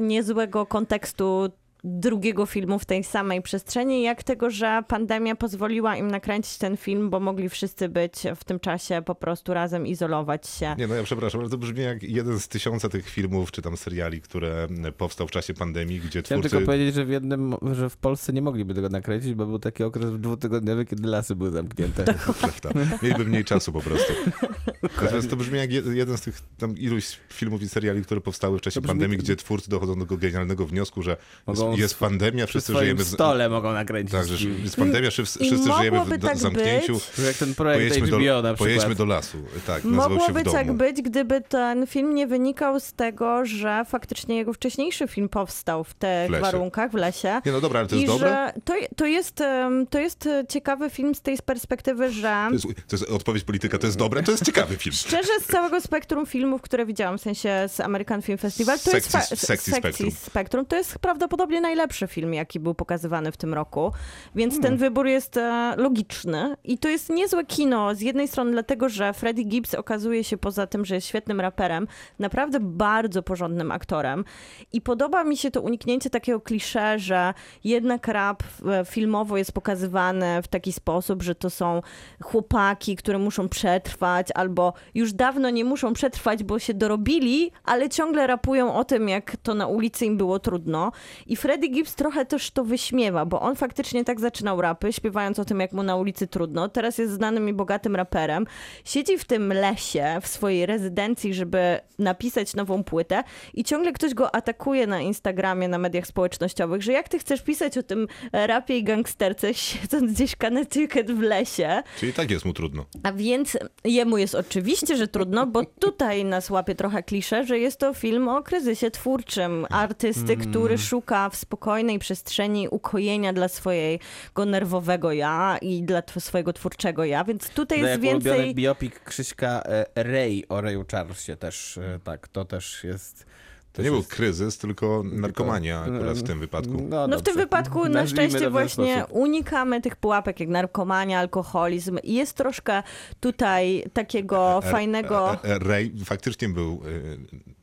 niezłego 0.00 0.66
kontekstu 0.66 1.48
drugiego 1.84 2.46
filmu 2.46 2.78
w 2.78 2.84
tej 2.84 3.04
samej 3.04 3.42
przestrzeni, 3.42 4.02
jak 4.02 4.22
tego, 4.22 4.50
że 4.50 4.82
pandemia 4.88 5.36
pozwoliła 5.36 5.96
im 5.96 6.10
nakręcić 6.10 6.58
ten 6.58 6.76
film, 6.76 7.10
bo 7.10 7.20
mogli 7.20 7.48
wszyscy 7.48 7.88
być 7.88 8.14
w 8.36 8.44
tym 8.44 8.60
czasie 8.60 9.02
po 9.06 9.14
prostu 9.14 9.54
razem 9.54 9.86
izolować 9.86 10.46
się. 10.48 10.74
Nie, 10.78 10.86
no 10.86 10.94
ja 10.94 11.02
przepraszam, 11.02 11.40
ale 11.40 11.50
to 11.50 11.58
brzmi 11.58 11.80
jak 11.80 12.02
jeden 12.02 12.40
z 12.40 12.48
tysiąca 12.48 12.88
tych 12.88 13.08
filmów 13.10 13.52
czy 13.52 13.62
tam 13.62 13.76
seriali, 13.76 14.20
które 14.20 14.66
powstał 14.96 15.28
w 15.28 15.30
czasie 15.30 15.54
pandemii, 15.54 16.00
gdzie 16.00 16.22
Chciałem 16.22 16.42
twórcy... 16.42 16.56
tylko 16.56 16.66
powiedzieć, 16.66 16.94
że 16.94 17.04
w 17.04 17.08
jednym, 17.08 17.54
że 17.72 17.90
w 17.90 17.96
Polsce 17.96 18.32
nie 18.32 18.42
mogliby 18.42 18.74
tego 18.74 18.88
nakręcić, 18.88 19.34
bo 19.34 19.46
był 19.46 19.58
taki 19.58 19.84
okres 19.84 20.20
dwutygodniowy, 20.20 20.84
kiedy 20.84 21.08
lasy 21.08 21.36
były 21.36 21.50
zamknięte. 21.50 22.04
Prawda. 22.40 22.70
Mieliby 23.02 23.24
mniej 23.24 23.44
czasu 23.44 23.72
po 23.72 23.80
prostu. 23.80 24.12
Natomiast 25.02 25.30
to 25.30 25.36
brzmi 25.36 25.58
jak 25.58 25.70
jed- 25.70 25.92
jeden 25.92 26.16
z 26.16 26.20
tych 26.20 26.40
tam 26.58 26.78
iluś 26.78 27.16
filmów 27.28 27.62
i 27.62 27.68
seriali, 27.68 28.02
które 28.02 28.20
powstały 28.20 28.58
w 28.58 28.60
czasie 28.60 28.80
brzmi- 28.80 28.86
pandemii, 28.86 29.18
gdzie 29.18 29.36
twórcy 29.36 29.70
dochodzą 29.70 29.94
do 29.94 30.00
tego 30.00 30.16
genialnego 30.16 30.66
wniosku, 30.66 31.02
że 31.02 31.16
Mogą 31.46 31.67
jest 31.76 31.94
w- 31.94 31.98
pandemia, 31.98 32.46
wszyscy 32.46 32.72
żyjemy... 32.78 33.04
z- 33.04 33.12
stole 33.12 33.48
mogą 33.48 33.72
nakręcić. 33.72 34.12
Tak, 34.12 34.26
że 34.28 34.36
film. 34.38 34.60
jest 34.64 34.76
pandemia, 34.76 35.10
wszyscy, 35.10 35.44
żyjemy 35.44 36.00
w 36.04 36.18
tak 36.22 36.36
zamknięciu. 36.38 36.94
być. 36.94 37.04
To 37.16 37.22
jak 37.22 37.36
ten 37.36 37.54
projekt 37.54 37.88
Pojedźmy 37.88 38.06
HBO 38.06 38.18
do, 38.18 38.48
na 38.48 38.54
przykład. 38.54 38.58
pojedźmy 38.58 38.94
do 38.94 39.04
lasu. 39.04 39.38
Tak, 39.66 39.84
Mogłoby 39.84 40.44
w 40.44 40.52
tak 40.52 40.72
być, 40.72 41.02
gdyby 41.02 41.40
ten 41.40 41.86
film 41.86 42.14
nie 42.14 42.26
wynikał 42.26 42.80
z 42.80 42.92
tego, 42.92 43.46
że 43.46 43.84
faktycznie 43.88 44.36
jego 44.36 44.52
wcześniejszy 44.52 45.08
film 45.08 45.28
powstał 45.28 45.84
w 45.84 45.88
W 45.88 45.94
tych 45.94 46.30
lesie. 46.30 46.42
warunkach 46.42 46.90
w 46.90 46.94
lesie. 46.94 47.40
Nie 47.46 47.52
no 47.52 47.60
dobra, 47.60 47.80
ale 47.80 47.88
to 47.88 47.94
jest 47.96 48.04
I 48.04 48.08
dobre? 48.08 48.28
że 48.28 48.52
to, 48.64 48.74
to, 48.96 49.06
jest, 49.06 49.42
to 49.90 49.98
jest 49.98 50.26
e, 50.26 50.44
ciekawy 50.48 50.90
film 50.90 51.14
z 51.14 51.20
tej 51.20 51.38
perspektywy, 51.44 52.10
że 52.12 52.46
To 52.48 52.52
jest, 52.54 52.64
to 52.66 52.96
jest 52.96 53.04
odpowiedź 53.10 53.44
polityka, 53.44 53.78
to 53.78 53.86
jest 53.86 53.98
dobre, 53.98 54.22
to 54.22 54.30
jest 54.30 54.44
ciekawy 54.44 54.76
film. 54.76 54.94
szczerze 55.06 55.32
z 55.42 55.46
całego 55.46 55.80
spektrum 55.80 56.26
filmów, 56.26 56.62
które 56.62 56.86
widziałam, 56.86 57.18
w 57.18 57.20
sensie 57.20 57.68
z 57.68 57.80
American 57.80 58.22
Film 58.22 58.38
Festival, 58.38 58.78
to 58.80 58.96
jest 58.96 59.10
Sekcji- 59.10 59.36
fa- 59.36 59.46
sekcji 59.46 59.72
Spektrum. 59.72 60.10
Spektrum, 60.10 60.66
to 60.66 60.76
jest 60.76 60.98
prawdopodobnie 60.98 61.57
najlepszy 61.60 62.06
film, 62.06 62.34
jaki 62.34 62.60
był 62.60 62.74
pokazywany 62.74 63.32
w 63.32 63.36
tym 63.36 63.54
roku, 63.54 63.92
więc 64.34 64.54
Hmm. 64.54 64.70
ten 64.70 64.78
wybór 64.78 65.06
jest 65.06 65.36
e, 65.36 65.74
logiczny 65.76 66.56
i 66.64 66.78
to 66.78 66.88
jest 66.88 67.10
niezłe 67.10 67.44
kino, 67.44 67.94
z 67.94 68.00
jednej 68.00 68.28
strony 68.28 68.50
dlatego, 68.50 68.88
że 68.88 69.12
Freddie 69.12 69.44
Gibbs 69.44 69.74
okazuje 69.74 70.24
się 70.24 70.36
poza 70.36 70.66
tym, 70.66 70.84
że 70.84 70.94
jest 70.94 71.06
świetnym 71.06 71.40
raperem, 71.40 71.86
naprawdę 72.18 72.60
bardzo 72.60 73.22
porządnym 73.22 73.72
aktorem 73.72 74.24
i 74.72 74.80
podoba 74.80 75.24
mi 75.24 75.36
się 75.36 75.50
to 75.50 75.60
uniknięcie 75.60 76.10
takiego 76.10 76.40
klisze, 76.40 76.98
że 76.98 77.34
jednak 77.64 78.08
rap 78.08 78.42
e, 78.66 78.84
filmowo 78.84 79.36
jest 79.36 79.52
pokazywany 79.52 80.42
w 80.42 80.48
taki 80.48 80.72
sposób, 80.72 81.22
że 81.22 81.34
to 81.34 81.50
są 81.50 81.82
chłopaki, 82.22 82.96
które 82.96 83.18
muszą 83.18 83.48
przetrwać, 83.48 84.28
albo 84.34 84.72
już 84.94 85.12
dawno 85.12 85.50
nie 85.50 85.64
muszą 85.64 85.92
przetrwać, 85.92 86.44
bo 86.44 86.58
się 86.58 86.74
dorobili, 86.74 87.50
ale 87.64 87.88
ciągle 87.88 88.26
rapują 88.26 88.74
o 88.74 88.84
tym, 88.84 89.08
jak 89.08 89.36
to 89.42 89.54
na 89.54 89.66
ulicy 89.66 90.06
im 90.06 90.16
było 90.16 90.38
trudno. 90.38 90.92
I 91.26 91.36
Freddie 91.48 91.68
Gibbs 91.70 91.94
trochę 91.94 92.24
też 92.26 92.50
to 92.50 92.64
wyśmiewa, 92.64 93.24
bo 93.26 93.40
on 93.40 93.56
faktycznie 93.56 94.04
tak 94.04 94.20
zaczynał 94.20 94.60
rapy, 94.60 94.92
śpiewając 94.92 95.38
o 95.38 95.44
tym, 95.44 95.60
jak 95.60 95.72
mu 95.72 95.82
na 95.82 95.96
ulicy 95.96 96.26
trudno. 96.26 96.68
Teraz 96.68 96.98
jest 96.98 97.12
znanym 97.12 97.48
i 97.48 97.52
bogatym 97.52 97.96
raperem. 97.96 98.46
Siedzi 98.84 99.18
w 99.18 99.24
tym 99.24 99.52
lesie, 99.52 100.18
w 100.22 100.26
swojej 100.26 100.66
rezydencji, 100.66 101.34
żeby 101.34 101.80
napisać 101.98 102.54
nową 102.54 102.84
płytę 102.84 103.24
i 103.54 103.64
ciągle 103.64 103.92
ktoś 103.92 104.14
go 104.14 104.34
atakuje 104.34 104.86
na 104.86 105.00
Instagramie, 105.00 105.68
na 105.68 105.78
mediach 105.78 106.06
społecznościowych, 106.06 106.82
że 106.82 106.92
jak 106.92 107.08
ty 107.08 107.18
chcesz 107.18 107.42
pisać 107.42 107.78
o 107.78 107.82
tym 107.82 108.06
rapie 108.32 108.78
i 108.78 108.84
gangsterce, 108.84 109.54
siedząc 109.54 110.12
gdzieś 110.12 110.32
w 110.32 110.36
Connecticut 110.36 111.10
w 111.10 111.20
lesie, 111.20 111.82
Czyli 112.00 112.12
tak 112.12 112.30
jest 112.30 112.44
mu 112.44 112.52
trudno. 112.52 112.84
a 113.02 113.12
więc 113.12 113.58
jemu 113.84 114.18
jest 114.18 114.34
oczywiście, 114.34 114.96
że 114.96 115.08
trudno, 115.08 115.46
bo 115.46 115.64
tutaj 115.64 116.24
nas 116.24 116.50
łapie 116.50 116.74
trochę 116.74 117.02
klisze, 117.02 117.44
że 117.44 117.58
jest 117.58 117.78
to 117.80 117.94
film 117.94 118.28
o 118.28 118.42
kryzysie 118.42 118.90
twórczym. 118.90 119.66
Artysty, 119.70 120.36
który 120.36 120.78
szuka 120.78 121.30
w 121.30 121.37
spokojnej 121.38 121.98
przestrzeni 121.98 122.68
ukojenia 122.68 123.32
dla 123.32 123.48
swojego 123.48 124.44
nerwowego 124.46 125.12
ja 125.12 125.58
i 125.62 125.82
dla 125.82 126.02
swojego 126.18 126.52
twórczego 126.52 127.04
ja, 127.04 127.24
więc 127.24 127.50
tutaj 127.50 127.82
No 127.82 127.88
jest 127.88 128.00
więcej... 128.00 128.54
biopik 128.54 129.04
Krzyśka 129.04 129.62
e, 129.64 129.86
Ray 129.94 130.44
o 130.48 130.60
Rayu 130.60 130.84
Charlesie 130.90 131.36
też, 131.36 131.78
e, 131.78 132.00
tak, 132.04 132.28
to 132.28 132.44
też 132.44 132.84
jest... 132.84 133.26
To 133.72 133.82
nie 133.82 133.90
był 133.90 134.02
kryzys, 134.02 134.58
tylko 134.58 135.02
narkomania 135.12 135.80
akurat 135.80 136.18
w 136.18 136.22
tym 136.22 136.38
wypadku. 136.40 136.72
No, 136.88 137.06
No 137.06 137.18
w 137.18 137.22
tym 137.22 137.36
wypadku 137.36 137.88
na 137.88 138.06
szczęście 138.06 138.50
właśnie 138.50 138.96
sposób. 138.98 139.16
unikamy 139.16 139.80
tych 139.80 139.96
pułapek 139.96 140.40
jak 140.40 140.48
narkomania, 140.48 141.18
alkoholizm 141.20 141.98
i 142.02 142.14
jest 142.14 142.32
troszkę 142.36 142.82
tutaj 143.20 143.84
takiego 143.92 144.60
fajnego... 144.60 145.36
Ray 145.44 145.92
faktycznie 146.04 146.48
był, 146.48 146.82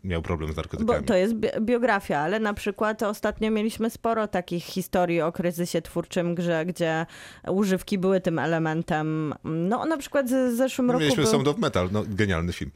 e, 0.03 0.08
miał 0.08 0.22
problem 0.22 0.51
z 0.51 0.56
Bo 0.56 0.62
narkotykami. 0.62 1.06
to 1.06 1.16
jest 1.16 1.34
bi- 1.34 1.62
biografia, 1.62 2.20
ale 2.20 2.39
na 2.39 2.53
przykład 2.53 3.03
ostatnio 3.03 3.51
mieliśmy 3.51 3.89
sporo 3.89 4.28
takich 4.28 4.64
historii 4.64 5.22
o 5.22 5.32
kryzysie 5.32 5.82
twórczym, 5.82 6.36
grze, 6.36 6.66
gdzie 6.66 7.06
używki 7.47 7.97
były 7.97 8.22
tym 8.22 8.39
elementem. 8.39 9.34
No 9.43 9.86
na 9.86 9.97
przykład 9.97 10.30
z 10.30 10.53
w 10.53 10.58
zeszłym 10.58 10.91
roku 10.91 10.99
Mieliśmy 11.03 11.24
był... 11.24 11.32
Sound 11.32 11.47
of 11.47 11.58
Metal, 11.58 11.89
no 11.91 12.03
genialny 12.08 12.53
film. 12.53 12.72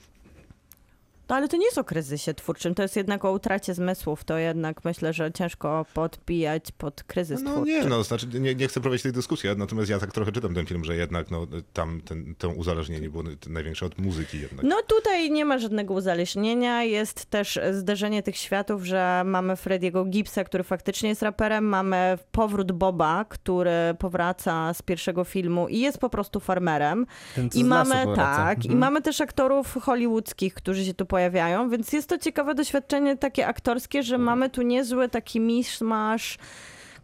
No 1.30 1.36
ale 1.36 1.48
to 1.48 1.58
nie 1.58 1.66
jest 1.66 1.78
o 1.78 1.84
kryzysie 1.84 2.34
twórczym, 2.34 2.76
to 2.76 2.82
jest 2.82 2.96
jednak 2.96 3.26
o 3.26 3.32
utracie 3.32 3.74
zmysłów. 3.74 4.24
To 4.24 4.38
jednak 4.38 4.86
myślę, 4.86 5.14
że 5.14 5.32
ciężko 5.32 5.86
podbijać 5.94 6.72
pod 6.72 7.04
kryzys 7.04 7.42
No 7.42 7.52
twórczy. 7.52 7.72
nie, 7.72 7.84
no 7.86 8.04
znaczy 8.04 8.28
nie, 8.40 8.56
nie 8.56 8.68
chcę 8.68 8.82
prowadzić 8.82 9.04
tej 9.04 9.12
dyskusji, 9.12 9.50
natomiast 9.58 9.90
ja 9.90 10.00
tak 10.00 10.12
trochę 10.12 10.32
czytam 10.32 10.56
ten 10.56 10.66
film, 10.66 10.86
że 10.86 10.96
jednak 10.96 11.32
no, 11.32 11.48
tam 11.74 12.02
ten, 12.02 12.36
to 12.38 12.50
uzależnienie 12.50 13.10
było 13.10 13.24
największe 13.50 13.86
od 13.86 13.98
muzyki 13.98 14.40
jednak. 14.42 14.66
No 14.66 14.76
tutaj 14.88 15.32
nie 15.32 15.46
ma 15.46 15.58
żadnego 15.58 15.94
uzależnienia, 15.94 16.84
jest 16.84 17.26
też 17.26 17.60
zderzenie 17.72 18.24
tych 18.24 18.38
światów, 18.38 18.84
że 18.86 19.22
mamy 19.26 19.56
Frediego 19.56 20.06
Gibsa, 20.06 20.44
który 20.44 20.64
faktycznie 20.64 21.10
jest 21.10 21.22
raperem, 21.22 21.66
mamy 21.66 22.18
powrót 22.32 22.72
Boba, 22.72 23.26
który 23.30 23.72
powraca 24.00 24.74
z 24.74 24.82
pierwszego 24.82 25.24
filmu 25.24 25.68
i 25.68 25.80
jest 25.80 25.98
po 25.98 26.10
prostu 26.10 26.40
farmerem. 26.40 27.06
Ten, 27.36 27.50
I 27.56 27.64
mamy 27.64 27.96
powraca. 28.06 28.36
tak, 28.38 28.58
i 28.66 28.68
Mhm. 28.68 28.80
mamy 28.80 29.02
też 29.02 29.22
aktorów 29.22 29.74
hollywoodzkich, 29.82 30.54
którzy 30.54 30.86
się 30.86 30.94
tu 30.94 31.06
pojawiają, 31.06 31.19
więc 31.70 31.94
jest 31.94 32.10
to 32.10 32.18
ciekawe 32.18 32.56
doświadczenie 32.56 33.18
takie 33.18 33.48
aktorskie, 33.48 34.04
że 34.04 34.18
mamy 34.18 34.50
tu 34.50 34.62
niezły 34.62 35.10
taki 35.10 35.40
miszmasz 35.40 36.38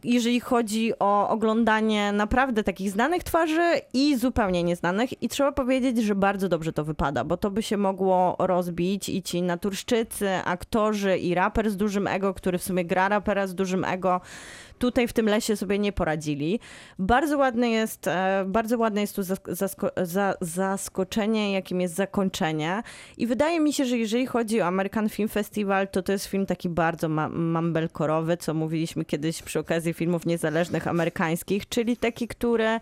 jeżeli 0.05 0.39
chodzi 0.39 0.99
o 0.99 1.29
oglądanie 1.29 2.11
naprawdę 2.11 2.63
takich 2.63 2.91
znanych 2.91 3.23
twarzy 3.23 3.81
i 3.93 4.15
zupełnie 4.17 4.63
nieznanych. 4.63 5.23
I 5.23 5.29
trzeba 5.29 5.51
powiedzieć, 5.51 5.97
że 5.97 6.15
bardzo 6.15 6.49
dobrze 6.49 6.73
to 6.73 6.83
wypada, 6.83 7.23
bo 7.23 7.37
to 7.37 7.51
by 7.51 7.63
się 7.63 7.77
mogło 7.77 8.35
rozbić 8.39 9.09
i 9.09 9.23
ci 9.23 9.41
naturszczycy, 9.41 10.29
aktorzy 10.45 11.17
i 11.17 11.35
raper 11.35 11.71
z 11.71 11.77
dużym 11.77 12.07
ego, 12.07 12.33
który 12.33 12.57
w 12.57 12.63
sumie 12.63 12.85
gra 12.85 13.09
rapera 13.09 13.47
z 13.47 13.55
dużym 13.55 13.85
ego, 13.85 14.21
tutaj 14.79 15.07
w 15.07 15.13
tym 15.13 15.25
lesie 15.25 15.55
sobie 15.55 15.79
nie 15.79 15.91
poradzili. 15.91 16.59
Bardzo 16.99 17.37
ładne 17.37 17.69
jest, 17.69 18.07
e, 18.07 18.45
bardzo 18.47 18.77
ładne 18.77 19.01
jest 19.01 19.15
tu 19.15 19.21
zask- 19.21 19.51
zasko- 19.53 20.05
za- 20.05 20.35
zaskoczenie, 20.41 21.51
jakim 21.53 21.81
jest 21.81 21.95
zakończenie. 21.95 22.83
I 23.17 23.27
wydaje 23.27 23.59
mi 23.59 23.73
się, 23.73 23.85
że 23.85 23.97
jeżeli 23.97 24.25
chodzi 24.25 24.61
o 24.61 24.65
American 24.65 25.09
Film 25.09 25.29
Festival, 25.29 25.87
to 25.87 26.03
to 26.03 26.11
jest 26.11 26.25
film 26.25 26.45
taki 26.45 26.69
bardzo 26.69 27.09
mumblecoreowy, 27.29 28.37
co 28.37 28.53
mówiliśmy 28.53 29.05
kiedyś 29.05 29.41
przy 29.41 29.59
okazji 29.59 29.93
filmów 29.93 30.25
niezależnych 30.25 30.87
amerykańskich, 30.87 31.69
czyli 31.69 31.97
taki, 31.97 32.27
który 32.27 32.79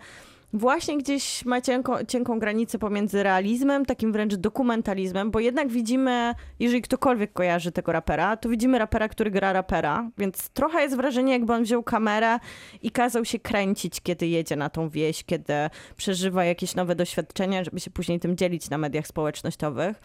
właśnie 0.53 0.97
gdzieś 0.97 1.45
ma 1.45 1.61
cienko, 1.61 2.05
cienką 2.05 2.39
granicę 2.39 2.79
pomiędzy 2.79 3.23
realizmem, 3.23 3.85
takim 3.85 4.11
wręcz 4.11 4.35
dokumentalizmem, 4.35 5.31
bo 5.31 5.39
jednak 5.39 5.67
widzimy, 5.67 6.35
jeżeli 6.59 6.81
ktokolwiek 6.81 7.33
kojarzy 7.33 7.71
tego 7.71 7.91
rapera, 7.91 8.37
to 8.37 8.49
widzimy 8.49 8.79
rapera, 8.79 9.09
który 9.09 9.31
gra 9.31 9.53
rapera, 9.53 10.09
więc 10.17 10.49
trochę 10.49 10.81
jest 10.81 10.95
wrażenie, 10.95 11.33
jakby 11.33 11.53
on 11.53 11.63
wziął 11.63 11.83
kamerę 11.83 12.39
i 12.81 12.91
kazał 12.91 13.25
się 13.25 13.39
kręcić, 13.39 14.01
kiedy 14.01 14.27
jedzie 14.27 14.55
na 14.55 14.69
tą 14.69 14.89
wieś, 14.89 15.23
kiedy 15.23 15.53
przeżywa 15.97 16.45
jakieś 16.45 16.75
nowe 16.75 16.95
doświadczenia, 16.95 17.63
żeby 17.63 17.79
się 17.79 17.91
później 17.91 18.19
tym 18.19 18.37
dzielić 18.37 18.69
na 18.69 18.77
mediach 18.77 19.07
społecznościowych. 19.07 20.03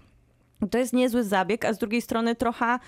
To 0.70 0.78
jest 0.78 0.92
niezły 0.92 1.24
zabieg, 1.24 1.64
a 1.64 1.72
z 1.72 1.78
drugiej 1.78 2.02
strony 2.02 2.34
trochę 2.34 2.78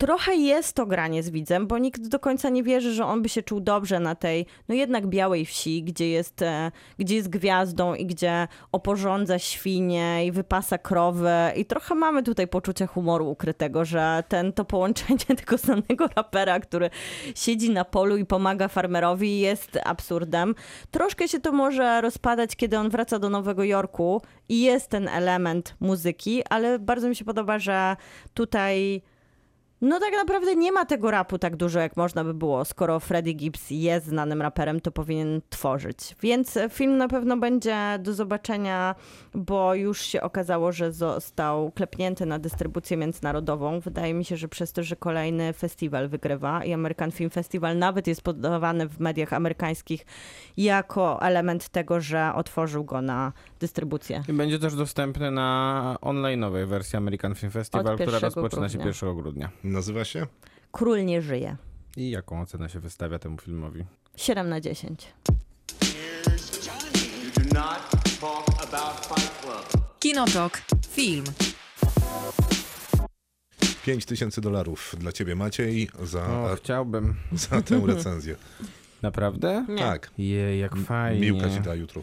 trochę 0.00 0.34
jest 0.34 0.76
to 0.76 0.86
granie 0.86 1.22
z 1.22 1.30
widzem, 1.30 1.66
bo 1.66 1.78
nikt 1.78 2.08
do 2.08 2.18
końca 2.18 2.48
nie 2.48 2.62
wierzy, 2.62 2.92
że 2.92 3.06
on 3.06 3.22
by 3.22 3.28
się 3.28 3.42
czuł 3.42 3.60
dobrze 3.60 4.00
na 4.00 4.14
tej, 4.14 4.46
no 4.68 4.74
jednak 4.74 5.06
białej 5.06 5.46
wsi, 5.46 5.82
gdzie 5.82 6.10
jest, 6.10 6.42
e, 6.42 6.72
gdzie 6.98 7.16
jest 7.16 7.28
gwiazdą 7.28 7.94
i 7.94 8.06
gdzie 8.06 8.48
oporządza 8.72 9.38
świnie 9.38 10.26
i 10.26 10.32
wypasa 10.32 10.78
krowy 10.78 11.30
i 11.56 11.64
trochę 11.64 11.94
mamy 11.94 12.22
tutaj 12.22 12.48
poczucie 12.48 12.86
humoru 12.86 13.30
ukrytego, 13.30 13.84
że 13.84 14.24
ten, 14.28 14.52
to 14.52 14.64
połączenie 14.64 15.18
tego 15.44 15.58
znanego 15.58 16.08
rapera, 16.16 16.60
który 16.60 16.90
siedzi 17.34 17.70
na 17.70 17.84
polu 17.84 18.16
i 18.16 18.26
pomaga 18.26 18.68
farmerowi 18.68 19.40
jest 19.40 19.78
absurdem. 19.84 20.54
Troszkę 20.90 21.28
się 21.28 21.40
to 21.40 21.52
może 21.52 22.00
rozpadać, 22.00 22.56
kiedy 22.56 22.78
on 22.78 22.90
wraca 22.90 23.18
do 23.18 23.30
Nowego 23.30 23.64
Jorku 23.64 24.22
i 24.48 24.60
jest 24.60 24.88
ten 24.88 25.08
element 25.08 25.74
muzyki, 25.80 26.42
ale 26.50 26.78
bardzo 26.78 27.08
mi 27.08 27.16
się 27.16 27.24
podoba, 27.24 27.58
że 27.58 27.96
tutaj 28.34 29.02
No 29.82 30.00
tak 30.00 30.12
naprawdę 30.12 30.56
nie 30.56 30.72
ma 30.72 30.84
tego 30.84 31.10
rapu 31.10 31.38
tak 31.38 31.56
dużo, 31.56 31.80
jak 31.80 31.96
można 31.96 32.24
by 32.24 32.34
było. 32.34 32.64
Skoro 32.64 33.00
Freddie 33.00 33.34
Gibbs 33.34 33.70
jest 33.70 34.06
znanym 34.06 34.42
raperem, 34.42 34.80
to 34.80 34.90
powinien 34.90 35.40
tworzyć. 35.50 36.16
Więc 36.22 36.58
film 36.70 36.96
na 36.96 37.08
pewno 37.08 37.36
będzie 37.36 37.76
do 37.98 38.14
zobaczenia, 38.14 38.94
bo 39.34 39.74
już 39.74 40.00
się 40.00 40.20
okazało, 40.22 40.72
że 40.72 40.92
został 40.92 41.70
klepnięty 41.70 42.26
na 42.26 42.38
dystrybucję 42.38 42.96
międzynarodową. 42.96 43.80
Wydaje 43.80 44.14
mi 44.14 44.24
się, 44.24 44.36
że 44.36 44.48
przez 44.48 44.72
to, 44.72 44.82
że 44.82 44.96
kolejny 44.96 45.52
festiwal 45.52 46.08
wygrywa 46.08 46.64
i 46.64 46.72
American 46.72 47.10
Film 47.10 47.30
Festival 47.30 47.78
nawet 47.78 48.06
jest 48.06 48.22
podawany 48.22 48.88
w 48.88 49.00
mediach 49.00 49.32
amerykańskich 49.32 50.06
jako 50.56 51.22
element 51.22 51.68
tego, 51.68 52.00
że 52.00 52.32
otworzył 52.34 52.84
go 52.84 53.02
na 53.02 53.32
dystrybucję. 53.60 54.22
I 54.28 54.32
będzie 54.32 54.58
też 54.58 54.74
dostępny 54.74 55.30
na 55.30 55.96
online'owej 56.02 56.66
wersji 56.66 56.96
American 56.96 57.34
Film 57.34 57.52
Festival, 57.52 57.94
która 57.94 58.04
1 58.04 58.20
rozpoczyna 58.20 58.68
się 58.68 58.78
grudnia. 58.78 58.92
1 59.02 59.14
grudnia. 59.14 59.50
Nazywa 59.70 60.04
się? 60.04 60.26
Król 60.72 61.04
nie 61.04 61.22
żyje. 61.22 61.56
I 61.96 62.10
jaką 62.10 62.40
ocenę 62.40 62.68
się 62.68 62.80
wystawia 62.80 63.18
temu 63.18 63.38
filmowi? 63.38 63.84
7 64.16 64.48
na 64.48 64.60
10. 64.60 65.12
You 65.82 67.42
do 67.44 67.54
not 67.54 67.90
talk 68.20 68.62
about 68.62 69.06
Fight 69.06 69.40
Club. 69.42 69.84
Kinotok. 69.98 70.62
Film. 70.88 71.24
5 73.86 74.04
tysięcy 74.06 74.40
dolarów 74.40 74.94
dla 74.98 75.12
ciebie, 75.12 75.34
Maciej, 75.36 75.88
za, 76.02 76.26
O, 76.26 76.56
chciałbym. 76.56 77.14
za 77.32 77.62
tę 77.62 77.82
recenzję. 77.86 78.36
Naprawdę? 79.02 79.66
Nie. 79.68 79.78
Tak, 79.78 80.10
Je, 80.18 80.58
jak 80.58 80.76
fajnie. 80.76 81.20
Miłka 81.20 81.50
ci 81.50 81.60
da 81.60 81.74
jutro. 81.74 82.02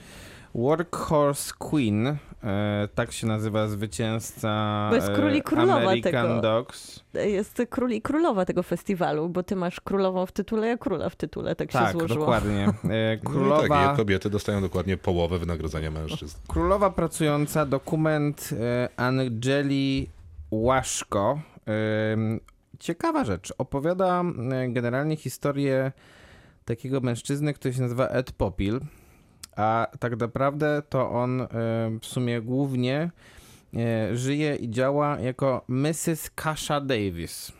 Workhorse 0.55 1.53
Queen, 1.59 2.17
e, 2.43 2.87
tak 2.95 3.11
się 3.11 3.27
nazywa 3.27 3.67
zwycięzca 3.67 4.87
Bo 4.89 4.95
jest 4.95 5.09
e, 5.09 5.13
król 5.15 5.33
i 5.35 5.41
królowa 5.41 5.75
American 5.75 6.27
tego. 6.27 6.41
Dogs. 6.41 7.03
Jest 7.13 7.61
król 7.69 7.91
i 7.91 8.01
królowa 8.01 8.45
tego 8.45 8.63
festiwalu, 8.63 9.29
bo 9.29 9.43
ty 9.43 9.55
masz 9.55 9.81
królową 9.81 10.25
w 10.25 10.31
tytule, 10.31 10.67
ja 10.67 10.77
króla 10.77 11.09
w 11.09 11.15
tytule, 11.15 11.55
tak, 11.55 11.71
się 11.71 11.79
Tak, 11.79 11.91
złożyło. 11.91 12.19
dokładnie. 12.19 12.65
E, 12.65 13.17
No 13.23 13.29
Królowa, 13.29 13.67
tak, 13.87 13.95
kobiety 13.97 14.29
dostają 14.29 14.61
dokładnie 14.61 14.97
połowę 14.97 15.39
wynagrodzenia 15.39 15.91
mężczyzn. 15.91 16.37
królowa 16.47 16.89
pracująca, 16.89 17.65
dokument 17.65 18.49
e, 18.59 18.89
Angeli 18.97 20.09
Łaszko. 20.51 21.39
E, 21.67 21.71
ciekawa 22.79 23.23
rzecz. 23.23 23.53
Opowiada 23.57 24.23
e, 24.51 24.67
generalnie 24.69 25.15
historię 25.15 25.91
takiego 26.65 27.01
mężczyzny, 27.01 27.53
który 27.53 27.73
się 27.73 27.81
nazywa 27.81 28.07
Ed 28.07 28.31
Popil. 28.31 28.79
A 29.57 29.87
tak 29.99 30.19
naprawdę 30.19 30.81
to 30.89 31.09
on 31.09 31.41
e, 31.41 31.47
w 32.01 32.05
sumie 32.05 32.41
głównie 32.41 33.11
e, 33.75 34.17
żyje 34.17 34.55
i 34.55 34.69
działa 34.69 35.19
jako 35.19 35.65
Mrs. 35.67 36.29
Kasha 36.35 36.81
Davis. 36.81 37.51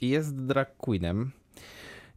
I 0.00 0.08
jest 0.08 0.36
drag 0.36 0.76
queenem. 0.76 1.30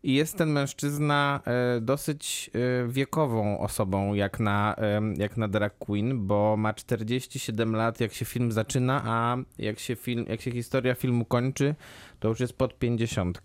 I 0.04 0.14
jest 0.14 0.38
ten 0.38 0.50
mężczyzna 0.50 1.40
e, 1.46 1.82
dosyć 1.82 2.52
wiekową 2.88 3.60
osobą, 3.60 4.14
jak 4.14 4.40
na, 4.40 4.76
jak 5.18 5.38
na 5.38 5.48
drag 5.48 5.78
queen, 5.78 6.28
bo 6.28 6.58
ma 6.58 6.74
47 6.74 7.76
lat, 7.76 8.00
jak 8.00 8.14
się 8.14 8.26
film 8.26 8.52
zaczyna, 8.52 9.02
a 9.06 9.38
jak 9.58 9.80
się, 9.80 9.96
film, 9.96 10.26
jak 10.30 10.42
się 10.42 10.52
historia 10.52 10.96
filmu 10.96 11.26
kończy, 11.26 11.76
to 12.20 12.28
już 12.28 12.40
jest 12.40 12.54
pod 12.54 12.80
50. 12.80 13.42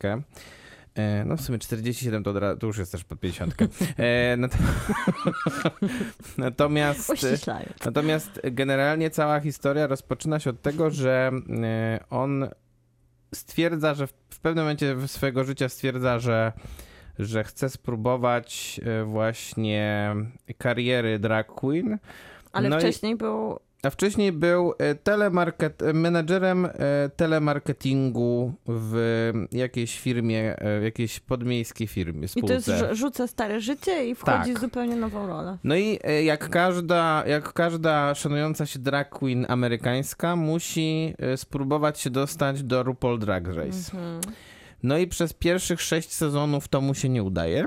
E, 0.94 1.24
No 1.24 1.36
w 1.36 1.40
sumie 1.40 1.58
47 1.58 2.24
to, 2.24 2.40
ra- 2.40 2.56
to 2.56 2.66
już 2.66 2.78
jest 2.78 2.92
też 2.92 3.04
pod 3.04 3.20
50. 3.20 3.54
E, 3.96 4.36
nat- 4.36 4.56
Natomiast... 6.38 7.06
Natomiast 7.84 8.40
generalnie 8.44 9.10
cała 9.10 9.40
historia 9.40 9.86
rozpoczyna 9.86 10.40
się 10.40 10.50
od 10.50 10.62
tego, 10.62 10.90
że 10.90 11.30
e, 11.62 12.04
on 12.10 12.48
stwierdza, 13.34 13.94
że 13.94 14.06
w- 14.06 14.12
w 14.30 14.40
pewnym 14.40 14.64
momencie 14.64 14.96
swojego 15.08 15.44
życia 15.44 15.68
stwierdza, 15.68 16.18
że, 16.18 16.52
że 17.18 17.44
chce 17.44 17.68
spróbować 17.70 18.80
e, 18.84 19.04
właśnie 19.04 20.14
kariery 20.58 21.18
drag 21.18 21.46
queen. 21.46 21.98
Ale 22.52 22.68
No 22.68 22.76
i- 22.76 22.80
wcześniej 22.80 23.16
był 23.16 23.58
A 23.84 23.90
wcześniej 23.90 24.32
był 24.32 24.74
e, 24.78 24.94
telemarket, 24.94 25.82
e, 25.82 25.92
menadżerem 25.92 26.66
e, 26.66 26.70
telemarketingu 27.16 28.52
w 28.66 29.32
jakiejś 29.52 29.98
firmie, 30.00 30.56
w 30.80 30.82
jakiejś 30.84 31.20
podmiejskiej 31.20 31.86
firmie, 31.86 32.24
I 32.24 32.28
spółce. 32.28 32.62
to 32.62 32.72
jest, 32.72 32.84
rzuca 32.98 33.26
stare 33.26 33.60
życie 33.60 34.06
i 34.06 34.14
wchodzi 34.14 34.48
Tak. 34.50 34.58
w 34.58 34.60
zupełnie 34.60 34.96
nową 34.96 35.26
rolę. 35.26 35.58
No 35.64 35.76
i 35.76 35.98
jak 36.24 36.50
każda, 36.50 37.24
jak 37.26 37.52
każda 37.52 38.14
szanująca 38.14 38.66
się 38.66 38.78
drag 38.78 39.08
queen 39.10 39.46
amerykańska 39.48 40.36
musi 40.36 41.14
spróbować 41.36 42.00
się 42.00 42.10
dostać 42.10 42.62
do 42.62 42.82
RuPaul 42.82 43.18
Drag 43.18 43.46
Race. 43.46 43.92
Mhm. 43.96 44.20
No 44.82 44.98
i 44.98 45.06
przez 45.06 45.32
pierwszych 45.32 45.82
sześć 45.82 46.12
sezonów 46.12 46.68
to 46.68 46.80
mu 46.80 46.94
się 46.94 47.08
nie 47.08 47.22
udaje. 47.22 47.64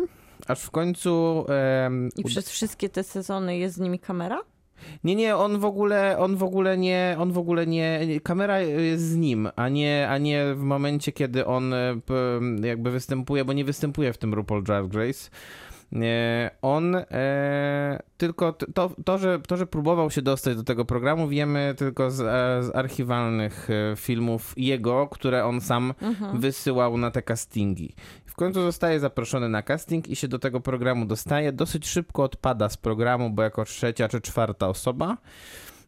Aż 0.48 0.62
w 0.62 0.72
końcu. 0.72 1.46
em, 1.86 2.10
I 2.16 2.24
przez 2.24 2.50
wszystkie 2.50 2.90
te 2.90 3.04
sezony 3.04 3.58
jest 3.58 3.76
z 3.76 3.80
nimi 3.80 4.00
kamera? 4.00 4.40
Nie, 5.04 5.16
nie, 5.16 5.36
on 5.36 5.60
w 5.60 5.66
ogóle, 5.66 6.18
on 6.20 6.36
w 6.36 6.44
ogóle 6.44 6.78
nie, 6.78 7.16
on 7.20 7.32
w 7.32 7.38
ogóle 7.38 7.68
nie, 7.68 8.00
kamera 8.24 8.60
jest 8.60 9.04
z 9.04 9.16
nim, 9.16 9.50
a 9.56 9.70
nie, 9.70 10.08
a 10.10 10.18
nie 10.18 10.46
w 10.56 10.62
momencie, 10.62 11.12
kiedy 11.12 11.46
on 11.46 11.74
e, 11.74 11.96
jakby 12.62 12.92
występuje, 12.92 13.46
bo 13.46 13.54
nie 13.54 13.66
występuje 13.66 14.14
w 14.14 14.18
tym 14.18 14.34
RuPaul 14.34 14.64
Drag 14.64 14.94
Race. 14.94 15.30
Nie, 15.92 16.52
on 16.62 16.96
e, 16.96 18.00
tylko 18.18 18.54
to, 18.54 18.92
to, 19.06 19.18
że, 19.18 19.40
to, 19.40 19.58
że 19.58 19.68
próbował 19.68 20.12
się 20.12 20.22
dostać 20.22 20.56
do 20.56 20.64
tego 20.64 20.86
programu, 20.86 21.28
wiemy 21.28 21.74
tylko 21.78 22.12
z, 22.12 22.22
e, 22.22 22.24
z 22.64 22.76
archiwalnych 22.76 23.70
e, 23.70 23.96
filmów 23.96 24.54
jego, 24.58 25.08
które 25.08 25.46
on 25.46 25.62
sam 25.62 25.94
wysyłał 26.34 26.98
na 26.98 27.12
te 27.12 27.22
castingi. 27.22 27.96
Końcu 28.38 28.62
zostaje 28.62 29.00
zaproszony 29.00 29.50
na 29.50 29.64
casting 29.64 30.08
i 30.08 30.16
się 30.16 30.28
do 30.28 30.40
tego 30.40 30.60
programu 30.60 31.06
dostaje. 31.06 31.52
Dosyć 31.52 31.88
szybko 31.88 32.24
odpada 32.24 32.70
z 32.70 32.78
programu, 32.78 33.30
bo 33.30 33.44
jako 33.44 33.66
trzecia 33.66 34.08
czy 34.10 34.22
czwarta 34.22 34.68
osoba. 34.68 35.18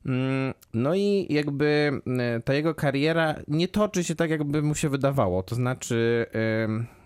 Mm, 0.06 0.54
No 0.74 0.95
i 0.95 1.28
jakby 1.30 1.91
e, 2.20 2.39
ta 2.39 2.54
jego 2.54 2.76
kariera 2.76 3.36
nie 3.47 3.68
toczy 3.68 4.04
się 4.04 4.16
tak, 4.16 4.30
jakby 4.30 4.62
mu 4.62 4.76
się 4.76 4.89
wydawało. 4.89 5.43
To 5.43 5.56
znaczy, 5.56 6.26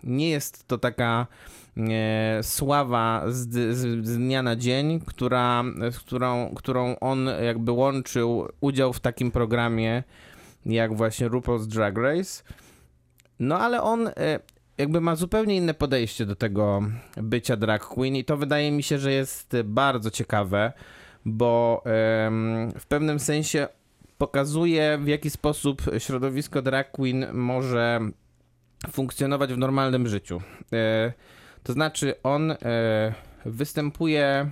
nie 0.03 0.29
jest 0.29 0.67
to 0.67 0.77
taka 0.77 1.27
e, 1.77 2.43
sława 2.43 3.23
z, 3.27 3.49
z, 3.77 4.05
z 4.07 4.17
dnia 4.17 4.43
na 4.43 4.55
dzień, 4.55 4.99
która, 5.05 5.63
którą, 5.97 6.53
którą 6.55 6.95
on 6.99 7.29
jakby 7.45 7.71
łączył 7.71 8.47
udział 8.61 8.93
w 8.93 8.99
takim 8.99 9.31
programie 9.31 10.03
jak 10.65 10.93
właśnie 10.93 11.29
RuPaul's 11.29 11.67
Drag 11.67 11.97
Race. 11.97 12.43
No 13.39 13.59
ale 13.59 13.81
on 13.81 14.07
e, 14.07 14.39
jakby 14.83 15.01
ma 15.01 15.15
zupełnie 15.15 15.55
inne 15.55 15.73
podejście 15.73 16.25
do 16.25 16.35
tego 16.35 16.81
bycia 17.17 17.55
drag 17.55 17.85
queen 17.85 18.15
i 18.15 18.25
to 18.25 18.37
wydaje 18.37 18.71
mi 18.71 18.83
się, 18.83 18.99
że 18.99 19.11
jest 19.11 19.55
bardzo 19.63 20.11
ciekawe, 20.11 20.73
bo 21.25 21.83
w 22.79 22.85
pewnym 22.87 23.19
sensie 23.19 23.67
pokazuje 24.17 24.97
w 25.01 25.07
jaki 25.07 25.29
sposób 25.29 25.81
środowisko 25.97 26.61
drag 26.61 26.91
queen 26.91 27.25
może 27.33 27.99
funkcjonować 28.91 29.53
w 29.53 29.57
normalnym 29.57 30.07
życiu. 30.07 30.41
E, 30.73 31.13
to 31.63 31.73
znaczy 31.73 32.15
on 32.23 32.51
e, 32.51 32.55
występuje 33.45 34.51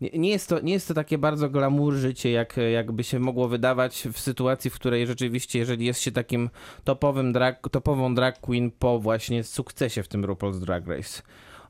nie, 0.00 0.30
jest 0.30 0.48
to, 0.48 0.60
nie 0.60 0.72
jest 0.72 0.88
to 0.88 0.94
takie 0.94 1.18
bardzo 1.18 1.50
glamour 1.50 1.94
życie, 1.94 2.30
jak, 2.30 2.56
jakby 2.72 3.04
się 3.04 3.18
mogło 3.18 3.48
wydawać 3.48 4.08
w 4.12 4.20
sytuacji, 4.20 4.70
w 4.70 4.74
której 4.74 5.06
rzeczywiście, 5.06 5.58
jeżeli 5.58 5.86
jest 5.86 6.00
się 6.00 6.12
takim 6.12 6.50
topowym 6.84 7.32
drag, 7.32 7.68
topową 7.70 8.14
drag 8.14 8.40
queen 8.40 8.70
po 8.70 8.98
właśnie 8.98 9.44
sukcesie 9.44 10.02
w 10.02 10.08
tym 10.08 10.24
RuPaul's 10.24 10.60
Drag 10.60 10.86
Race. 10.86 11.22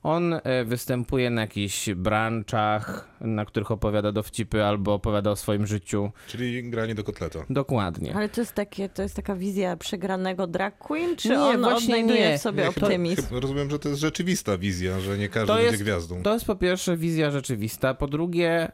On 0.03 0.34
e, 0.34 0.64
występuje 0.64 1.30
na 1.30 1.40
jakichś 1.40 1.90
branczach, 1.90 3.09
na 3.20 3.44
których 3.44 3.70
opowiada 3.70 4.12
dowcipy 4.12 4.64
albo 4.64 4.94
opowiada 4.94 5.30
o 5.30 5.36
swoim 5.36 5.66
życiu. 5.66 6.11
Czyli 6.28 6.70
granie 6.70 6.94
do 6.94 7.05
kotleta. 7.05 7.38
Dokładnie. 7.50 8.14
Ale 8.16 8.28
to 8.28 8.40
jest, 8.40 8.53
takie, 8.53 8.88
to 8.88 9.03
jest 9.03 9.16
taka 9.16 9.34
wizja 9.36 9.76
przegranego 9.76 10.46
drag 10.46 10.78
queen, 10.78 11.16
czy 11.16 11.28
Nie, 11.28 11.40
on 11.40 11.61
właśnie 11.61 11.94
odnajduje 11.94 12.28
nie. 12.30 12.38
w 12.38 12.40
sobie 12.40 12.62
Nie, 12.62 12.68
optymizm? 12.68 13.22
chyba 13.28 13.40
rozumiem, 13.40 13.70
że 13.70 13.78
to 13.78 13.88
jest 13.88 14.00
rzeczywista 14.00 14.59
wizja, 14.59 15.00
że 15.00 15.18
nie 15.18 15.28
każdy 15.28 15.46
To 15.46 15.55
będzie 15.55 15.70
jest- 15.70 15.82
gwiazdą. 15.82 16.22
To 16.22 16.32
jest 16.34 16.44
po 16.44 16.57
pierwsze 16.57 16.96
wizja 16.96 17.30
rzeczywista, 17.30 17.94
po 17.94 18.07
drugie 18.07 18.72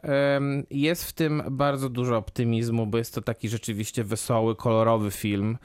jest 0.71 1.03
w 1.05 1.13
tym 1.13 1.43
bardzo 1.51 1.89
dużo 1.89 2.17
optymizmu, 2.17 2.87
bo 2.87 2.97
jest 2.97 3.15
to 3.15 3.21
taki 3.21 3.49
rzeczywiście 3.49 4.03
wesoły, 4.03 4.55
kolorowy 4.55 5.11
film. 5.11 5.57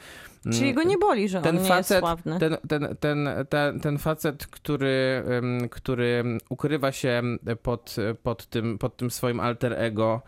Mm, 0.46 0.58
Czyli 0.58 0.74
go 0.74 0.82
nie 0.82 0.98
boli, 0.98 1.28
że 1.28 1.40
ten 1.42 1.56
on 1.56 1.62
nie 1.62 1.68
facet, 1.68 1.90
jest 1.90 2.00
sławny. 2.00 2.38
ten, 2.38 2.56
ten, 2.68 2.96
ten, 3.00 3.28
ten, 3.48 3.80
ten 3.80 3.98
facet, 3.98 4.46
który, 4.46 5.24
który 5.70 6.24
ukrywa 6.48 6.92
się 6.92 7.22
pod, 7.62 7.96
pod, 8.22 8.46
tym, 8.46 8.78
pod 8.78 8.96
tym 8.96 9.10
swoim 9.10 9.40
alter 9.40 9.72
ego, 9.72 10.22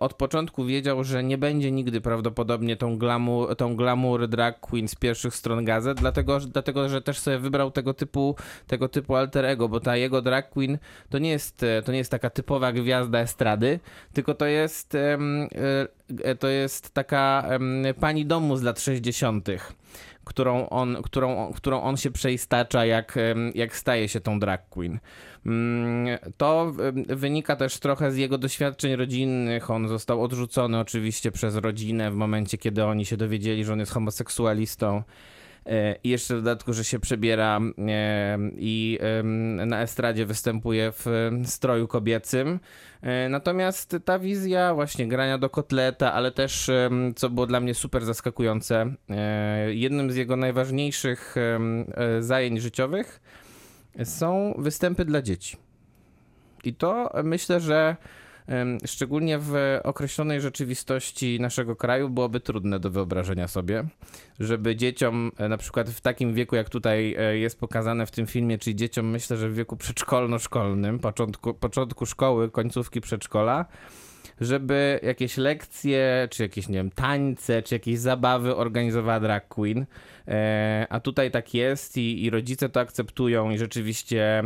od 0.00 0.14
początku 0.14 0.64
wiedział, 0.64 1.04
że 1.04 1.24
nie 1.24 1.38
będzie 1.38 1.72
nigdy 1.72 2.00
prawdopodobnie 2.00 2.76
tą 2.76 2.98
glamour, 2.98 3.56
tą 3.56 3.76
glamour 3.76 4.28
drag 4.28 4.60
queen 4.60 4.88
z 4.88 4.94
pierwszych 4.94 5.34
stron 5.34 5.64
gazet, 5.64 5.98
dlatego, 5.98 6.40
dlatego 6.40 6.88
że 6.88 7.02
też 7.02 7.18
sobie 7.18 7.38
wybrał 7.38 7.70
tego 7.70 7.94
typu, 7.94 8.36
tego 8.66 8.88
typu 8.88 9.16
alter 9.16 9.44
ego, 9.44 9.68
bo 9.68 9.80
ta 9.80 9.96
jego 9.96 10.22
drag 10.22 10.50
queen 10.50 10.78
to 11.10 11.18
nie 11.18 11.30
jest, 11.30 11.64
to 11.84 11.92
nie 11.92 11.98
jest 11.98 12.10
taka 12.10 12.30
typowa 12.30 12.72
gwiazda 12.72 13.18
estrady, 13.18 13.80
tylko 14.12 14.34
to 14.34 14.46
jest, 14.46 14.94
e, 14.94 15.18
to 16.38 16.48
jest 16.48 16.94
taka 16.94 17.48
pani 18.00 18.26
domu 18.26 18.56
z 18.56 18.62
lat 18.62 18.80
60., 18.80 19.48
którą 20.30 20.68
on, 20.68 21.02
którą, 21.02 21.52
którą 21.56 21.82
on 21.82 21.96
się 21.96 22.10
przeistacza, 22.10 22.84
jak, 22.84 23.18
jak 23.54 23.76
staje 23.76 24.08
się 24.08 24.20
tą 24.20 24.40
drag 24.40 24.68
queen. 24.68 24.98
Mm, 25.46 26.18
To 26.36 26.72
wynika 27.08 27.56
też 27.56 27.78
trochę 27.78 28.12
z 28.12 28.16
jego 28.16 28.38
doświadczeń 28.38 28.96
rodzinnych. 28.96 29.70
On 29.70 29.88
został 29.88 30.22
odrzucony 30.22 30.78
oczywiście 30.78 31.32
przez 31.32 31.56
rodzinę 31.56 32.10
w 32.10 32.14
momencie, 32.14 32.58
kiedy 32.58 32.84
oni 32.84 33.04
się 33.04 33.16
dowiedzieli, 33.16 33.64
że 33.64 33.72
on 33.72 33.80
jest 33.80 33.92
homoseksualistą. 33.92 35.02
E, 35.66 35.96
I 36.04 36.08
jeszcze 36.08 36.34
w 36.36 36.38
dodatku, 36.38 36.72
że 36.72 36.84
się 36.84 36.98
przebiera 36.98 37.60
e, 37.78 38.38
i 38.56 38.98
na 39.66 39.82
estradzie 39.82 40.26
występuje 40.26 40.92
w 40.92 41.06
stroju 41.44 41.88
kobiecym. 41.88 42.60
E, 43.02 43.28
Natomiast 43.28 43.96
ta 44.04 44.18
wizja 44.18 44.74
właśnie 44.74 45.08
grania 45.08 45.38
do 45.38 45.50
kotleta, 45.50 46.12
ale 46.12 46.32
też, 46.32 46.70
co 47.16 47.30
było 47.30 47.46
dla 47.46 47.60
mnie 47.60 47.74
super 47.74 48.04
zaskakujące, 48.04 48.94
jednym 49.68 50.10
z 50.10 50.16
jego 50.16 50.36
najważniejszych 50.36 51.34
zajęć 52.20 52.62
życiowych 52.62 53.20
są 54.04 54.54
występy 54.58 55.04
dla 55.04 55.22
dzieci. 55.22 55.56
I 56.64 56.74
to 56.74 57.10
myślę, 57.24 57.60
że 57.60 57.96
szczególnie 58.86 59.38
w 59.38 59.54
określonej 59.84 60.40
rzeczywistości 60.40 61.40
naszego 61.40 61.76
kraju 61.76 62.08
byłoby 62.08 62.40
trudne 62.40 62.80
do 62.80 62.90
wyobrażenia 62.90 63.48
sobie, 63.48 63.84
żeby 64.40 64.76
dzieciom, 64.76 65.32
e, 65.36 65.48
na 65.48 65.56
przykład 65.56 65.90
w 65.90 66.00
takim 66.00 66.34
wieku, 66.34 66.56
jak 66.56 66.68
tutaj 66.68 67.14
e, 67.18 67.38
jest 67.38 67.60
pokazane 67.60 68.06
w 68.06 68.10
tym 68.10 68.26
filmie, 68.26 68.58
czyli 68.58 68.76
dzieciom 68.76 69.06
myślę, 69.06 69.36
że 69.36 69.48
w 69.48 69.54
wieku 69.54 69.76
przedszkolno-szkolnym, 69.76 70.98
początku, 70.98 71.54
początku 71.54 72.06
szkoły, 72.06 72.50
końcówki 72.50 73.00
przedszkola, 73.00 73.66
żeby 74.40 75.00
jakieś 75.02 75.36
lekcje, 75.36 76.28
czy 76.30 76.42
jakieś, 76.42 76.68
nie 76.68 76.74
wiem, 76.74 76.90
tańce, 76.90 77.62
czy 77.62 77.74
jakieś 77.74 77.98
zabawy 77.98 78.56
organizowała 78.56 79.20
drag 79.20 79.48
queen. 79.48 79.86
E, 80.28 80.86
a 80.90 81.00
tutaj 81.00 81.30
tak 81.30 81.54
jest 81.54 81.96
i, 81.96 82.24
i 82.24 82.30
rodzice 82.30 82.68
to 82.68 82.80
akceptują 82.80 83.50
i 83.50 83.58
rzeczywiście 83.58 84.42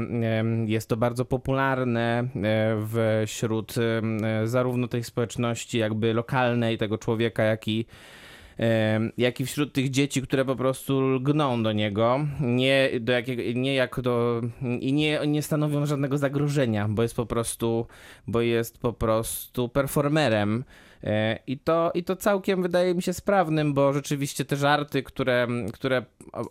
jest 0.66 0.88
to 0.88 0.96
bardzo 0.96 1.24
popularne 1.24 2.28
e, 2.44 3.26
wśród 3.26 3.74
e, 3.78 4.02
zarówno 4.48 4.88
tej 4.88 5.04
społeczności 5.04 5.78
jakby 5.78 6.14
lokalnej, 6.14 6.78
tego 6.78 6.98
człowieka, 6.98 7.42
jak 7.42 7.68
i 7.68 7.86
jak 9.18 9.40
i 9.40 9.46
wśród 9.46 9.72
tych 9.72 9.90
dzieci, 9.90 10.22
które 10.22 10.44
po 10.44 10.56
prostu 10.56 11.00
lgną 11.00 11.62
do 11.62 11.72
niego, 11.72 12.26
nie, 12.40 12.90
do 13.00 13.12
jakiego, 13.12 13.42
nie 13.54 13.74
jak 13.74 14.00
do, 14.00 14.40
i 14.80 14.92
nie, 14.92 15.20
nie 15.26 15.42
stanowią 15.42 15.86
żadnego 15.86 16.18
zagrożenia, 16.18 16.88
bo 16.88 17.02
jest 17.02 17.16
po 17.16 17.26
prostu, 17.26 17.86
bo 18.26 18.40
jest 18.40 18.78
po 18.78 18.92
prostu 18.92 19.68
performerem. 19.68 20.64
E, 21.04 21.38
I 21.46 21.58
to, 21.58 21.90
I 21.94 22.04
to 22.04 22.16
całkiem 22.16 22.62
wydaje 22.62 22.94
mi 22.94 23.02
się 23.02 23.12
sprawnym, 23.12 23.74
bo 23.74 23.92
rzeczywiście 23.92 24.44
te 24.44 24.56
żarty, 24.56 25.02
które, 25.02 25.46
które 25.72 26.04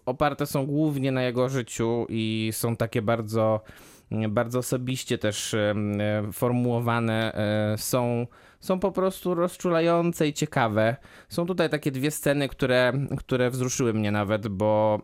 oparte 0.05 0.45
są 0.45 0.65
głównie 0.65 1.11
na 1.11 1.23
jego 1.23 1.49
życiu 1.49 2.05
i 2.09 2.49
są 2.53 2.75
takie 2.75 3.01
bardzo, 3.01 3.61
bardzo 4.29 4.59
osobiście 4.59 5.17
też 5.17 5.53
e, 5.53 5.73
formułowane, 6.33 7.33
e, 7.33 7.77
są, 7.77 8.27
są 8.63 8.79
po 8.79 8.91
prostu 8.91 9.35
rozczulające 9.35 10.27
i 10.27 10.33
ciekawe. 10.33 10.95
Są 11.29 11.45
tutaj 11.45 11.69
takie 11.69 11.91
dwie 11.91 12.11
sceny, 12.11 12.49
które, 12.49 12.93
które 13.17 13.49
wzruszyły 13.49 13.93
mnie 13.93 14.11
nawet, 14.11 14.47
bo 14.47 15.01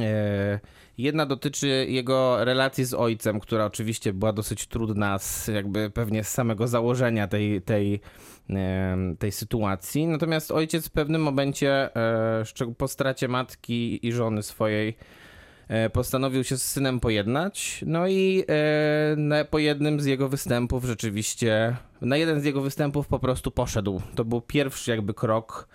e, 0.00 0.60
jedna 0.98 1.26
dotyczy 1.26 1.86
jego 1.88 2.44
relacji 2.44 2.84
z 2.84 2.94
ojcem, 2.94 3.40
która 3.40 3.64
oczywiście 3.64 4.12
była 4.12 4.32
dosyć 4.32 4.66
trudna, 4.66 5.18
z, 5.18 5.48
jakby 5.48 5.90
pewnie 5.90 6.24
z 6.24 6.28
samego 6.28 6.68
założenia 6.68 7.28
tej, 7.28 7.62
tej, 7.62 8.00
em, 8.48 9.16
tej 9.16 9.32
sytuacji. 9.32 10.06
Natomiast 10.06 10.50
ojciec 10.50 10.88
w 10.88 10.92
pewnym 10.92 11.22
momencie, 11.22 11.96
e, 11.96 12.74
po 12.78 12.88
stracie 12.88 13.28
matki 13.28 14.06
i 14.06 14.12
żony 14.12 14.42
swojej, 14.42 14.96
e, 15.68 15.90
postanowił 15.90 16.44
się 16.44 16.56
z 16.56 16.62
synem 16.62 17.00
pojednać. 17.00 17.84
No 17.86 18.08
i 18.08 18.44
e, 19.30 19.44
po 19.44 19.58
jednym 19.58 20.00
z 20.00 20.06
jego 20.06 20.28
występów 20.28 20.84
rzeczywiście, 20.84 21.76
na 22.00 22.16
jeden 22.16 22.40
z 22.40 22.44
jego 22.44 22.60
występów 22.60 23.08
po 23.08 23.18
prostu 23.18 23.50
poszedł. 23.50 24.02
To 24.14 24.24
był 24.24 24.40
pierwszy 24.40 24.90
jakby 24.90 25.14
krok 25.14 25.68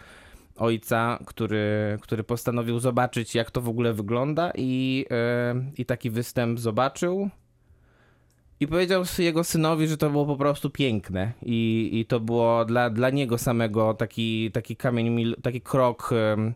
ojca, 0.55 1.19
który, 1.25 1.97
który 2.01 2.23
postanowił 2.23 2.79
zobaczyć, 2.79 3.35
jak 3.35 3.51
to 3.51 3.61
w 3.61 3.69
ogóle 3.69 3.93
wygląda 3.93 4.51
i, 4.55 5.05
e, 5.11 5.55
i 5.77 5.85
taki 5.85 6.09
występ 6.09 6.59
zobaczył. 6.59 7.29
I 8.59 8.67
powiedział 8.67 9.03
jego 9.19 9.43
synowi, 9.43 9.87
że 9.87 9.97
to 9.97 10.09
było 10.09 10.25
po 10.25 10.35
prostu 10.35 10.69
piękne 10.69 11.31
i, 11.41 11.89
i 11.93 12.05
to 12.05 12.19
było 12.19 12.65
dla, 12.65 12.89
dla 12.89 13.09
niego 13.09 13.37
samego 13.37 13.93
taki, 13.93 14.51
taki 14.51 14.75
kamień, 14.75 15.09
mil, 15.09 15.35
taki 15.41 15.61
krok, 15.61 16.13
em, 16.13 16.53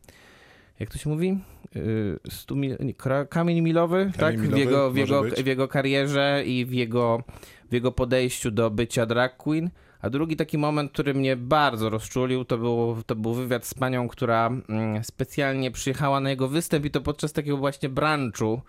jak 0.80 0.90
to 0.90 0.98
się 0.98 1.10
mówi? 1.10 1.38
Y, 1.76 2.20
Stu 2.30 2.56
mil, 2.56 2.78
nie, 2.80 2.94
kamień 3.30 3.62
milowy, 3.62 4.12
tak? 4.18 4.38
milowy, 4.38 4.56
w, 4.56 4.58
jego, 4.58 4.92
w, 4.92 4.98
jego, 4.98 5.24
w 5.24 5.46
jego 5.46 5.68
karierze 5.68 6.44
i 6.46 6.66
w 6.66 6.74
jego, 6.74 7.24
w 7.70 7.74
jego 7.74 7.92
podejściu 7.92 8.52
do 8.52 8.70
bycia 8.70 9.06
drag 9.06 9.38
queen. 9.38 9.70
A 10.02 10.10
drugi 10.10 10.36
taki 10.36 10.58
moment, 10.58 10.92
który 10.92 11.14
mnie 11.14 11.36
bardzo 11.36 11.90
rozczulił, 11.90 12.46
to 12.46 12.58
był, 12.58 12.98
to 13.06 13.16
był 13.16 13.34
wywiad 13.34 13.66
z 13.66 13.74
panią, 13.74 14.08
która 14.08 14.48
mm, 14.48 15.04
specjalnie 15.04 15.72
przyjechała 15.72 16.20
na 16.20 16.30
jego 16.30 16.48
występ 16.48 16.86
i 16.86 16.92
to 16.92 17.02
podczas 17.02 17.34
takiego 17.34 17.58
właśnie 17.58 17.90
brunchu. 17.90 18.62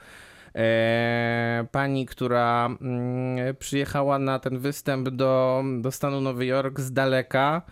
E, 0.55 1.66
pani, 1.72 2.07
która 2.07 2.66
mm, 2.66 3.57
przyjechała 3.57 4.18
na 4.18 4.38
ten 4.38 4.59
występ 4.59 5.09
do, 5.09 5.64
do 5.80 5.90
stanu 5.90 6.20
Nowy 6.20 6.46
Jork 6.46 6.80
z 6.80 6.92
daleka 6.92 7.62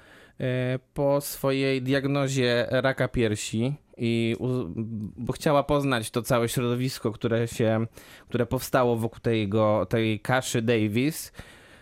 e, 0.41 0.79
po 0.95 1.21
swojej 1.21 1.83
diagnozie 1.83 2.67
raka 2.71 3.09
piersi 3.09 3.75
i 3.99 4.37
bo 5.17 5.33
chciała 5.33 5.63
poznać 5.63 6.11
to 6.11 6.23
całe 6.23 6.49
środowisko, 6.49 7.13
które 7.13 7.49
się, 7.49 7.87
które 8.29 8.47
powstało 8.47 8.97
wokół 8.97 9.21
tego, 9.21 9.87
tej 9.87 10.21
Kaszy 10.21 10.63
Davis. 10.63 11.33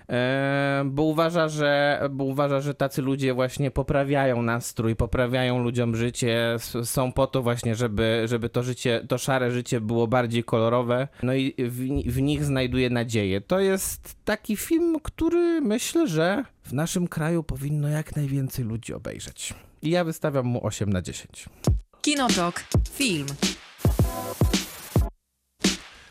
E, 0.08 0.82
Bo 0.86 1.02
uważa, 1.02 1.48
że, 1.48 2.00
bo 2.10 2.24
uważa, 2.24 2.60
że 2.60 2.74
tacy 2.74 3.02
ludzie 3.02 3.34
właśnie 3.34 3.70
poprawiają 3.70 4.42
nastrój, 4.42 4.96
poprawiają 4.96 5.62
ludziom 5.62 5.96
życie, 5.96 6.56
są 6.84 7.12
po 7.12 7.26
to 7.26 7.42
właśnie, 7.42 7.74
żeby, 7.74 8.22
żeby 8.26 8.48
to 8.48 8.62
życie, 8.62 9.04
to 9.08 9.18
szare 9.18 9.50
życie 9.50 9.80
było 9.80 10.06
bardziej 10.06 10.44
kolorowe, 10.44 11.08
no 11.22 11.34
i 11.34 11.54
w, 11.58 11.78
w 12.12 12.22
nich 12.22 12.44
znajduje 12.44 12.90
nadzieję. 12.90 13.40
To 13.40 13.60
jest 13.60 14.16
taki 14.24 14.56
film, 14.56 14.96
który 15.02 15.60
myślę, 15.60 16.08
że 16.08 16.44
w 16.62 16.72
naszym 16.72 17.08
kraju 17.08 17.42
powinno 17.42 17.88
jak 17.88 18.16
najwięcej 18.16 18.64
ludzi 18.64 18.94
obejrzeć. 18.94 19.54
I 19.82 19.90
ja 19.90 20.04
wystawiam 20.04 20.46
mu 20.46 20.66
8 20.66 20.92
na 20.92 21.02
10. 21.02 21.46
Kinotok. 22.06 22.62
Film. 22.94 23.26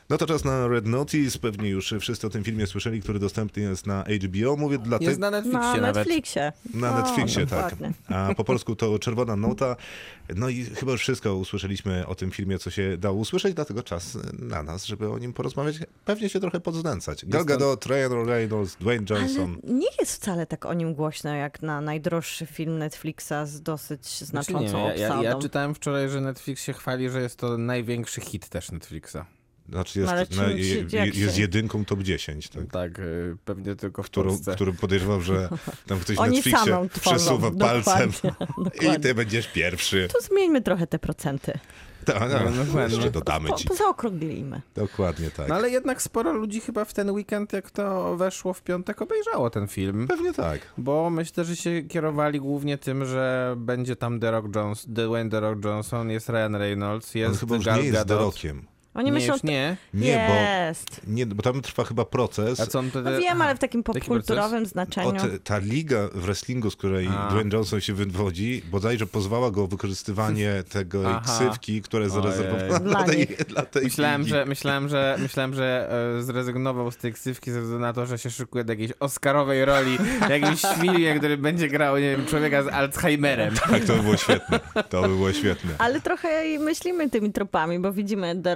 No 0.10 0.18
to 0.18 0.28
czas 0.28 0.44
na 0.46 0.68
Red 0.68 0.86
Notice. 0.86 1.40
Pewnie 1.40 1.70
już 1.70 1.94
wszyscy 2.00 2.28
o 2.28 2.30
tym 2.30 2.44
filmie 2.44 2.68
słyszeli, 2.68 3.02
który 3.02 3.20
dostępny 3.20 3.64
jest 3.64 3.88
na 3.88 4.04
HBO. 4.04 4.56
Mówię 4.58 4.78
dla 4.78 4.98
Jest 5.02 5.12
tych 5.14 5.20
na 5.20 5.32
Netflixie 5.32 5.60
Na 5.62 5.78
nawet. 5.78 5.96
Netflixie. 5.96 6.52
na 6.74 6.92
O, 6.96 7.02
Netflixie, 7.02 7.48
tak. 7.48 7.64
dokładnie. 7.72 7.94
A 8.10 8.34
po 8.38 8.44
polsku 8.54 8.76
to 8.76 9.00
Czerwona 9.00 9.36
Nota. 9.36 9.76
No 10.36 10.50
i 10.50 10.64
chyba 10.66 10.92
już 10.92 11.02
wszystko 11.02 11.36
usłyszeliśmy 11.36 12.08
o 12.08 12.16
tym 12.16 12.32
filmie, 12.32 12.60
co 12.60 12.70
się 12.70 12.98
dało 12.98 13.18
usłyszeć, 13.18 13.54
dlatego 13.54 13.84
czas 13.84 14.18
na 14.40 14.64
nas, 14.64 14.86
żeby 14.86 15.10
o 15.12 15.18
nim 15.18 15.34
porozmawiać. 15.34 15.76
Pewnie 16.06 16.30
się 16.30 16.40
trochę 16.40 16.60
podznęcać. 16.60 17.26
Gal 17.26 17.40
Jest 17.40 17.48
Gadot, 17.48 17.86
Ryan 17.86 18.26
Reynolds, 18.28 18.76
Dwayne 18.76 19.06
Johnson. 19.10 19.58
Ale 19.64 19.74
nie 19.74 19.88
jest 20.00 20.12
wcale 20.16 20.46
tak 20.46 20.66
o 20.66 20.74
nim 20.74 20.94
głośno, 20.94 21.36
jak 21.36 21.62
na 21.62 21.82
najdroższy 21.82 22.46
film 22.46 22.78
Netflixa 22.78 23.34
z 23.46 23.62
dosyć 23.62 24.08
Znaczy 24.08 24.26
znaczącą 24.26 24.78
nie, 24.78 24.88
ja, 24.88 24.96
ja, 24.96 25.08
obsadą. 25.08 25.24
ja 25.24 25.36
czytałem 25.36 25.76
wczoraj, 25.76 26.10
że 26.10 26.22
Netflix 26.22 26.64
się 26.64 26.74
chwali, 26.74 27.10
że 27.10 27.22
jest 27.22 27.40
to 27.40 27.58
największy 27.58 28.22
hit 28.22 28.50
też 28.50 28.72
Netflixa. 28.72 29.18
Znaczy 29.70 30.00
jest, 30.00 30.14
no, 30.38 30.44
jest 31.14 31.36
się- 31.36 31.42
jedynką 31.42 31.86
top 31.86 32.00
10, 32.04 32.50
tak? 32.50 32.64
Tak, 32.72 33.00
y, 33.00 33.38
pewnie 33.46 33.76
tylko 33.76 34.04
w 34.04 34.06
Którą, 34.06 34.30
Polsce. 34.30 34.56
którym 34.56 34.76
podejrzewam, 34.76 35.22
że 35.22 35.50
tam 35.88 36.00
ktoś 36.00 36.18
na 36.18 36.24
Oni 36.24 36.36
Netflixie 36.36 36.62
tworzą. 36.62 36.90
przesuwa 37.02 37.52
palcem 37.52 38.12
Dokładnie, 38.24 38.48
i 38.58 38.64
dokładnie. 38.64 39.00
ty 39.00 39.16
będziesz 39.16 39.48
pierwszy. 39.48 40.08
To 40.14 40.22
zmieńmy 40.22 40.62
trochę 40.62 40.88
te 40.88 41.00
procenty. 41.00 41.54
Tak, 42.06 42.20
No, 42.20 42.28
no, 42.56 42.66
dokładnie. 42.66 42.96
jeszcze 42.96 43.12
dodamy 43.12 43.50
Po, 43.50 43.56
ci. 43.56 43.68
pozaokrąglimy. 43.68 44.62
Dokładnie 44.76 45.30
tak. 45.32 45.48
No 45.48 45.56
ale 45.56 45.70
jednak 45.70 46.02
sporo 46.02 46.34
ludzi 46.34 46.60
chyba 46.62 46.86
w 46.86 46.94
ten 46.94 47.12
weekend, 47.12 47.54
jak 47.54 47.72
to 47.72 48.18
weszło 48.18 48.54
w 48.54 48.62
piątek, 48.62 49.02
obejrzało 49.02 49.50
ten 49.50 49.68
film. 49.68 50.08
Pewnie 50.08 50.34
tak. 50.34 50.60
Bo 50.78 51.10
myślę, 51.10 51.46
że 51.46 51.56
się 51.56 51.82
kierowali 51.84 52.40
głównie 52.40 52.78
tym, 52.78 53.06
że 53.06 53.56
będzie 53.58 53.96
tam 53.96 54.20
The 54.20 54.32
Rock 54.32 54.56
Jones, 54.56 54.86
Dwayne 54.90 55.30
The 55.30 55.40
Rock 55.40 55.66
Johnson, 55.66 56.10
jest 56.10 56.30
Ryan 56.30 56.56
Reynolds, 56.56 57.16
On 57.16 57.22
jest 57.22 57.40
chyba 57.40 57.56
już 57.56 57.66
Gal 57.66 57.78
nie 57.78 57.84
jest 57.84 57.94
Gadot. 57.98 58.18
Dorokiem. 58.20 58.66
Oni 58.96 59.06
Nie, 59.06 59.12
myślą, 59.12 59.34
już 59.34 59.44
nie. 59.44 59.78
Nie, 59.94 60.26
bo, 60.30 60.34
jest. 60.68 61.02
nie, 61.08 61.26
bo 61.26 61.44
tam 61.44 61.62
trwa 61.62 61.84
chyba 61.84 62.06
proces. 62.06 62.60
A 62.60 62.68
co 62.68 62.80
on 62.80 62.90
wtedy... 62.90 63.12
No 63.12 63.18
wiem, 63.18 63.42
ale 63.42 63.56
w 63.56 63.60
takim 63.60 63.84
Taki 63.84 64.00
popkulturowym 64.00 64.66
znaczeniu. 64.66 65.10
Od, 65.10 65.44
ta 65.44 65.58
liga 65.58 66.08
w 66.14 66.22
wrestlingu, 66.22 66.72
z 66.72 66.76
której 66.76 67.08
A. 67.08 67.28
Dwayne 67.30 67.50
Johnson 67.54 67.82
się 67.82 67.94
wywodzi, 67.94 68.62
bodajże 68.72 69.08
pozwała 69.08 69.52
go 69.52 69.64
o 69.64 69.68
wykorzystywanie 69.68 70.64
tego 70.74 71.04
Aha. 71.10 71.22
ksywki, 71.26 71.82
które 71.82 72.10
zarezerwowano 72.10 72.80
Dla 72.80 72.80
dla 72.80 73.04
tej, 73.14 73.28
dla 73.48 73.62
tej 73.66 73.84
Myślałem, 73.84 74.22
ligi. 74.22 74.32
że, 74.32 74.46
myślałem, 74.46 74.90
że, 74.90 75.16
myślałem, 75.20 75.54
że 75.54 75.90
e, 76.18 76.22
zrezygnował 76.24 76.92
z 76.92 76.98
tej 76.98 77.14
ksywki 77.14 77.52
ze 77.52 77.62
względu 77.62 77.82
na 77.82 77.94
to, 77.94 78.06
że 78.06 78.18
się 78.18 78.30
szykuje 78.30 78.64
do 78.64 78.74
jakiejś 78.74 78.92
oscarowej 79.00 79.66
roli, 79.66 79.98
jakimś 80.30 80.62
świnie, 80.78 81.16
który 81.18 81.38
będzie 81.38 81.68
grał, 81.68 81.98
nie 81.98 82.18
wiem, 82.18 82.26
człowieka 82.26 82.64
z 82.64 82.68
Alzheimerem. 82.68 83.56
Tak, 83.56 83.84
to 83.86 83.94
by 83.96 84.02
było 84.04 84.18
świetne. 84.18 84.60
To 84.90 85.02
by 85.02 85.08
było 85.08 85.34
świetne. 85.34 85.72
Ale 85.78 86.02
trochę 86.02 86.60
myślimy 86.60 87.10
tymi 87.10 87.32
tropami, 87.32 87.80
bo 87.80 87.94
widzimy 87.94 88.42
The 88.44 88.56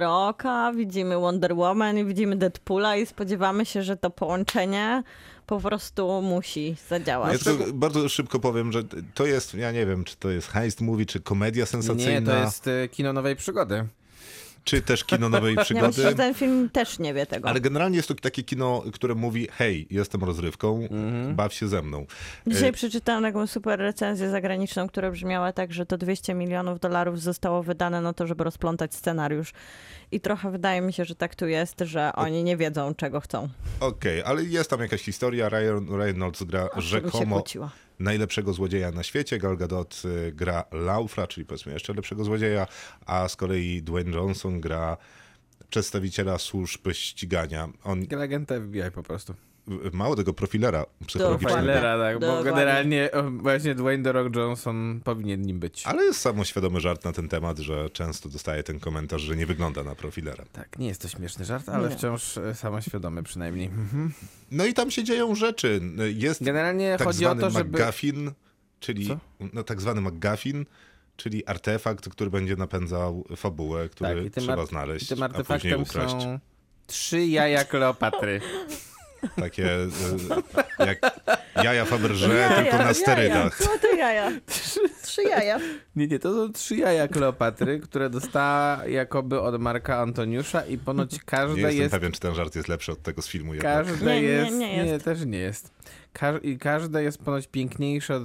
Widzimy 0.76 1.18
Wonder 1.18 1.54
Woman 1.54 1.98
i 1.98 2.04
widzimy 2.04 2.36
Deadpoola 2.36 2.96
i 2.96 3.06
spodziewamy 3.06 3.66
się, 3.66 3.82
że 3.82 3.96
to 3.96 4.10
połączenie 4.10 5.02
po 5.46 5.60
prostu 5.60 6.22
musi 6.22 6.76
zadziałać. 6.88 7.46
Ja 7.46 7.52
bardzo 7.72 8.08
szybko 8.08 8.40
powiem, 8.40 8.72
że 8.72 8.82
to 9.14 9.26
jest, 9.26 9.54
ja 9.54 9.72
nie 9.72 9.86
wiem, 9.86 10.04
czy 10.04 10.16
to 10.16 10.30
jest 10.30 10.48
heist 10.48 10.80
movie, 10.80 11.06
czy 11.06 11.20
komedia 11.20 11.66
sensacyjna, 11.66 12.20
Nie, 12.20 12.22
to 12.22 12.36
jest 12.36 12.68
e, 12.68 12.88
kino 12.88 13.12
nowej 13.12 13.36
przygody. 13.36 13.86
Czy 14.64 14.82
też 14.82 15.04
kino 15.04 15.28
nowej 15.28 15.54
Ja 15.54 15.60
myślę, 15.60 15.64
przygody. 15.90 16.02
że 16.02 16.14
ten 16.14 16.34
film 16.34 16.70
też 16.70 16.98
nie 16.98 17.14
wie 17.14 17.26
tego. 17.26 17.48
Ale 17.48 17.60
generalnie 17.60 17.96
jest 17.96 18.08
to 18.08 18.14
takie 18.14 18.42
kino, 18.42 18.82
które 18.92 19.14
mówi, 19.14 19.48
hej, 19.52 19.86
jestem 19.90 20.24
rozrywką, 20.24 20.80
Mhm. 20.90 21.34
baw 21.36 21.54
się 21.54 21.68
ze 21.68 21.82
mną. 21.82 22.06
Dzisiaj 22.46 22.68
E, 22.68 22.72
przeczytałam 22.72 23.22
taką 23.22 23.46
super 23.46 23.78
recenzję 23.78 24.30
zagraniczną, 24.30 24.88
która 24.88 25.10
brzmiała 25.10 25.52
tak, 25.52 25.72
że 25.72 25.86
to 25.86 25.98
200 25.98 26.34
milionów 26.34 26.80
dolarów 26.80 27.20
zostało 27.20 27.62
wydane 27.62 28.00
na 28.00 28.12
to, 28.12 28.26
żeby 28.26 28.44
rozplątać 28.44 28.94
scenariusz. 28.94 29.52
I 30.12 30.20
trochę 30.20 30.50
wydaje 30.50 30.80
mi 30.80 30.92
się, 30.92 31.04
że 31.04 31.14
tak 31.14 31.34
tu 31.34 31.46
jest, 31.48 31.80
że 31.80 32.12
oni 32.14 32.44
nie 32.44 32.56
wiedzą, 32.56 32.94
czego 32.94 33.20
chcą. 33.20 33.48
Okej, 33.80 34.22
ale 34.22 34.44
jest 34.44 34.70
tam 34.70 34.80
jakaś 34.80 35.02
historia. 35.02 35.48
Ryan 35.48 35.96
Reynolds 35.98 36.42
gra 36.42 36.68
się 36.74 36.80
rzekomo. 36.80 37.42
Najlepszego 38.00 38.52
złodzieja 38.52 38.90
na 38.90 39.02
świecie. 39.02 39.38
Gal 39.38 39.56
Gadot 39.56 40.02
y, 40.04 40.32
gra 40.32 40.64
Laufra, 40.72 41.26
czyli 41.26 41.46
powiedzmy 41.46 41.72
jeszcze 41.72 41.94
lepszego 41.94 42.24
złodzieja, 42.24 42.66
a 43.06 43.28
z 43.28 43.36
kolei 43.36 43.82
Dwayne 43.82 44.16
Johnson 44.16 44.60
gra 44.60 44.96
przedstawiciela 45.70 46.38
służb 46.38 46.88
ścigania. 46.92 47.68
On 47.84 48.06
Gra 48.06 48.20
agenta 48.20 48.54
FBI 48.60 48.90
po 48.94 49.02
prostu. 49.02 49.34
Mało 49.92 50.16
tego 50.16 50.32
profilera 50.32 50.86
psychologicznego. 51.06 51.54
Spoilera, 51.58 51.98
tak, 51.98 52.14
bo 52.20 52.26
Dokładnie. 52.26 52.50
generalnie 52.50 53.10
właśnie 53.30 53.74
Dwayne 53.74 54.04
The 54.04 54.12
Rock 54.12 54.36
Johnson 54.36 55.00
powinien 55.04 55.42
nim 55.42 55.60
być. 55.60 55.86
Ale 55.86 56.04
jest 56.04 56.20
samoświadomy 56.20 56.80
żart 56.80 57.04
na 57.04 57.12
ten 57.12 57.28
temat, 57.28 57.58
że 57.58 57.90
często 57.90 58.28
dostaje 58.28 58.62
ten 58.62 58.80
komentarz, 58.80 59.22
że 59.22 59.36
nie 59.36 59.46
wygląda 59.46 59.82
na 59.84 59.94
profilera. 59.94 60.44
Tak, 60.52 60.78
nie 60.78 60.86
jest 60.86 61.02
to 61.02 61.08
śmieszny 61.08 61.44
żart, 61.44 61.68
ale 61.68 61.88
Nie. 61.88 61.96
wciąż 61.96 62.38
e, 62.38 62.54
samoświadomy 62.54 63.22
przynajmniej. 63.22 63.66
Mhm. 63.66 64.12
No 64.50 64.66
i 64.66 64.74
tam 64.74 64.90
się 64.90 65.04
dzieją 65.04 65.34
rzeczy. 65.34 65.80
Jest 66.14 66.44
Generalnie 66.44 66.94
tak 66.98 67.06
chodzi 67.06 67.26
o 67.26 67.28
zwany 67.28 67.40
to, 67.40 67.50
żeby... 67.50 67.78
McGuffin, 67.78 68.32
czyli 68.80 69.06
Co? 69.06 69.18
no, 69.52 69.62
tak 69.62 69.80
zwany 69.80 70.00
McGuffin, 70.00 70.64
czyli 71.16 71.46
artefakt, 71.46 72.08
który 72.08 72.30
będzie 72.30 72.56
napędzał 72.56 73.24
fabułę, 73.36 73.88
który 73.88 74.14
Tak, 74.14 74.24
i 74.24 74.30
tym, 74.30 74.44
trzeba 74.44 74.66
znaleźć, 74.66 75.04
i 75.04 75.08
tym 75.08 75.22
a 75.22 75.28
później 75.28 75.74
ukraść. 75.74 76.12
są 76.12 76.38
trzy 76.86 77.26
jaja 77.26 77.64
Kleopatry. 77.64 78.40
Takie 79.36 79.70
e, 79.72 80.86
jak 80.86 80.98
jaja 81.64 81.84
Faberże, 81.84 82.50
tylko 82.56 82.78
na 82.78 82.94
sterydach. 82.94 83.62
Złote 83.62 83.96
jaja. 83.96 84.32
Trzy 85.02 85.22
jaja. 85.22 85.58
Nie, 85.96 86.06
nie, 86.06 86.18
to 86.18 86.32
są 86.32 86.52
trzy 86.52 86.76
jaja 86.76 87.08
Kleopatry, 87.08 87.80
które 87.80 88.10
dostała 88.10 88.86
jakoby 88.86 89.40
od 89.40 89.60
Marka 89.60 89.98
Antoniusza 89.98 90.66
i 90.66 90.78
ponoć 90.78 91.12
Nie 91.12 91.18
każde 91.26 91.60
jestem 91.60 91.76
jest... 91.78 91.92
pewien, 91.94 92.12
czy 92.12 92.20
ten 92.20 92.34
żart 92.34 92.56
jest 92.56 92.68
lepszy 92.68 92.92
od 92.92 93.02
tego 93.02 93.22
z 93.22 93.28
filmu 93.28 93.54
jednak. 93.54 93.86
Każde 93.86 94.06
Nie, 94.06 94.22
nie, 94.22 94.28
jest... 94.28 94.52
nie 94.56 94.86
jest. 94.86 95.04
też 95.04 95.24
nie 95.24 95.38
jest. 95.38 95.72
Ka 96.12 96.38
I 96.38 96.58
każde 96.58 97.02
jest 97.02 97.18
ponoć 97.24 97.46
piękniejsze 97.46 98.16
od 98.16 98.22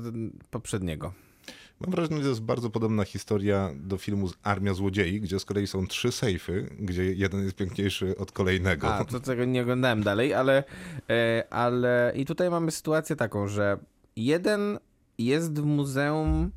poprzedniego. 0.52 1.14
Mam 1.80 1.92
wrażenie, 1.92 2.18
że 2.18 2.24
to 2.24 2.30
jest 2.30 2.42
bardzo 2.42 2.70
podobna 2.70 3.04
historia 3.04 3.72
do 3.76 3.98
filmu 3.98 4.30
Armia 4.44 4.74
Złodziei, 4.74 5.22
gdzie 5.22 5.40
z 5.40 5.46
kolei 5.46 5.68
są 5.68 5.88
trzy 5.88 6.12
sejfy, 6.12 6.76
gdzie 6.80 7.14
jeden 7.14 7.44
jest 7.44 7.56
piękniejszy 7.56 8.18
od 8.18 8.32
kolejnego. 8.32 8.94
A, 8.94 9.06
to 9.06 9.20
tego 9.20 9.46
nie 9.46 9.62
oglądałem 9.62 10.04
dalej, 10.04 10.34
ale, 10.34 10.64
e, 11.10 11.44
ale 11.50 12.14
i 12.16 12.26
tutaj 12.26 12.50
mamy 12.50 12.72
sytuację 12.72 13.16
taką, 13.16 13.48
że 13.48 13.78
jeden 14.16 14.80
jest 15.18 15.62
w 15.62 15.66
muzeum 15.66 16.44
e, 16.44 16.50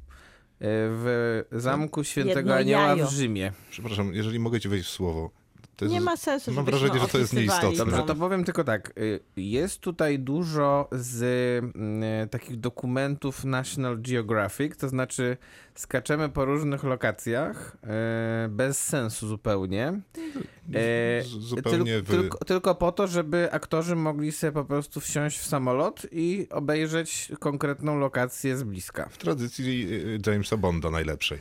w 0.60 1.44
Zamku 1.52 2.04
Świętego 2.04 2.38
Jedno 2.38 2.54
Anioła 2.54 2.86
jajo. 2.86 3.06
w 3.06 3.10
Rzymie. 3.10 3.52
Przepraszam, 3.70 4.14
jeżeli 4.14 4.38
mogę 4.38 4.60
ci 4.60 4.68
wejść 4.68 4.88
w 4.88 4.92
słowo. 4.92 5.30
To 5.78 5.84
jest, 5.84 5.94
Nie 5.94 6.00
ma 6.00 6.16
sensu, 6.16 6.52
Mam 6.52 6.64
wrażenie, 6.64 7.00
że 7.00 7.08
to 7.08 7.18
jest 7.18 7.32
nieistotne. 7.32 7.76
Dobrze, 7.76 8.02
to. 8.02 8.14
powiem 8.14 8.44
tylko 8.44 8.64
tak. 8.64 8.92
y, 8.98 9.20
Jest 9.36 9.80
tutaj 9.80 10.18
dużo 10.18 10.88
z 10.92 11.22
mm, 11.74 12.28
takich 12.28 12.60
dokumentów 12.60 13.44
National 13.44 13.98
Geographic, 14.02 14.76
to 14.76 14.88
znaczy 14.88 15.36
skaczemy 15.74 16.28
po 16.28 16.44
różnych 16.44 16.84
lokacjach 16.84 17.76
e, 17.84 18.48
bez 18.50 18.78
sensu 18.86 19.26
zupełnie. 19.28 20.00
Z- 20.68 21.26
zupełnie 21.28 21.98
tyl- 21.98 22.02
w- 22.04 22.10
tylko, 22.10 22.38
tylko 22.44 22.74
po 22.74 22.92
to, 22.92 23.06
żeby 23.06 23.52
aktorzy 23.52 23.96
mogli 23.96 24.32
sobie 24.32 24.52
po 24.52 24.64
prostu 24.64 25.00
wsiąść 25.00 25.38
w 25.38 25.46
samolot 25.46 26.06
i 26.12 26.46
obejrzeć 26.50 27.32
konkretną 27.40 27.98
lokację 27.98 28.56
z 28.56 28.62
bliska. 28.62 29.08
W 29.08 29.18
tradycji 29.18 29.88
y, 29.92 30.30
Jamesa 30.30 30.56
Bonda 30.56 30.90
najlepszej. 30.90 31.38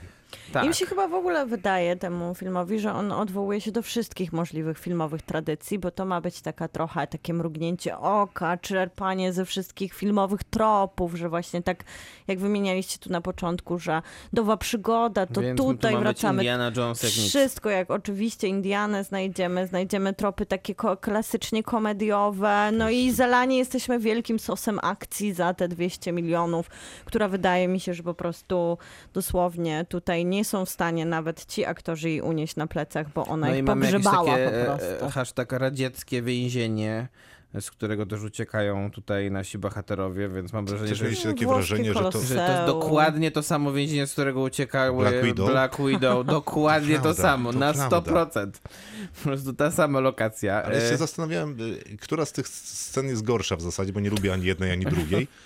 Tak. 0.54 0.66
Im 0.66 0.74
się 0.74 0.86
chyba 0.86 1.08
w 1.08 1.14
ogóle 1.14 1.46
wydaje 1.46 1.96
temu 1.96 2.36
filmowi, 2.36 2.80
że 2.80 2.94
on 2.94 3.12
odwołuje 3.12 3.62
się 3.62 3.72
do 3.72 3.82
wszystkich 3.82 4.34
możliwych 4.34 4.80
filmowych 4.80 5.22
tradycji, 5.22 5.80
bo 5.80 5.92
to 5.92 6.06
ma 6.06 6.22
być 6.22 6.42
taka 6.42 6.68
trochę 6.68 7.08
takie 7.08 7.34
mrugnięcie 7.34 7.98
oka, 7.98 8.58
czerpanie 8.58 9.34
ze 9.34 9.46
wszystkich 9.46 9.94
filmowych 9.94 10.44
tropów, 10.44 11.16
że 11.16 11.30
właśnie 11.30 11.64
tak 11.64 11.84
jak 12.28 12.40
wymienialiście 12.40 13.00
tu 13.00 13.10
na 13.10 13.22
początku, 13.22 13.80
że 13.80 14.02
nowa 14.34 14.58
przygoda, 14.58 15.26
to 15.26 15.42
Więc 15.42 15.58
tu 15.58 15.74
tutaj 15.74 15.92
mamy 15.94 16.04
wracamy. 16.04 16.44
Indiana 16.44 16.72
Jones 16.78 17.04
jak. 17.04 17.12
Wszystko, 17.12 17.70
jak 17.70 17.92
oczywiście 17.92 18.48
Indianę 18.48 19.04
znajdziemy, 19.04 19.68
znajdziemy 19.68 20.14
tropy 20.14 20.46
takie 20.46 20.76
ko- 20.76 20.98
klasycznie 20.98 21.64
komediowe, 21.64 22.72
no 22.72 22.90
i 22.90 23.12
zalani 23.12 23.58
jesteśmy 23.58 24.00
wielkim 24.00 24.40
sosem 24.40 24.80
akcji 24.84 25.34
za 25.34 25.54
te 25.54 25.68
200 25.68 26.12
milionów, 26.12 26.70
która 27.06 27.28
wydaje 27.28 27.68
mi 27.68 27.80
się, 27.80 27.94
że 27.94 28.04
po 28.04 28.14
prostu 28.14 28.78
dosłownie 29.14 29.86
tutaj 29.90 30.17
nie 30.26 30.46
są 30.46 30.66
w 30.66 30.70
stanie 30.70 31.06
nawet 31.06 31.46
ci 31.46 31.66
aktorzy 31.66 32.10
jej 32.10 32.22
unieść 32.22 32.56
na 32.56 32.68
plecach, 32.68 33.14
bo 33.14 33.26
ona 33.26 33.48
No 33.48 33.56
ich 33.56 33.66
pogrzebała 33.66 34.26
takie 34.26 34.50
po 34.50 34.56
e, 34.56 34.66
prostu. 34.66 35.06
e, 35.06 35.12
hashtag 35.12 35.52
radzieckie 35.52 36.22
więzienie, 36.22 37.08
z 37.62 37.72
którego 37.72 38.06
też 38.06 38.24
uciekają 38.24 38.92
tutaj 38.92 39.32
nasi 39.32 39.58
bohaterowie, 39.58 40.30
więc 40.30 40.54
mam 40.54 40.66
wrażenie, 40.66 40.96
że, 40.96 41.04
mieliście 41.06 41.30
takie 41.30 41.48
wrażenie, 41.48 41.94
że 41.94 42.00
to... 42.00 42.12
że 42.22 42.36
to 42.36 42.52
jest 42.52 42.66
dokładnie 42.66 43.32
to 43.32 43.44
samo 43.44 43.74
więzienie, 43.74 44.08
z 44.08 44.14
którego 44.14 44.42
uciekały 44.42 45.10
Black 45.10 45.26
Widow? 45.26 45.50
Black 45.50 45.78
Widow. 45.82 46.26
Dokładnie 46.38 46.96
to, 46.96 47.02
prawda, 47.02 47.22
samo, 47.22 47.54
to 47.54 47.60
na 47.60 47.74
prawda. 47.74 47.98
100%. 48.12 48.52
Po 49.16 49.22
prostu 49.24 49.54
ta 49.54 49.72
sama 49.72 50.00
lokacja. 50.00 50.64
Ale 50.64 50.78
E, 50.78 50.90
się 50.90 50.98
zastanawiałem, 50.98 51.58
y, 51.94 51.98
która 51.98 52.26
z 52.26 52.32
tych 52.32 52.48
scen 52.48 53.06
jest 53.06 53.24
gorsza 53.24 53.56
w 53.56 53.62
zasadzie, 53.62 53.94
bo 53.94 54.00
nie 54.00 54.10
lubię 54.10 54.34
ani 54.34 54.46
jednej, 54.46 54.72
ani 54.72 54.86
drugiej. 54.86 55.28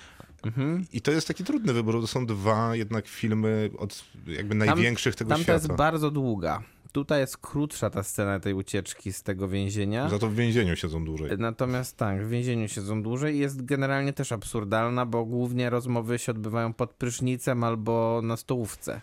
Mhm. 0.44 0.86
I 0.94 1.02
to 1.02 1.12
jest 1.12 1.28
taki 1.28 1.44
trudny 1.44 1.74
wybór, 1.74 2.02
to 2.02 2.08
są 2.08 2.26
dwa 2.26 2.76
jednak 2.76 3.08
filmy 3.08 3.70
od 3.78 4.04
jakby 4.28 4.56
największych 4.56 5.16
tego 5.16 5.30
Tamta 5.30 5.54
jest 5.54 5.66
świata. 5.66 5.78
bardzo 5.78 6.12
długa. 6.12 6.64
Tutaj 6.92 7.20
jest 7.20 7.38
krótsza 7.38 7.90
ta 7.90 8.04
scena 8.04 8.40
tej 8.40 8.54
ucieczki 8.54 9.14
z 9.14 9.24
tego 9.24 9.48
więzienia. 9.48 10.10
Za 10.10 10.20
to 10.20 10.28
w 10.28 10.36
więzieniu 10.36 10.76
siedzą 10.76 11.06
dłużej. 11.06 11.32
Natomiast 11.38 11.98
tak, 11.98 12.26
w 12.26 12.30
więzieniu 12.30 12.68
siedzą 12.68 13.04
dłużej 13.04 13.36
i 13.36 13.40
jest 13.40 13.66
generalnie 13.66 14.14
też 14.14 14.32
absurdalna, 14.32 15.06
bo 15.06 15.26
głównie 15.26 15.70
rozmowy 15.70 16.20
się 16.20 16.32
odbywają 16.32 16.74
pod 16.74 16.94
prysznicem 16.94 17.64
albo 17.64 18.22
na 18.24 18.38
stołówce. 18.38 19.02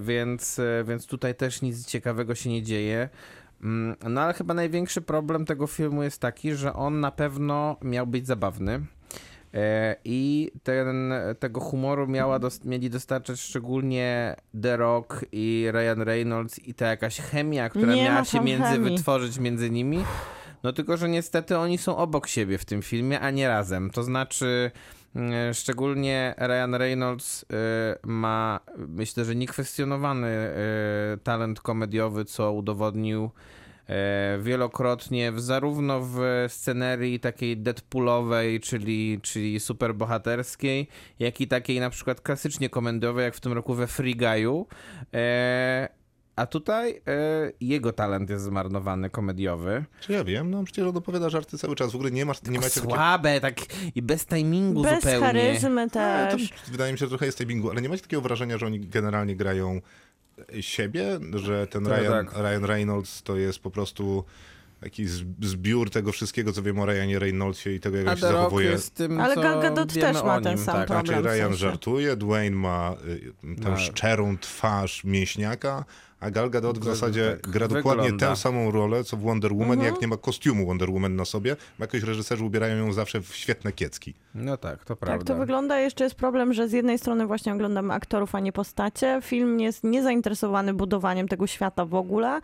Więc, 0.00 0.58
e, 0.58 0.84
więc 0.88 1.06
tutaj 1.06 1.34
też 1.34 1.62
nic 1.62 1.86
ciekawego 1.86 2.34
się 2.34 2.50
nie 2.50 2.62
dzieje. 2.62 3.08
Mm, 3.62 3.96
No 4.08 4.20
ale 4.20 4.34
chyba 4.34 4.54
największy 4.54 5.00
problem 5.00 5.44
tego 5.46 5.66
filmu 5.66 6.02
jest 6.02 6.20
taki, 6.20 6.54
że 6.54 6.72
on 6.72 7.00
na 7.00 7.10
pewno 7.10 7.76
miał 7.82 8.06
być 8.06 8.26
zabawny. 8.26 8.80
E, 9.54 9.96
I 10.04 10.50
ten, 10.62 11.12
tego 11.38 11.60
humoru 11.60 12.06
miała 12.06 12.38
dos- 12.38 12.64
mieli 12.64 12.90
dostarczać 12.90 13.40
szczególnie 13.40 14.36
The 14.62 14.76
Rock 14.76 15.24
i 15.32 15.68
Ryan 15.72 16.02
Reynolds 16.02 16.58
i 16.58 16.74
ta 16.74 16.86
jakaś 16.86 17.20
chemia, 17.20 17.68
która 17.68 17.94
Nie 17.94 18.04
miała 18.04 18.24
się 18.24 18.40
między 18.40 18.64
chemii. 18.68 18.90
wytworzyć 18.96 19.38
między 19.38 19.70
nimi. 19.70 20.04
No 20.62 20.72
tylko, 20.72 20.96
że 20.96 21.08
niestety 21.08 21.58
oni 21.58 21.78
są 21.78 21.96
obok 21.96 22.26
siebie 22.26 22.58
w 22.58 22.64
tym 22.64 22.82
filmie, 22.82 23.20
a 23.20 23.30
nie 23.30 23.48
razem. 23.48 23.90
To 23.90 24.02
znaczy, 24.02 24.70
mm, 25.16 25.54
szczególnie 25.54 26.34
Ryan 26.38 26.74
Reynolds 26.74 27.42
y, 27.42 27.46
ma, 28.02 28.60
myślę, 28.76 29.24
że 29.24 29.34
niekwestionowany 29.34 30.28
y, 31.14 31.18
talent 31.18 31.60
komediowy, 31.60 32.24
co 32.24 32.52
udowodnił 32.52 33.30
wielokrotnie, 34.40 35.32
w, 35.32 35.40
zarówno 35.40 36.00
w 36.00 36.18
scenerii 36.48 37.20
takiej 37.20 37.56
Deadpoolowej, 37.56 38.60
czyli, 38.60 39.20
czyli 39.22 39.60
superbohaterskiej, 39.60 40.88
jak 41.18 41.40
i 41.40 41.48
takiej 41.48 41.80
na 41.80 41.90
przykład 41.90 42.20
klasycznie 42.20 42.70
komediowej, 42.70 43.24
jak 43.24 43.34
w 43.34 43.40
tym 43.40 43.52
roku 43.52 43.74
we 43.74 43.86
Free 43.86 44.16
Guy'u. 44.16 44.64
E, 45.14 45.88
A 46.36 46.46
tutaj 46.46 47.02
e, 47.06 47.52
jego 47.60 47.92
talent 47.92 48.30
jest 48.30 48.44
zmarnowany, 48.44 49.10
komediowy. 49.10 49.84
Czy 50.00 50.12
ja 50.12 50.24
wiem, 50.24 50.50
no 50.50 50.64
przecież 50.64 50.84
on 50.86 50.96
opowiada 50.96 51.28
żarty 51.30 51.58
cały 51.58 51.76
czas. 51.76 51.92
W 51.92 51.94
ogóle 51.94 52.10
nie 52.10 52.24
masz, 52.24 52.42
nie 52.42 52.58
macie 52.58 52.74
takiego... 52.74 52.94
Słabe, 52.94 53.40
tak 53.40 53.54
i 53.94 54.02
bez 54.02 54.26
timingu 54.26 54.82
Bez 54.82 54.94
zupełnie. 54.94 55.26
charyzmy 55.26 55.86
Ale 55.94 56.30
to 56.30 56.36
też. 56.36 56.52
wydaje 56.70 56.92
mi 56.92 56.98
się, 56.98 57.06
że 57.06 57.08
trochę 57.08 57.26
jest 57.26 57.38
timingu, 57.38 57.70
ale 57.70 57.82
nie 57.82 57.88
macie 57.88 58.02
takiego 58.02 58.22
wrażenia, 58.22 58.58
że 58.58 58.66
oni 58.66 58.80
generalnie 58.80 59.36
grają 59.36 59.80
siebie, 60.60 61.20
że 61.34 61.66
ten 61.66 61.84
Tak, 61.84 62.00
Ryan, 62.00 62.26
tak. 62.26 62.36
Ryan 62.36 62.64
Reynolds 62.64 63.22
to 63.22 63.36
jest 63.36 63.58
po 63.58 63.70
prostu 63.70 64.24
jakiś 64.82 65.08
z- 65.10 65.24
zbiór 65.42 65.90
tego 65.90 66.12
wszystkiego, 66.12 66.52
co 66.52 66.62
wiemy 66.62 66.82
o 66.82 66.86
Ryanie 66.86 67.18
Reynoldsie 67.18 67.70
i 67.70 67.80
tego, 67.80 67.96
jak 67.96 68.06
A 68.08 68.10
on 68.10 68.16
się 68.16 68.20
zachowuje. 68.22 68.70
jest 68.70 68.94
tym, 68.94 69.20
Ale 69.20 69.34
Gal 69.34 69.62
Gadot 69.62 69.92
też 69.94 70.22
ma 70.22 70.40
ten 70.40 70.58
sam 70.58 70.74
tak. 70.76 70.86
problem. 70.86 71.06
Znaczy 71.06 71.22
w 71.22 71.26
Ryan 71.32 71.48
sensie. 71.48 71.58
żartuje, 71.58 72.16
Dwayne 72.16 72.56
ma 72.56 72.94
y, 73.54 73.62
tą 73.62 73.70
Ma- 73.70 73.78
szczerą 73.78 74.38
twarz 74.38 75.04
mięśniaka, 75.04 75.84
a 76.20 76.30
Gal 76.30 76.50
Gadot 76.50 76.78
w 76.78 76.84
zasadzie 76.84 77.38
tak, 77.42 77.50
gra 77.52 77.68
dokładnie 77.68 78.02
wygląda. 78.02 78.30
tę 78.30 78.36
samą 78.36 78.70
rolę, 78.70 79.04
co 79.04 79.16
w 79.16 79.20
Wonder 79.20 79.52
Woman, 79.52 79.70
Mhm. 79.72 79.92
jak 79.94 80.02
nie 80.02 80.08
ma 80.08 80.16
kostiumu 80.16 80.66
Wonder 80.66 80.90
Woman 80.90 81.16
na 81.16 81.24
sobie, 81.24 81.56
jakoś 81.78 82.02
reżyserzy 82.02 82.44
ubierają 82.44 82.76
ją 82.76 82.92
zawsze 82.92 83.20
w 83.20 83.34
świetne 83.36 83.72
kiecki. 83.72 84.14
No 84.34 84.56
tak, 84.56 84.78
to 84.78 84.84
Tak 84.84 84.98
prawda. 84.98 85.24
to 85.24 85.40
wygląda. 85.40 85.80
Jeszcze 85.80 86.04
jest 86.04 86.16
problem, 86.16 86.52
że 86.52 86.68
z 86.68 86.72
jednej 86.72 86.98
strony 86.98 87.26
właśnie 87.26 87.52
oglądamy 87.54 87.94
aktorów, 87.94 88.34
a 88.34 88.40
nie 88.40 88.52
postacie. 88.52 89.18
Film 89.22 89.60
jest 89.60 89.84
niezainteresowany 89.84 90.74
budowaniem 90.74 91.28
tego 91.28 91.46
świata 91.46 91.84
w 91.84 91.94
ogóle 91.94 92.40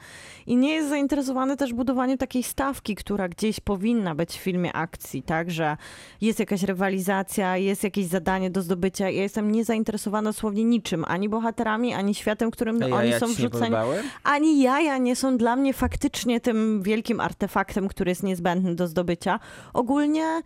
i 0.46 0.56
nie 0.56 0.74
jest 0.74 0.88
zainteresowany 0.88 1.56
też 1.56 1.72
budowaniem 1.74 2.18
takiej 2.18 2.42
stawki, 2.42 2.94
która 2.94 3.28
gdzieś 3.28 3.60
powinna 3.60 4.14
być 4.14 4.30
w 4.30 4.36
filmie 4.40 4.72
akcji, 4.72 5.22
tak? 5.22 5.50
Że 5.50 5.76
jest 6.20 6.38
jakaś 6.40 6.62
rywalizacja, 6.62 7.56
jest 7.56 7.84
jakieś 7.84 8.06
zadanie 8.06 8.50
do 8.50 8.62
zdobycia. 8.62 9.10
Ja 9.10 9.22
jestem 9.22 9.52
niezainteresowana 9.52 10.30
dosłownie 10.30 10.64
niczym, 10.64 11.04
ani 11.08 11.28
bohaterami, 11.28 11.94
ani 11.94 12.14
światem, 12.14 12.50
którym 12.50 12.82
Ej, 12.82 12.92
oni 12.92 13.10
ja 13.10 13.20
są 13.20 13.26
wrzuceni. 13.26 13.65
Ani 14.24 14.62
jaja 14.62 14.98
nie 14.98 15.16
są 15.16 15.38
dla 15.38 15.56
mnie 15.56 15.72
faktycznie 15.74 16.40
tym 16.40 16.82
wielkim 16.82 17.20
artefaktem, 17.20 17.88
który 17.88 18.10
jest 18.10 18.22
niezbędny 18.22 18.74
do 18.74 18.86
zdobycia. 18.86 19.40
Ogólnie 19.74 20.42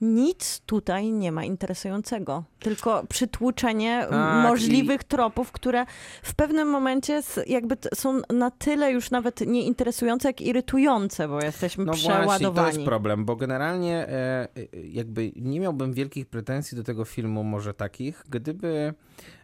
nic 0.00 0.60
tutaj 0.66 1.12
nie 1.12 1.32
ma 1.32 1.44
interesującego, 1.44 2.44
tylko 2.58 3.04
przytłuczenie 3.08 4.06
Tak, 4.10 4.42
możliwych 4.42 5.04
tropów, 5.04 5.52
które 5.52 5.86
w 6.22 6.34
pewnym 6.34 6.68
momencie 6.68 7.20
jakby 7.46 7.76
są 7.94 8.20
na 8.30 8.50
tyle 8.50 8.92
już 8.92 9.10
nawet 9.10 9.40
nie 9.40 9.62
interesujące, 9.62 10.28
jak 10.28 10.40
irytujące, 10.40 11.28
bo 11.28 11.40
jesteśmy 11.42 11.84
No 11.84 11.92
właśnie, 11.92 12.10
przeładowani. 12.10 12.54
to 12.54 12.76
jest 12.76 12.88
problem, 12.88 13.24
bo 13.24 13.36
generalnie 13.36 13.96
e, 13.96 14.08
e, 14.56 14.80
jakby 14.92 15.32
nie 15.36 15.60
miałbym 15.60 15.92
wielkich 15.92 16.26
pretensji 16.26 16.76
do 16.76 16.82
tego 16.84 17.04
filmu, 17.04 17.44
może 17.44 17.74
takich, 17.74 18.24
gdyby, 18.28 18.94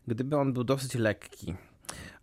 gdyby 0.09 0.37
on 0.37 0.53
był 0.53 0.65
dosyć 0.65 0.95
lekki. 0.95 1.55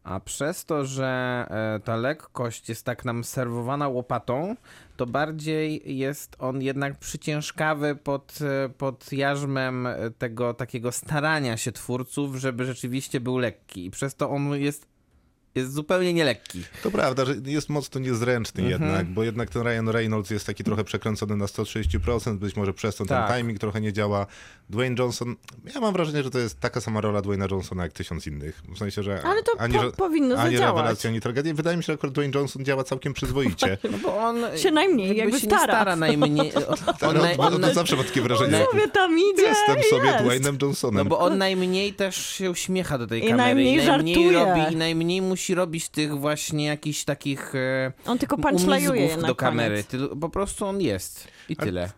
A 0.07 0.19
przez 0.19 0.65
to, 0.65 0.85
że 0.85 1.45
e, 1.49 1.79
ta 1.79 1.95
lekkość 1.95 2.69
jest 2.69 2.85
tak 2.85 3.05
nam 3.05 3.23
serwowana 3.23 3.87
łopatą, 3.87 4.55
to 4.97 5.05
bardziej 5.05 5.97
jest 5.97 6.35
on 6.39 6.61
jednak 6.61 6.99
przyciężkawy 6.99 7.95
pod, 7.95 8.39
e, 8.41 8.69
pod 8.69 9.13
jarzmem 9.13 9.87
e, 9.87 10.11
tego 10.11 10.53
takiego 10.53 10.91
starania 10.91 11.57
się 11.57 11.71
twórców, 11.71 12.35
żeby 12.35 12.65
rzeczywiście 12.65 13.19
był 13.19 13.37
lekki. 13.37 13.85
I 13.85 13.91
przez 13.91 14.15
to 14.15 14.29
on 14.29 14.61
jest, 14.61 14.87
jest 15.57 15.73
zupełnie 15.73 16.13
nielekki. 16.13 16.63
To 16.83 16.91
prawda, 16.91 17.25
że 17.25 17.35
jest 17.45 17.69
mocno 17.69 18.01
niezręczny 18.01 18.63
Mhm. 18.63 18.81
jednak, 18.83 19.07
bo 19.07 19.23
jednak 19.23 19.49
ten 19.49 19.61
Ryan 19.67 19.89
Reynolds 19.89 20.29
jest 20.29 20.45
taki 20.45 20.63
trochę 20.63 20.83
przekręcony 20.83 21.35
na 21.35 21.45
130%, 21.45 22.37
być 22.37 22.55
może 22.55 22.73
przez 22.73 22.95
to 22.95 23.05
Tak. 23.05 23.27
ten 23.27 23.37
timing 23.39 23.59
trochę 23.59 23.81
nie 23.81 23.93
działa. 23.93 24.25
Dwayne 24.69 24.95
Johnson, 24.99 25.35
ja 25.75 25.81
mam 25.81 25.93
wrażenie, 25.93 26.23
że 26.23 26.31
to 26.31 26.39
jest 26.39 26.59
taka 26.59 26.81
sama 26.81 27.01
rola 27.01 27.21
Dwayna 27.21 27.47
Johnsona 27.51 27.83
jak 27.83 27.93
tysiąc 27.93 28.27
innych. 28.27 28.61
W 28.75 28.77
sensie, 28.77 29.03
że 29.03 29.21
Ale 29.23 29.43
to 29.43 29.51
ani, 29.59 29.73
po- 29.73 29.91
powinno 29.91 30.35
ani 30.35 30.51
zadziałać. 30.55 30.75
rewelacja, 30.77 31.09
ani 31.09 31.21
tragedia. 31.21 31.53
Wydaje 31.53 31.77
mi 31.77 31.83
się, 31.83 31.87
że 31.87 31.93
akurat 31.93 32.13
Dwayne 32.13 32.31
Johnson 32.39 32.65
działa 32.65 32.83
całkiem 32.83 33.13
przyzwoicie. 33.13 33.77
No 33.91 33.97
bo 34.03 34.17
on 34.17 34.37
Się 34.57 34.71
najmniej, 34.71 35.17
jakby 35.17 35.39
się 35.39 35.45
stara. 35.45 35.63
stara 35.63 35.95
najmniej. 35.95 36.51
On, 37.07 37.17
naj, 37.17 37.35
on, 37.37 37.53
on, 37.53 37.63
on, 37.63 37.73
zawsze 37.73 37.95
ma 37.95 38.03
takie 38.03 38.21
wrażenie. 38.21 38.65
Sobie 38.71 38.87
tam 38.87 39.11
idzie, 39.19 39.41
Jestem 39.43 39.75
sobie 39.89 40.05
jest. 40.11 40.23
Dwaynem 40.23 40.57
no 40.61 40.65
Johnsonem. 40.67 41.07
bo 41.07 41.19
on 41.19 41.37
najmniej 41.37 41.93
też 41.93 42.25
się 42.25 42.51
uśmiecha 42.51 42.97
do 42.97 43.07
tej 43.07 43.19
I 43.19 43.27
kamery. 43.27 43.37
najmniej 43.37 43.73
I 43.73 43.87
najmniej 43.87 44.15
żartuje. 44.15 44.45
robi, 44.61 44.73
I 44.73 44.75
najmniej 44.75 45.21
musi 45.21 45.46
robić 45.55 45.89
tych 45.89 46.17
właśnie 46.19 46.65
jakichś 46.65 47.03
takich 47.03 47.55
e, 47.55 47.91
On 48.05 48.17
tylko 48.17 48.35
umizgów 48.35 49.21
na 49.21 49.27
do 49.27 49.35
kamery. 49.35 49.83
Tyl- 49.83 50.19
Po 50.19 50.29
prostu 50.29 50.65
on 50.65 50.81
jest. 50.81 51.27
I 51.49 51.55
Ale 51.57 51.65
tyle. 51.67 51.91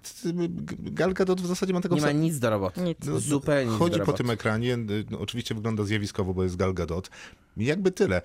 Gal 0.79 1.13
Gadot 1.13 1.41
w 1.41 1.45
zasadzie 1.45 1.73
ma 1.73 1.81
tego 1.81 1.95
Nie 1.95 2.01
ma 2.01 2.11
nic 2.11 2.39
do 2.39 2.49
roboty. 2.49 2.81
Nic. 2.81 2.97
No, 3.05 3.19
Zupełnie 3.19 3.63
nic 3.65 3.71
do 3.73 3.77
Chodzi 3.79 3.93
po 3.93 3.99
roboty. 3.99 4.17
tym 4.17 4.29
ekranie, 4.29 4.77
no, 5.11 5.19
oczywiście 5.19 5.55
wygląda 5.55 5.83
zjawiskowo, 5.83 6.33
bo 6.33 6.43
jest 6.43 6.55
Gal 6.55 6.73
Gadot. 6.73 7.09
Jakby 7.57 7.91
tyle. 7.91 8.21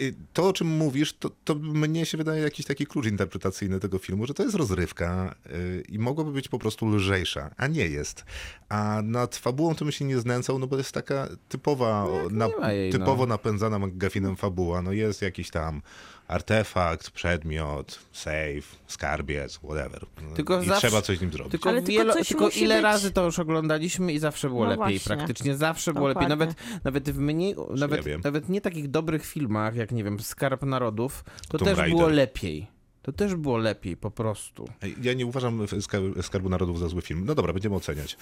Y, 0.00 0.14
To, 0.32 0.48
o 0.48 0.52
czym 0.52 0.66
mówisz, 0.68 1.12
to, 1.12 1.30
to 1.44 1.54
mnie 1.54 2.06
się 2.06 2.18
wydaje 2.18 2.42
jakiś 2.42 2.66
taki 2.66 2.86
klucz 2.86 3.06
interpretacyjny 3.06 3.80
tego 3.80 3.98
filmu, 3.98 4.26
że 4.26 4.34
to 4.34 4.42
jest 4.42 4.54
rozrywka 4.54 5.34
y, 5.46 5.84
i 5.88 5.98
mogłaby 5.98 6.32
być 6.32 6.48
po 6.48 6.58
prostu 6.58 6.86
lżejsza, 6.86 7.50
a 7.56 7.66
nie 7.66 7.86
jest. 7.86 8.24
A 8.68 9.00
nad 9.04 9.36
fabułą 9.36 9.74
to 9.74 9.84
bym 9.84 9.92
się 9.92 10.04
nie 10.04 10.18
znęcał, 10.18 10.58
no 10.58 10.66
bo 10.66 10.76
jest 10.76 10.92
taka 10.92 11.28
typowa, 11.48 12.06
na, 12.30 12.46
nie 12.46 12.56
ma 12.56 12.72
jej, 12.72 12.92
no. 12.92 12.98
typowo 12.98 13.26
napędzana 13.26 13.78
McGuffinem 13.78 14.36
fabuła. 14.36 14.82
No 14.82 14.92
jest 14.92 15.22
jakiś 15.22 15.50
tam 15.50 15.82
artefakt, 16.30 17.10
przedmiot, 17.10 17.98
save, 18.12 18.76
skarbiec, 18.86 19.56
whatever. 19.58 20.06
Tylko 20.36 20.62
I 20.62 20.66
zawsze- 20.66 20.88
trzeba 20.88 21.02
coś 21.02 21.18
z 21.18 21.20
nim 21.20 21.32
zrobić. 21.32 21.50
Tylko, 21.50 21.68
Ale 21.68 21.82
tylko 21.82 22.24
tylko 22.24 22.48
ile 22.48 22.74
być. 22.74 22.82
razy 22.82 23.10
to 23.10 23.24
już 23.24 23.38
oglądaliśmy 23.38 24.12
i 24.12 24.18
zawsze 24.18 24.48
było 24.48 24.64
No 24.64 24.70
lepiej. 24.70 24.98
właśnie. 24.98 25.16
Praktycznie 25.16 25.56
zawsze 25.56 25.92
było 25.92 26.08
lepiej. 26.08 26.28
Dokładnie. 26.28 26.46
Nawet, 26.46 26.84
nawet 26.84 27.10
w 27.10 27.18
mniej, 27.18 27.54
nawet, 27.76 28.04
wiem. 28.04 28.20
nawet 28.24 28.48
nie 28.48 28.60
takich 28.60 28.90
dobrych 28.90 29.26
filmach, 29.26 29.76
jak 29.76 29.92
nie 29.92 30.04
wiem, 30.04 30.20
Skarb 30.20 30.62
Narodów, 30.62 31.24
to 31.48 31.58
Tomb 31.58 31.68
też 31.70 31.78
Raider. 31.78 31.98
było 31.98 32.08
lepiej. 32.08 32.66
To 33.02 33.12
też 33.12 33.34
było 33.34 33.58
lepiej, 33.58 33.96
po 33.96 34.10
prostu. 34.10 34.68
Ja 35.02 35.14
nie 35.14 35.26
uważam 35.26 35.60
Skar- 35.66 36.22
Skarbu 36.22 36.48
Narodów 36.48 36.78
za 36.78 36.88
zły 36.88 37.02
film. 37.02 37.22
No 37.26 37.34
dobra, 37.34 37.52
będziemy 37.52 37.76
oceniać. 37.76 38.16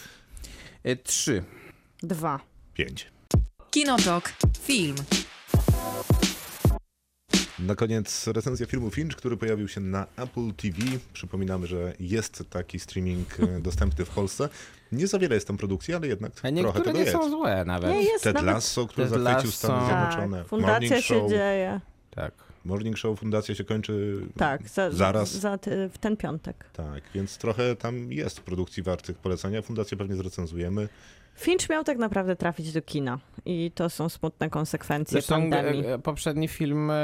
E, 0.84 0.96
Trzy. 0.96 1.44
Dwa. 2.02 2.40
Pięć. 2.74 3.06
Kinotok. 3.70 4.32
Film. 4.62 4.96
Na 7.58 7.74
koniec 7.74 8.26
recenzja 8.26 8.66
filmu 8.66 8.90
Finch, 8.90 9.16
który 9.16 9.36
pojawił 9.36 9.68
się 9.68 9.80
na 9.80 10.06
Apple 10.16 10.52
TV. 10.56 10.78
Przypominamy, 11.12 11.66
że 11.66 11.92
jest 12.00 12.44
taki 12.50 12.80
streaming 12.80 13.40
e, 13.40 13.46
dostępny 13.60 14.04
w 14.04 14.08
Polsce. 14.10 14.48
Nie 14.92 15.06
za 15.06 15.18
wiele 15.18 15.34
jest 15.34 15.46
tam 15.46 15.56
produkcji, 15.56 15.94
ale 15.94 16.06
jednak 16.06 16.32
A 16.42 16.52
trochę 16.52 16.78
tego 16.80 16.92
nie 16.98 17.00
jest. 17.04 17.12
są 17.12 17.30
złe 17.30 17.64
nawet. 17.64 17.90
Nie 17.90 18.02
jest 18.02 18.24
Ted 18.24 18.34
nawet... 18.34 18.46
Lasso, 18.54 18.86
który 18.86 19.08
Ted 19.08 19.22
zachwycił 19.22 19.46
Lasso. 19.50 19.58
Stany 19.66 19.86
Zjednoczone. 19.86 20.38
Tak, 20.38 20.48
fundacja 20.48 20.72
Morning 20.72 20.94
się 20.94 21.02
Show, 21.02 21.30
dzieje. 21.30 21.80
Tak. 22.10 22.32
Morning 22.64 22.98
Show, 22.98 23.18
fundacja 23.20 23.54
się 23.54 23.64
kończy 23.64 24.20
Tak, 24.36 24.68
za, 24.68 24.90
zaraz. 24.90 25.30
Za, 25.32 25.58
ty- 25.58 25.88
w 25.92 25.98
ten 25.98 26.16
piątek. 26.16 26.64
Tak, 26.72 27.02
więc 27.14 27.38
trochę 27.38 27.76
tam 27.76 28.12
jest 28.12 28.40
produkcji 28.40 28.82
wartych 28.82 29.18
polecenia. 29.18 29.62
Fundację 29.62 29.96
pewnie 29.96 30.16
zrecenzujemy. 30.16 30.88
Finch 31.38 31.70
miał 31.70 31.84
tak 31.84 31.98
naprawdę 31.98 32.36
trafić 32.36 32.72
do 32.72 32.82
kina 32.82 33.18
i 33.44 33.72
to 33.74 33.90
są 33.90 34.08
smutne 34.08 34.50
konsekwencje 34.50 35.12
Zresztą 35.12 35.34
pandemii. 35.40 35.86
e, 35.86 35.94
e, 35.94 35.98
poprzedni 35.98 36.48
film 36.48 36.90
e, 36.90 36.94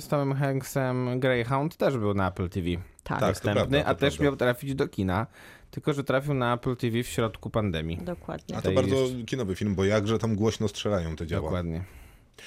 z 0.00 0.08
Tomem 0.08 0.32
Hanksem, 0.38 1.20
Greyhound, 1.20 1.76
też 1.76 1.98
był 1.98 2.14
na 2.14 2.28
Apple 2.28 2.48
TV 2.48 2.66
Tak, 3.02 3.20
tak. 3.20 3.40
prawda, 3.40 3.82
to 3.82 3.86
a 3.88 3.94
też 3.94 4.14
prawda. 4.14 4.24
miał 4.24 4.36
trafić 4.36 4.74
do 4.74 4.88
kina, 4.88 5.26
tylko 5.70 5.92
że 5.92 6.04
trafił 6.04 6.34
na 6.34 6.54
Apple 6.54 6.76
TV 6.76 7.02
w 7.02 7.06
środku 7.06 7.50
pandemii. 7.50 7.98
dokładnie. 7.98 8.56
A 8.56 8.62
to 8.62 8.68
Tutaj 8.68 8.74
bardzo 8.74 8.96
jeszcze- 8.96 9.22
kinowy 9.24 9.54
film, 9.56 9.74
bo 9.74 9.84
jakże 9.84 10.18
tam 10.18 10.36
głośno 10.36 10.68
strzelają 10.68 11.16
te 11.16 11.26
działa. 11.26 11.42
Dokładnie. 11.42 11.84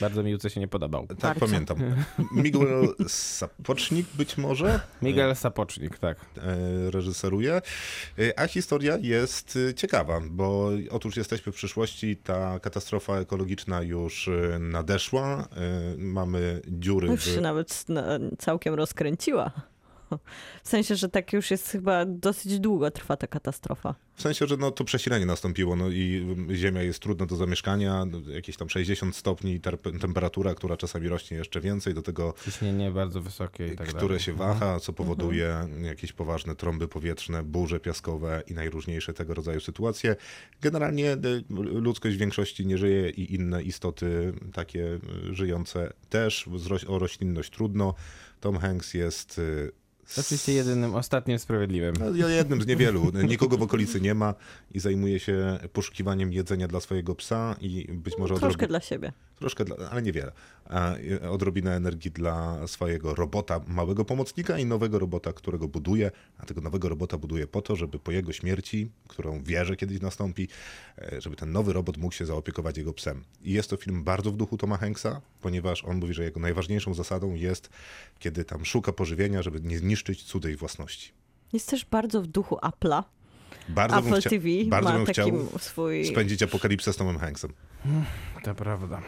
Bardzo 0.01 0.23
mi 0.23 0.37
się 0.47 0.59
nie 0.59 0.67
podobał. 0.67 1.07
Tak, 1.07 1.17
Bardzo. 1.19 1.39
pamiętam. 1.45 1.77
Miguel 2.43 2.87
Sapocznik 3.07 4.07
być 4.13 4.37
może 4.37 4.79
Miguel 5.01 5.35
Sapocznik, 5.35 5.97
tak. 5.99 6.17
e, 6.37 6.91
reżyseruje, 6.91 7.61
E, 8.19 8.39
a 8.39 8.47
historia 8.47 8.97
jest 9.01 9.57
e, 9.69 9.73
ciekawa, 9.73 10.21
bo 10.31 10.69
otóż 10.91 11.17
jesteśmy 11.17 11.51
w 11.51 11.55
przyszłości, 11.55 12.17
ta 12.17 12.59
katastrofa 12.59 13.17
ekologiczna 13.19 13.81
już 13.81 14.27
e, 14.27 14.59
nadeszła, 14.59 15.37
e, 15.41 15.45
mamy 15.97 16.61
dziury 16.67 17.07
Już 17.07 17.25
się 17.25 17.31
w... 17.37 17.41
nawet 17.41 17.71
s- 17.71 17.85
na- 17.89 18.19
całkiem 18.39 18.73
rozkręciła. 18.73 19.51
W 20.63 20.69
sensie, 20.69 20.95
że 20.95 21.09
tak 21.09 21.33
już 21.33 21.51
jest 21.51 21.69
chyba 21.69 22.05
dosyć 22.05 22.59
długo 22.59 22.91
trwa 22.91 23.17
ta 23.17 23.27
katastrofa. 23.27 23.95
W 24.15 24.21
sensie, 24.21 24.47
że 24.47 24.57
no, 24.57 24.71
to 24.71 24.83
przesilenie 24.83 25.25
nastąpiło 25.25 25.75
no, 25.75 25.89
i 25.89 26.35
ziemia 26.53 26.81
jest 26.81 26.99
trudna 26.99 27.25
do 27.25 27.35
zamieszkania, 27.35 28.05
no, 28.05 28.19
jakieś 28.31 28.57
tam 28.57 28.69
60 28.69 29.15
stopni 29.15 29.59
temperatura, 30.01 30.55
która 30.55 30.77
czasami 30.77 31.07
rośnie 31.07 31.37
jeszcze 31.37 31.61
więcej, 31.61 31.93
do 31.93 32.01
tego 32.01 32.33
Ciśnienie 32.45 32.91
bardzo 32.91 33.21
wysokie 33.21 33.67
i 33.67 33.75
tak 33.75 33.87
które 33.87 34.01
dalej. 34.01 34.19
się 34.19 34.33
waha, 34.33 34.79
co 34.79 34.93
powoduje 34.93 35.67
jakieś 35.81 36.13
poważne 36.13 36.55
trąby 36.55 36.87
powietrzne, 36.87 37.43
burze 37.43 37.79
piaskowe 37.79 38.43
i 38.47 38.53
najróżniejsze 38.53 39.13
tego 39.13 39.33
rodzaju 39.33 39.59
sytuacje. 39.59 40.15
Generalnie 40.61 41.13
y, 41.13 41.43
ludzkość 41.49 42.15
w 42.15 42.19
większości 42.19 42.65
nie 42.65 42.77
żyje 42.77 43.09
i 43.09 43.33
inne 43.33 43.63
istoty 43.63 44.33
takie 44.53 44.99
żyjące 45.31 45.93
też. 46.09 46.49
O 46.87 46.99
roślinność 46.99 47.51
trudno. 47.51 47.93
Tom 48.39 48.57
Hanks 48.57 48.93
jest 48.93 49.39
y, 49.39 49.71
Oczywiście 50.19 50.53
jedynym, 50.53 50.95
ostatnim 50.95 51.39
sprawiedliwym. 51.39 51.95
no, 51.99 52.27
jednym 52.29 52.61
z 52.61 52.67
niewielu. 52.67 53.11
Nikogo 53.27 53.57
w 53.57 53.61
okolicy 53.61 54.01
nie 54.01 54.13
ma 54.13 54.33
i 54.71 54.79
zajmuje 54.79 55.19
się 55.19 55.59
poszukiwaniem 55.73 56.33
jedzenia 56.33 56.67
dla 56.67 56.79
swojego 56.79 57.15
psa 57.15 57.55
i 57.61 57.87
być 57.93 58.17
może 58.17 58.35
Troszkę 58.35 58.65
odrobi- 58.65 58.67
dla 58.69 58.79
siebie. 58.79 59.13
Troszkę, 59.39 59.65
dla, 59.65 59.89
ale 59.89 60.01
niewiele, 60.01 60.31
odrobinę 61.29 61.75
energii 61.75 62.11
dla 62.11 62.67
swojego 62.67 63.15
robota, 63.15 63.61
małego 63.67 64.05
pomocnika 64.05 64.57
i 64.57 64.65
nowego 64.65 64.99
robota, 64.99 65.33
którego 65.33 65.67
buduje, 65.67 66.11
a 66.37 66.45
tego 66.45 66.61
nowego 66.61 66.89
robota 66.89 67.17
buduje 67.17 67.47
po 67.47 67.61
to, 67.61 67.75
żeby 67.75 67.99
po 67.99 68.11
jego 68.11 68.33
śmierci, 68.33 68.89
którą 69.07 69.43
wie, 69.43 69.65
że 69.65 69.75
kiedyś 69.75 70.01
nastąpi, 70.01 70.47
e, 70.97 71.21
żeby 71.21 71.35
ten 71.35 71.51
nowy 71.51 71.73
robot 71.73 71.97
mógł 71.97 72.13
się 72.13 72.25
zaopiekować 72.25 72.77
jego 72.77 72.93
psem. 72.93 73.23
I 73.43 73.53
jest 73.53 73.69
to 73.69 73.77
film 73.77 74.03
bardzo 74.03 74.31
w 74.31 74.37
duchu 74.37 74.57
Toma 74.57 74.77
Hanksa, 74.77 75.21
ponieważ 75.41 75.83
on 75.83 75.97
mówi, 75.97 76.13
że 76.13 76.23
jego 76.23 76.39
najważniejszą 76.39 76.93
zasadą 76.93 77.33
jest, 77.33 77.69
kiedy 78.19 78.45
tam 78.45 78.65
szuka 78.65 78.91
pożywienia, 78.91 79.41
żeby 79.41 79.61
nie 79.61 79.77
zniszczyć 79.77 80.23
cudzej 80.23 80.55
własności. 80.55 81.11
Jest 81.53 81.69
też 81.69 81.85
bardzo 81.85 82.21
w 82.21 82.27
duchu 82.27 82.55
Apple'a. 82.55 83.03
Bardzo 83.69 84.01
bym, 84.01 84.13
Apple 84.13 84.21
chcia- 84.21 84.29
TV 84.29 84.47
bardzo 84.67 84.89
ma 84.89 84.95
bym 84.95 85.05
taki 85.05 85.21
chciał 85.21 85.59
swój... 85.59 86.05
spędzić 86.05 86.43
apokalipsę 86.43 86.93
z 86.93 86.97
Tomem 86.97 87.17
Hanksem. 87.17 87.53
To 88.43 88.55
prawda. 88.55 89.01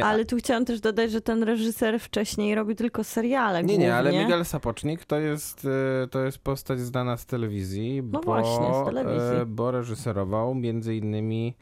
E, 0.00 0.04
Ale 0.04 0.24
tu 0.24 0.36
chciałam 0.36 0.64
też 0.64 0.80
dodać, 0.80 1.10
że 1.10 1.20
ten 1.20 1.42
reżyser 1.42 2.00
wcześniej 2.00 2.54
robił 2.54 2.74
tylko 2.76 3.04
seriale 3.04 3.64
Nie, 3.64 3.78
nie, 3.78 3.94
ale. 3.94 4.12
Miguel 4.12 4.44
Sapocznik 4.44 5.04
to 5.04 5.18
jest, 5.18 5.66
e, 6.04 6.06
to 6.08 6.24
jest 6.24 6.38
postać 6.38 6.80
znana 6.80 7.16
z 7.16 7.26
telewizji, 7.26 8.02
No 8.02 8.20
bo, 8.20 8.20
właśnie, 8.24 8.66
z 8.82 8.84
telewizji. 8.86 9.36
e, 9.42 9.46
bo 9.46 9.70
reżyserował 9.70 10.54
między 10.54 10.96
innymi 10.96 11.54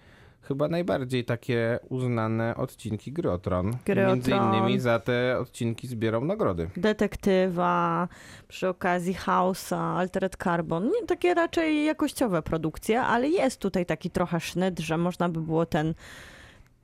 chyba 0.43 0.69
najbardziej 0.69 1.25
takie 1.25 1.79
uznane 1.89 2.57
odcinki 2.57 3.13
Gry 3.13 3.31
o 3.31 3.39
Tron. 3.39 3.73
Gry 3.85 4.07
o 4.07 4.09
Między 4.09 4.31
Tron. 4.31 4.55
innymi 4.55 4.81
za 4.81 4.99
te 4.99 5.39
odcinki 5.39 5.87
zbierał 5.89 6.25
nagrody. 6.25 6.71
Detektywa, 6.77 8.09
przy 8.49 8.69
okazji 8.69 9.15
House'a, 9.15 9.97
Altered 9.99 10.37
Carbon. 10.37 10.85
Nie, 10.85 11.07
takie 11.07 11.35
raczej 11.35 11.85
jakościowe 11.85 12.43
produkcje, 12.43 13.01
ale 13.01 13.29
jest 13.29 13.61
tutaj 13.61 13.87
taki 13.87 14.11
trochę 14.11 14.41
sznyt, 14.41 14.79
że 14.81 14.99
można 14.99 15.29
by 15.29 15.41
było 15.41 15.67
ten 15.67 15.95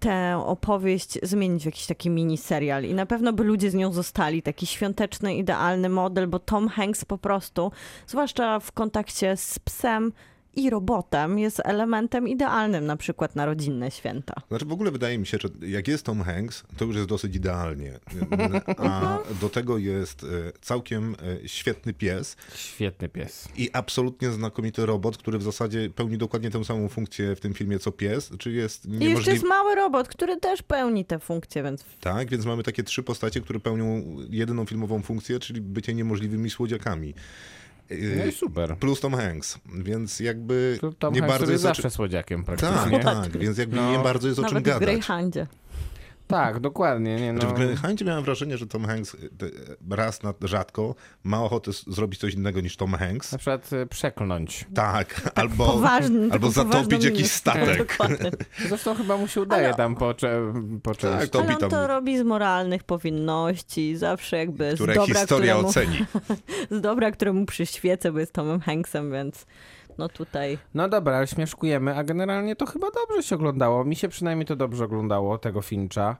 tę 0.04 0.42
opowieść 0.46 1.18
zmienić 1.22 1.62
w 1.62 1.66
jakiś 1.66 1.86
taki 1.86 2.10
mini 2.10 2.38
serial 2.38 2.84
i 2.84 2.94
na 2.94 3.06
pewno 3.06 3.32
by 3.32 3.44
ludzie 3.44 3.70
z 3.70 3.74
nią 3.74 3.92
zostali. 3.92 4.42
Taki 4.42 4.66
świąteczny, 4.66 5.34
idealny 5.34 5.88
model, 5.88 6.28
bo 6.28 6.38
Tom 6.38 6.68
Hanks 6.68 7.04
po 7.04 7.18
prostu, 7.18 7.72
zwłaszcza 8.06 8.60
w 8.60 8.72
kontakcie 8.72 9.36
z 9.36 9.58
psem 9.58 10.12
i 10.56 10.70
robotem, 10.70 11.38
jest 11.38 11.60
elementem 11.64 12.28
idealnym 12.28 12.86
na 12.86 12.96
przykład 12.96 13.36
na 13.36 13.46
rodzinne 13.46 13.90
święta. 13.90 14.34
Znaczy 14.48 14.64
w 14.64 14.72
ogóle 14.72 14.90
wydaje 14.90 15.18
mi 15.18 15.26
się, 15.26 15.38
że 15.40 15.48
jak 15.68 15.88
jest 15.88 16.06
Tom 16.06 16.22
Hanks, 16.22 16.64
to 16.76 16.84
już 16.84 16.96
jest 16.96 17.08
dosyć 17.08 17.36
idealnie. 17.36 17.98
A 18.78 19.18
do 19.40 19.48
tego 19.48 19.78
jest 19.78 20.24
e, 20.24 20.26
całkiem 20.60 21.16
e, 21.44 21.48
świetny 21.48 21.92
pies 21.94 22.36
Świetny 22.54 23.08
pies. 23.08 23.48
i 23.56 23.70
absolutnie 23.72 24.30
znakomity 24.30 24.86
robot, 24.86 25.16
który 25.16 25.38
w 25.38 25.42
zasadzie 25.42 25.90
pełni 25.90 26.18
dokładnie 26.18 26.50
tę 26.50 26.64
samą 26.64 26.88
funkcję 26.88 27.36
w 27.36 27.40
tym 27.40 27.54
filmie 27.54 27.78
co 27.78 27.92
pies, 27.92 28.30
czy 28.38 28.52
jest 28.52 28.86
I 28.86 28.88
jeszcze 28.90 29.04
niemożliwy. 29.04 29.32
jest 29.32 29.44
mały 29.44 29.74
robot, 29.74 30.08
który 30.08 30.36
też 30.40 30.62
pełni 30.62 31.04
tę 31.04 31.18
funkcję, 31.18 31.62
więc 31.62 31.84
Tak, 32.00 32.30
więc 32.30 32.44
mamy 32.46 32.62
takie 32.62 32.82
trzy 32.82 33.02
postacie, 33.02 33.40
które 33.40 33.60
pełnią 33.60 34.16
jedyną 34.30 34.64
filmową 34.66 35.02
funkcję, 35.02 35.38
czyli 35.38 35.60
bycie 35.60 35.94
niemożliwymi 35.94 36.50
słodziakami. 36.50 37.14
No 37.90 38.24
i 38.24 38.32
super. 38.32 38.76
Plus 38.76 39.00
Tom 39.00 39.12
Hanks, 39.14 39.58
więc 39.74 40.20
jakby 40.20 40.78
To 40.80 40.92
Tom 40.92 41.14
nie 41.14 41.20
Hanks 41.20 41.38
bardzo 41.38 41.52
jest 41.52 41.62
zawsze 41.62 41.90
słodziakiem 41.90 42.44
Tak, 42.44 42.58
praktycznie. 42.58 43.00
tak, 43.00 43.38
więc 43.38 43.58
jakby 43.58 43.76
No. 43.76 43.92
nie 43.92 43.98
bardzo 43.98 44.28
jest 44.28 44.40
o 44.40 44.44
czym 44.44 44.54
nawet 44.54 44.64
w 44.64 44.66
gadać. 44.80 44.88
Tak, 46.26 46.60
dokładnie. 46.60 47.16
Nie, 47.16 47.32
no. 47.32 47.40
Znaczy 47.40 47.54
w 47.54 47.58
Greyhoundzie 47.58 48.04
miałem 48.04 48.24
wrażenie, 48.24 48.58
że 48.58 48.66
Tom 48.66 48.84
Hanks 48.84 49.14
y, 49.14 49.18
y, 49.42 49.50
raz 49.90 50.22
na 50.22 50.34
rzadko 50.42 50.94
ma 51.24 51.42
ochotę 51.42 51.70
zrobić 51.86 52.20
coś 52.20 52.34
innego 52.34 52.60
niż 52.60 52.76
Tom 52.76 52.92
Hanks. 52.92 53.32
Na 53.32 53.38
przykład 53.38 53.72
e, 53.72 53.86
przekląć. 53.86 54.66
Tak, 54.74 55.30
albo, 55.34 55.66
Poważny, 55.66 56.28
albo 56.32 56.50
zatopić 56.50 57.04
jakiś 57.04 57.30
statek. 57.30 57.78
Dokładnie. 57.78 58.30
Zresztą 58.68 58.94
chyba 58.94 59.16
mu 59.16 59.28
się 59.28 59.40
udaje 59.40 59.66
Ale- 59.66 59.76
tam 59.76 59.96
po, 59.96 60.14
po 60.82 60.94
części. 60.94 61.18
Tak, 61.20 61.28
to- 61.28 61.40
Ale 61.40 61.54
on 61.54 61.60
tam- 61.60 61.70
to 61.70 61.86
robi 61.86 62.18
z 62.18 62.22
moralnych 62.22 62.84
powinności, 62.84 63.96
zawsze 63.96 64.36
jakby 64.36 64.70
z 64.72 64.74
które 64.74 64.94
dobra, 64.94 65.14
historia 65.14 65.52
któremu, 65.54 65.68
oceni. 65.68 66.06
z 66.78 66.80
dobra, 66.80 67.10
któremu 67.10 67.46
przyświecę, 67.46 68.12
bo 68.12 68.18
jest 68.20 68.32
Tomem 68.32 68.60
Hanksem, 68.60 69.12
więc 69.12 69.46
no 69.98 70.08
tutaj 70.08 70.58
No 70.74 70.88
dobra, 70.88 71.16
ale 71.16 71.26
śmieszkujemy, 71.26 71.96
a 71.96 72.04
generalnie 72.04 72.56
to 72.56 72.66
chyba 72.66 72.86
dobrze 72.90 73.22
się 73.22 73.34
oglądało. 73.34 73.84
Mi 73.84 73.96
się 73.96 74.08
przynajmniej 74.08 74.46
to 74.46 74.56
dobrze 74.56 74.84
oglądało, 74.84 75.38
tego 75.38 75.62
Fincha. 75.62 76.16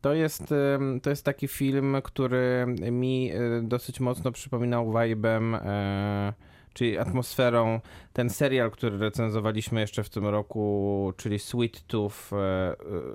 To 0.00 0.14
jest, 0.14 0.54
to 1.02 1.10
jest 1.10 1.24
taki 1.24 1.48
film, 1.48 1.96
który 2.04 2.66
mi 2.92 3.32
y, 3.34 3.62
dosyć 3.62 4.00
mocno 4.00 4.32
przypominał 4.32 4.92
vibem, 4.92 5.54
e, 5.54 6.32
czyli 6.74 6.98
atmosferą, 6.98 7.80
ten 8.12 8.30
serial, 8.30 8.70
który 8.70 8.98
recenzowaliśmy 8.98 9.80
jeszcze 9.80 10.02
w 10.02 10.10
tym 10.10 10.26
roku, 10.26 11.12
czyli 11.16 11.38
Sweet 11.38 11.86
Tooth, 11.86 12.32
e, 12.32 12.36
e, 12.36 12.74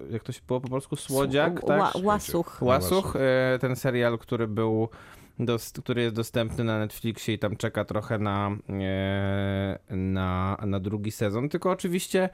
jak 0.09 0.24
to 0.24 0.32
się 0.32 0.41
było 0.47 0.61
po 0.61 0.70
polsku? 0.70 0.95
Słodziak, 0.95 1.61
tak? 1.61 1.82
ła- 1.82 2.05
łasuch. 2.05 2.61
Łasuch, 2.61 3.16
e, 3.16 3.59
ten 3.59 3.76
serial, 3.76 4.18
który 4.18 4.47
był, 4.47 4.89
dos, 5.39 5.71
który 5.71 6.01
jest 6.01 6.15
dostępny 6.15 6.63
na 6.63 6.79
Netflixie 6.79 7.34
i 7.34 7.39
tam 7.39 7.57
czeka 7.57 7.86
trochę 7.86 8.19
na, 8.19 8.51
e, 8.69 9.79
na, 9.95 10.57
na 10.65 10.79
drugi 10.79 11.11
sezon. 11.11 11.49
Tylko 11.49 11.71
oczywiście 11.71 12.23
e, 12.23 12.29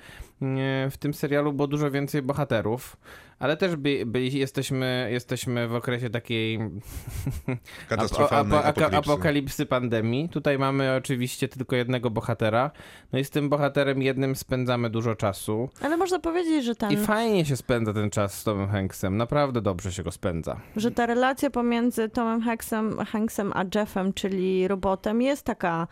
w 0.89 0.97
tym 0.99 1.13
serialu 1.13 1.53
było 1.53 1.67
dużo 1.67 1.91
więcej 1.91 2.21
bohaterów, 2.21 2.97
ale 3.39 3.57
też 3.57 3.75
by, 3.75 4.03
byli, 4.05 4.39
jesteśmy, 4.39 5.09
jesteśmy 5.11 5.67
w 5.67 5.75
okresie 5.75 6.09
takiej 6.09 6.59
Katastrofalnej 7.89 8.59
apo- 8.59 8.65
apokalipsy. 8.65 9.11
apokalipsy 9.11 9.65
pandemii. 9.65 10.29
Tutaj 10.29 10.57
mamy 10.57 10.95
oczywiście 10.95 11.47
tylko 11.47 11.75
jednego 11.75 12.09
bohatera. 12.09 12.71
No 13.13 13.19
i 13.19 13.23
z 13.23 13.29
tym 13.29 13.49
bohaterem 13.49 14.01
jednym 14.01 14.35
spędzamy 14.35 14.89
dużo 14.89 15.15
czasu. 15.15 15.69
Ale 15.81 15.97
można 15.97 16.19
powiedzieć, 16.19 16.65
że, 16.65 16.71
I 16.71 16.75
ten, 16.75 17.05
fajnie 17.05 17.45
się 17.45 17.57
spędza 17.57 17.93
ten 17.93 18.09
czas 18.09 18.39
z 18.39 18.43
Tomem 18.43 18.67
Hanksem. 18.69 19.17
Naprawdę 19.17 19.61
dobrze 19.61 19.91
się 19.91 20.03
go 20.03 20.11
spędza. 20.11 20.59
że 20.75 20.91
ta 20.91 21.05
relacja 21.05 21.49
pomiędzy 21.49 22.09
Tomem 22.09 22.41
Hanksem, 22.41 22.97
Hanksem 23.05 23.51
a 23.55 23.63
Jeffem, 23.75 24.13
czyli 24.13 24.67
robotem, 24.67 25.21
jest 25.21 25.45
taka 25.45 25.87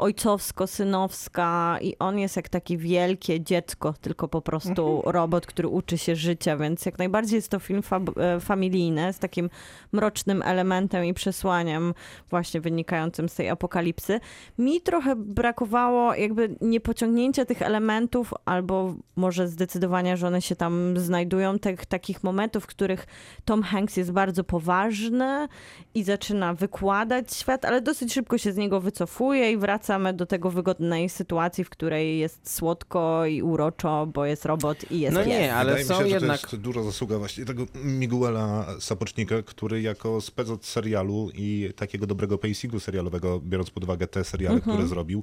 ojcowsko-synowska 0.00 1.78
i 1.80 1.98
on 1.98 2.18
jest 2.18 2.36
jak 2.36 2.48
takie 2.48 2.76
wielkie 2.76 3.40
dziecko, 3.40 3.94
tylko 4.00 4.28
po 4.28 4.42
prostu 4.42 5.02
robot, 5.04 5.46
który 5.46 5.68
uczy 5.68 5.98
się 5.98 6.16
życia, 6.16 6.56
więc 6.56 6.86
jak 6.86 6.98
najbardziej 6.98 7.36
jest 7.36 7.48
to 7.48 7.58
film 7.58 7.80
fab- 7.80 8.20
e, 8.20 8.40
familijny 8.40 9.12
z 9.12 9.18
takim 9.18 9.50
mrocznym 9.92 10.42
elementem 10.42 11.04
i 11.04 11.14
przesłaniem 11.14 11.94
właśnie 12.30 12.60
wynikającym 12.60 13.28
z 13.28 13.34
tej 13.34 13.48
apokalipsy. 13.48 14.20
Mi 14.58 14.80
trochę 14.80 15.16
brakowało 15.16 16.14
jakby 16.14 16.56
niepociągnięcia 16.60 17.44
tych 17.44 17.62
elementów 17.62 18.34
albo 18.44 18.94
może 19.16 19.48
zdecydowania, 19.48 20.16
że 20.16 20.26
one 20.26 20.42
się 20.42 20.56
tam 20.56 20.98
znajdują, 20.98 21.58
tych 21.58 21.86
takich 21.86 22.24
momentów, 22.24 22.64
w 22.64 22.66
których 22.66 23.06
Tom 23.44 23.62
Hanks 23.62 23.96
jest 23.96 24.12
bardzo 24.12 24.44
poważny 24.44 25.48
i 25.94 26.04
zaczyna 26.04 26.54
wykładać 26.54 27.34
świat, 27.34 27.64
ale 27.64 27.80
dosyć 27.80 28.14
szybko 28.14 28.38
się 28.38 28.52
z 28.52 28.56
niego 28.56 28.80
wycofuje 28.80 29.52
i 29.52 29.56
wracamy 29.90 30.12
do 30.14 30.26
tego 30.26 30.50
wygodnej 30.50 31.08
sytuacji, 31.08 31.64
w 31.64 31.70
której 31.70 32.18
jest 32.18 32.54
słodko 32.56 33.26
i 33.26 33.42
uroczo, 33.42 34.06
bo 34.14 34.24
jest 34.26 34.44
robot 34.46 34.90
i 34.90 35.00
jest 35.00 35.14
No 35.14 35.20
pies. 35.20 35.28
nie, 35.28 35.54
ale 35.54 35.70
Wydaje 35.72 35.84
są 35.86 35.94
mi 35.94 36.00
się, 36.00 36.08
że 36.08 36.14
jednak... 36.14 36.40
to 36.40 36.46
jest 36.46 36.62
duża 36.62 36.82
zasługa 36.82 37.18
właśnie 37.18 37.44
tego 37.44 37.66
Miguela 37.84 38.66
Sapocznika, 38.80 39.42
który 39.42 39.82
jako 39.82 40.20
spec 40.20 40.50
od 40.50 40.64
serialu 40.66 41.30
i 41.34 41.70
takiego 41.76 42.06
dobrego 42.06 42.38
pacingu 42.38 42.80
serialowego, 42.80 43.40
biorąc 43.40 43.70
pod 43.70 43.84
uwagę 43.84 44.06
te 44.06 44.24
seriale, 44.24 44.54
Mhm. 44.56 44.76
które 44.76 44.88
zrobił, 44.88 45.22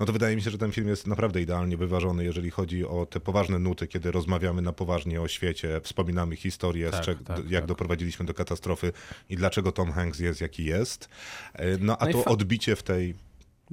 no 0.00 0.06
to 0.06 0.12
wydaje 0.12 0.36
mi 0.36 0.42
się, 0.42 0.50
że 0.50 0.58
ten 0.58 0.72
film 0.72 0.88
jest 0.88 1.06
naprawdę 1.06 1.40
idealnie 1.42 1.76
wyważony, 1.76 2.24
jeżeli 2.24 2.50
chodzi 2.50 2.84
o 2.84 3.06
te 3.06 3.20
poważne 3.20 3.58
nuty, 3.58 3.86
kiedy 3.86 4.10
rozmawiamy 4.10 4.62
na 4.62 4.72
poważnie 4.72 5.20
o 5.20 5.28
świecie, 5.28 5.80
wspominamy 5.82 6.36
historię, 6.36 6.90
Tak, 6.90 7.04
tak, 7.04 7.38
jak 7.50 7.62
tak. 7.62 7.66
doprowadziliśmy 7.66 8.26
do 8.26 8.34
katastrofy 8.34 8.92
i 9.30 9.36
dlaczego 9.36 9.72
Tom 9.72 9.92
Hanks 9.92 10.18
jest 10.20 10.40
jaki 10.40 10.64
jest. 10.64 11.08
E, 11.54 11.78
No 11.80 11.98
a 11.98 12.06
No 12.06 12.12
to 12.12 12.22
fa- 12.22 12.30
odbicie 12.30 12.76
w 12.76 12.82
tej 12.82 13.14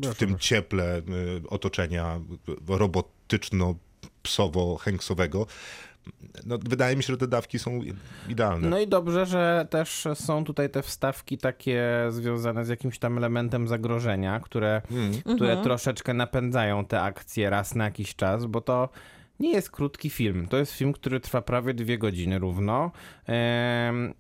w 0.04 0.16
tym 0.16 0.40
cieple 0.40 0.98
y, 0.98 1.02
otoczenia 1.50 2.20
robotyczno-psowo-Hanksowego, 2.68 5.46
no, 6.46 6.58
wydaje 6.58 6.96
mi 6.96 7.04
się, 7.04 7.14
że 7.14 7.18
te 7.18 7.28
dawki 7.28 7.60
są 7.60 7.82
idealne. 8.30 8.70
No 8.70 8.80
i 8.80 8.88
dobrze, 8.88 9.26
że 9.26 9.68
też 9.70 10.08
są 10.14 10.44
tutaj 10.44 10.70
te 10.70 10.82
wstawki 10.82 11.38
takie 11.38 12.08
związane 12.10 12.66
z 12.66 12.70
jakimś 12.70 13.00
tam 13.00 13.18
elementem 13.18 13.68
zagrożenia, 13.68 14.40
które, 14.40 14.82
które 15.36 15.58
troszeczkę 15.58 16.14
napędzają 16.14 16.86
te 16.86 17.02
akcje 17.02 17.50
raz 17.50 17.76
na 17.76 17.84
jakiś 17.84 18.16
czas, 18.16 18.46
bo 18.46 18.62
to 18.62 18.90
nie 19.40 19.52
jest 19.52 19.72
krótki 19.72 20.10
film. 20.10 20.48
To 20.48 20.58
jest 20.58 20.74
film, 20.74 20.94
który 20.94 21.20
trwa 21.20 21.42
prawie 21.42 21.74
dwie 21.74 21.98
godziny 21.98 22.40
równo. 22.40 22.92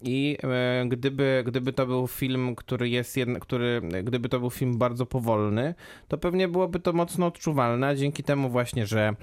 I 0.01 0.37
e, 0.43 0.85
gdyby, 0.89 1.43
gdyby 1.47 1.73
to 1.73 1.85
był 1.85 2.07
film, 2.07 2.55
który 2.55 2.89
jest 2.89 3.17
który, 3.41 3.81
gdyby 4.03 4.29
to 4.29 4.39
był 4.39 4.49
film 4.49 4.77
bardzo 4.77 5.05
powolny, 5.05 5.73
to 6.07 6.17
pewnie 6.17 6.47
byłoby 6.47 6.79
to 6.79 6.93
mocno 6.93 7.25
odczuwalne, 7.27 7.95
dzięki 7.95 8.23
temu 8.23 8.49
właśnie, 8.49 8.87
że 8.87 9.15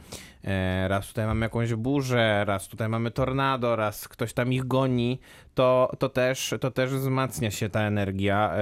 raz 0.88 1.08
tutaj 1.08 1.26
mamy 1.26 1.46
jakąś 1.46 1.74
burzę, 1.74 2.44
raz 2.44 2.68
tutaj 2.68 2.88
mamy 2.88 3.10
tornado, 3.10 3.76
raz 3.76 4.08
ktoś 4.08 4.32
tam 4.32 4.52
ich 4.52 4.64
goni, 4.64 5.18
to, 5.54 5.92
to, 5.98 6.08
też, 6.08 6.54
to 6.60 6.70
też 6.70 6.90
wzmacnia 6.90 7.50
się 7.50 7.68
ta 7.68 7.80
energia 7.80 8.52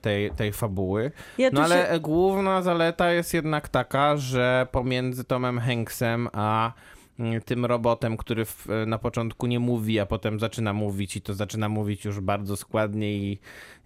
tej, 0.00 0.30
tej 0.30 0.52
fabuły. 0.52 1.10
Ja 1.38 1.50
No 1.52 1.62
ale 1.62 1.88
się- 1.92 2.00
główna 2.00 2.62
zaleta 2.62 3.12
jest 3.12 3.34
jednak 3.34 3.68
taka, 3.68 4.16
że 4.16 4.66
pomiędzy 4.72 5.24
Tomem 5.24 5.58
Hanksem 5.58 6.28
a 6.32 6.72
mm, 7.18 7.40
tym 7.40 7.66
robotem, 7.66 8.16
który 8.16 8.44
w, 8.44 8.66
na 8.86 8.98
początku 8.98 9.46
nie 9.46 9.60
mówi, 9.60 10.00
a 10.00 10.06
potem 10.06 10.40
zaczyna 10.40 10.72
mówić 10.72 11.16
i 11.16 11.22
to 11.22 11.34
zaczyna 11.34 11.68
mówić 11.68 12.04
już 12.04 12.20
bardzo 12.20 12.56
składnie 12.56 13.12
i 13.12 13.38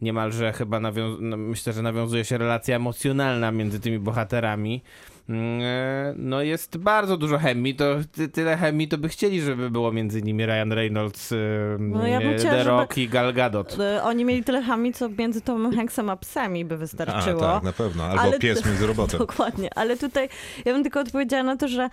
niemalże 0.02 0.52
chyba 0.52 0.80
no, 0.80 0.92
myślę, 1.36 1.72
że 1.72 1.82
nawiązuje 1.82 2.24
się 2.24 2.38
relacja 2.38 2.76
emocjonalna 2.76 3.52
między 3.52 3.80
tymi 3.80 3.98
bohaterami. 3.98 4.82
Mm, 5.28 5.60
e, 5.62 6.14
No 6.16 6.42
jest 6.42 6.76
bardzo 6.76 7.16
dużo 7.16 7.38
chemii, 7.38 7.74
to 7.74 7.94
ty, 8.12 8.28
tyle 8.28 8.56
chemii 8.56 8.88
to 8.88 8.98
by 8.98 9.08
chcieli, 9.08 9.40
żeby 9.40 9.70
było 9.70 9.92
między 9.92 10.22
nimi 10.22 10.46
Ryan 10.46 10.72
Reynolds, 10.72 11.32
e, 11.32 11.36
No 11.78 12.06
ja 12.06 12.20
bym 12.20 12.30
e, 12.30 12.38
chciała, 12.38 12.54
The 12.54 12.64
Rock 12.64 12.98
i 12.98 13.08
Gal 13.08 13.32
Gadot. 13.32 13.76
Oni 14.02 14.24
mieli 14.24 14.44
tyle 14.44 14.62
chemii, 14.62 14.92
co 14.92 15.08
między 15.08 15.40
Tomem 15.40 15.76
Hanksem 15.76 16.10
a 16.10 16.16
psami 16.16 16.64
by 16.64 16.74
A, 16.74 16.78
wystarczyło. 16.78 17.40
tak, 17.40 17.62
na 17.62 17.72
pewno. 17.72 18.04
Albo 18.04 18.22
Ale 18.22 18.38
pies 18.38 18.66
między 18.66 18.86
robotem. 18.86 19.18
Dokładnie, 19.26 19.70
ale 19.74 19.96
tutaj 19.96 20.28
ja 20.64 20.72
bym 20.72 20.82
tylko 20.82 21.00
odpowiedziała 21.00 21.42
na 21.42 21.56
to, 21.56 21.68
że 21.68 21.88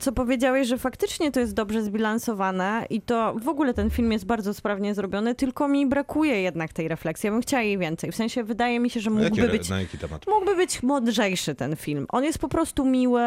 co 0.00 0.12
powiedziałeś, 0.12 0.68
że 0.68 0.78
faktycznie 0.78 1.32
to 1.32 1.40
jest 1.40 1.54
dobrze 1.54 1.82
zbilansowane 1.82 2.86
i 2.90 3.00
to 3.02 3.34
w 3.42 3.48
ogóle 3.48 3.74
ten 3.74 3.90
film 3.90 4.12
jest 4.12 4.26
bardzo 4.26 4.54
sprawnie 4.54 4.94
zrobiony, 4.94 5.34
tylko 5.34 5.68
mi 5.68 5.86
brakuje 5.86 6.42
jednak 6.42 6.72
tej 6.72 6.88
refleksji. 6.88 7.26
Ja 7.26 7.32
bym 7.32 7.42
chciała 7.42 7.62
jej 7.62 7.78
więcej. 7.78 8.12
W 8.12 8.16
sensie 8.16 8.44
wydaje 8.44 8.80
mi 8.80 8.90
się, 8.90 9.00
że 9.00 9.10
Na 9.10 9.20
mógłby 9.20 9.40
jaki, 9.40 9.58
być? 9.58 9.70
Mógłby 10.26 10.56
być 10.56 10.82
mądrzejszy 10.82 11.54
ten 11.54 11.76
film. 11.76 12.06
On 12.08 12.24
jest 12.24 12.38
po 12.38 12.48
prostu 12.48 12.59
miły 12.84 13.22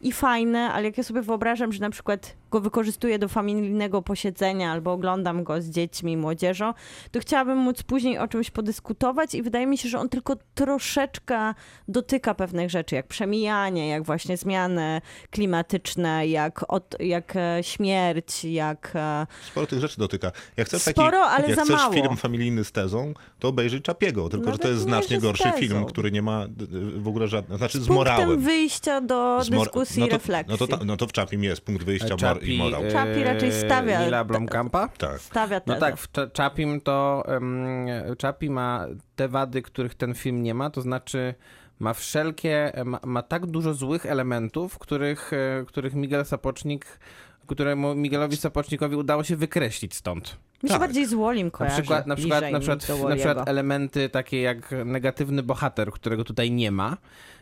i 0.00 0.12
fajny, 0.12 0.58
ale 0.58 0.84
jak 0.84 0.98
ja 0.98 1.04
sobie 1.04 1.22
wyobrażam, 1.22 1.72
że 1.72 1.80
na 1.80 1.90
przykład 1.90 2.36
go 2.50 2.60
wykorzystuję 2.60 3.18
do 3.18 3.28
familijnego 3.28 4.02
posiedzenia 4.02 4.72
albo 4.72 4.92
oglądam 4.92 5.44
go 5.44 5.62
z 5.62 5.70
dziećmi 5.70 6.12
i 6.12 6.16
młodzieżą, 6.16 6.74
to 7.10 7.20
chciałabym 7.20 7.58
móc 7.58 7.82
później 7.82 8.18
o 8.18 8.28
czymś 8.28 8.50
podyskutować 8.50 9.34
i 9.34 9.42
wydaje 9.42 9.66
mi 9.66 9.78
się, 9.78 9.88
że 9.88 9.98
on 9.98 10.08
tylko 10.08 10.36
troszeczkę 10.54 11.54
dotyka 11.88 12.34
pewnych 12.34 12.70
rzeczy, 12.70 12.94
jak 12.94 13.06
przemijanie, 13.06 13.88
jak 13.88 14.02
właśnie 14.02 14.36
zmiany 14.36 15.00
klimatyczne, 15.30 16.26
jak, 16.26 16.64
od, 16.68 16.96
jak 17.00 17.36
e, 17.36 17.58
śmierć, 17.62 18.44
jak... 18.44 18.92
e, 18.94 19.26
Sporo 19.46 19.66
tych 19.66 19.80
rzeczy 19.80 19.98
dotyka. 19.98 20.32
Jak 20.56 20.66
chcesz 20.66 20.82
Sporo, 20.82 21.10
taki, 21.20 21.34
ale 21.34 21.46
jak 21.48 21.56
za 21.56 21.64
chcesz 21.64 21.76
mało. 21.76 21.92
film 21.92 22.16
familijny 22.16 22.64
z 22.64 22.72
tezą, 22.72 23.14
to 23.38 23.48
obejrzyj 23.48 23.82
Czapiego, 23.82 24.28
tylko 24.28 24.44
że 24.44 24.50
Nawet 24.50 24.62
to 24.62 24.68
jest 24.68 24.80
nie, 24.80 24.88
znacznie 24.88 25.16
że 25.16 25.20
z 25.20 25.22
gorszy 25.22 25.52
film, 25.58 25.84
który 25.84 26.12
nie 26.12 26.22
ma 26.22 26.48
d- 26.48 26.66
w 27.00 27.08
ogóle 27.08 27.28
żadnego, 27.28 27.58
znaczy 27.58 27.78
z, 27.80 27.86
punktem 27.86 27.94
morałem. 28.16 28.40
wyjścia 28.40 28.73
do 29.02 29.44
Z 29.44 29.50
mor- 29.50 29.58
dyskusji 29.64 30.00
no 30.00 30.06
to, 30.06 30.12
refleksji. 30.12 30.52
No 30.60 30.66
to, 30.66 30.76
ta, 30.78 30.84
no 30.84 30.96
to 30.96 31.06
w 31.06 31.12
Czapim 31.12 31.44
jest 31.44 31.60
punkt 31.60 31.82
wyjścia 31.84 32.14
mor- 32.16 32.42
i 32.44 32.58
morał. 32.58 32.84
e, 32.84 32.90
Chappie 32.92 33.24
raczej 33.24 33.52
stawia- 33.52 34.04
Nila 34.04 34.24
Blomkampa? 34.24 34.88
Tak. 34.88 35.20
Stawia 35.20 35.60
No 35.66 35.74
tezę. 35.74 35.80
tak, 35.86 35.96
w 35.96 36.12
Cza- 36.12 36.30
Chapim 36.36 36.80
to 36.80 37.24
um, 37.28 37.86
Chapi 38.22 38.50
ma 38.50 38.86
te 39.16 39.28
wady, 39.28 39.62
których 39.62 39.94
ten 39.94 40.14
film 40.14 40.42
nie 40.42 40.54
ma, 40.54 40.70
to 40.70 40.80
znaczy 40.80 41.34
ma 41.80 41.92
wszelkie, 41.94 42.72
ma, 42.84 43.00
ma 43.04 43.22
tak 43.22 43.46
dużo 43.46 43.74
złych 43.74 44.06
elementów, 44.06 44.78
których, 44.78 45.32
e, 45.32 45.64
których 45.66 45.94
Miguel 45.94 46.24
Sapocznik, 46.24 46.98
któremu 47.46 47.94
Miguelowi 47.94 48.36
Sapocznikowi 48.36 48.96
udało 48.96 49.24
się 49.24 49.36
wykreślić 49.36 49.94
stąd. 49.94 50.36
Mi 50.62 50.68
się 50.68 50.72
Tak. 50.72 50.80
bardziej 50.80 51.06
z 51.06 51.14
Wolim 51.14 51.46
Na 51.46 51.50
kojarzy. 51.50 51.76
przykład, 51.82 52.06
na, 52.06 52.16
przykład, 52.16 52.40
na, 52.52 52.60
przykład, 52.60 52.86
do 52.88 53.08
na 53.08 53.16
przykład 53.16 53.48
elementy 53.48 54.08
takie 54.08 54.40
jak 54.40 54.74
negatywny 54.84 55.42
bohater, 55.42 55.90
którego 55.90 56.24
tutaj 56.24 56.50
nie 56.50 56.70
ma. 56.70 56.96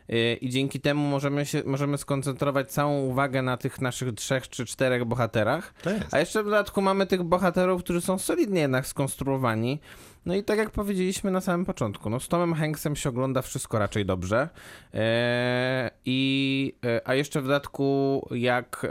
Yy, 0.09 0.35
I 0.35 0.51
dzięki 0.51 0.81
temu 0.81 1.09
możemy, 1.09 1.47
się, 1.47 1.63
możemy 1.67 1.99
skoncentrować 1.99 2.73
całą 2.73 3.01
uwagę 3.01 3.43
na 3.43 3.57
tych 3.57 3.81
naszych 3.81 4.15
trzech 4.15 4.49
czy 4.49 4.67
czterech 4.67 5.05
bohaterach. 5.05 5.75
A 6.11 6.19
jeszcze 6.19 6.43
w 6.43 6.45
dodatku 6.45 6.83
mamy 6.83 7.07
tych 7.07 7.23
bohaterów, 7.23 7.83
którzy 7.85 8.01
są 8.01 8.19
solidnie 8.19 8.61
jednak 8.61 8.87
skonstruowani. 8.87 9.81
No 10.27 10.35
i 10.35 10.45
tak 10.45 10.59
jak 10.59 10.71
powiedzieliśmy 10.71 11.31
na 11.31 11.41
samym 11.41 11.67
początku, 11.67 12.11
no 12.11 12.21
z 12.21 12.29
Tomem 12.29 12.55
Hanksem 12.55 12.97
się 12.97 13.09
ogląda 13.09 13.43
wszystko 13.43 13.79
raczej 13.79 14.07
dobrze. 14.07 14.49
Eee, 14.95 15.91
I, 16.05 16.75
e, 16.85 17.09
a 17.09 17.15
jeszcze 17.15 17.41
w 17.41 17.45
dodatku 17.45 18.29
jak 18.31 18.87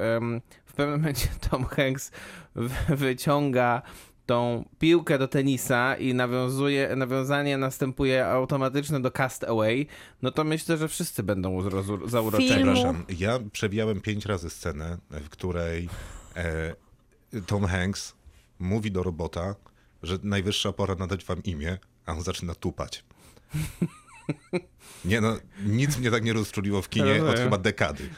w 0.66 0.74
pewnym 0.74 1.00
momencie 1.00 1.28
Tom 1.50 1.66
Hanks 1.66 2.12
wyciąga 2.90 3.82
tą 4.32 4.66
piłkę 4.80 5.18
do 5.18 5.28
tenisa 5.28 5.96
i 5.96 6.14
nawiązuje, 6.14 6.96
nawiązanie 6.96 7.58
następuje 7.58 8.28
automatyczne 8.28 9.02
do 9.02 9.12
Cast 9.12 9.44
Away, 9.44 9.88
no 10.22 10.32
to 10.32 10.44
myślę, 10.44 10.78
że 10.78 10.88
wszyscy 10.88 11.24
będą 11.24 11.62
zauroczeni. 12.06 12.50
Filmu. 12.50 12.74
Przepraszam, 12.74 13.06
ja 13.20 13.40
przewijałem 13.52 14.02
pięć 14.02 14.26
razy 14.26 14.50
scenę, 14.50 14.98
w 15.10 15.30
której 15.30 15.90
e, 16.36 16.76
Tom 17.46 17.66
Hanks 17.66 18.14
mówi 18.60 18.92
do 18.92 19.04
robota, 19.04 19.56
że 20.04 20.18
najwyższa 20.24 20.72
pora 20.72 20.96
nadać 20.96 21.26
wam 21.26 21.44
imię, 21.44 21.78
a 22.06 22.12
on 22.12 22.22
zaczyna 22.22 22.56
tupać. 22.56 23.04
Nie 25.06 25.22
no, 25.22 25.38
nic 25.66 25.98
mnie 25.98 26.12
tak 26.12 26.24
nie 26.24 26.34
rozczuliło 26.34 26.82
w 26.82 26.90
kinie 26.90 27.24
od 27.26 27.40
chyba 27.40 27.58
dekady. 27.58 28.10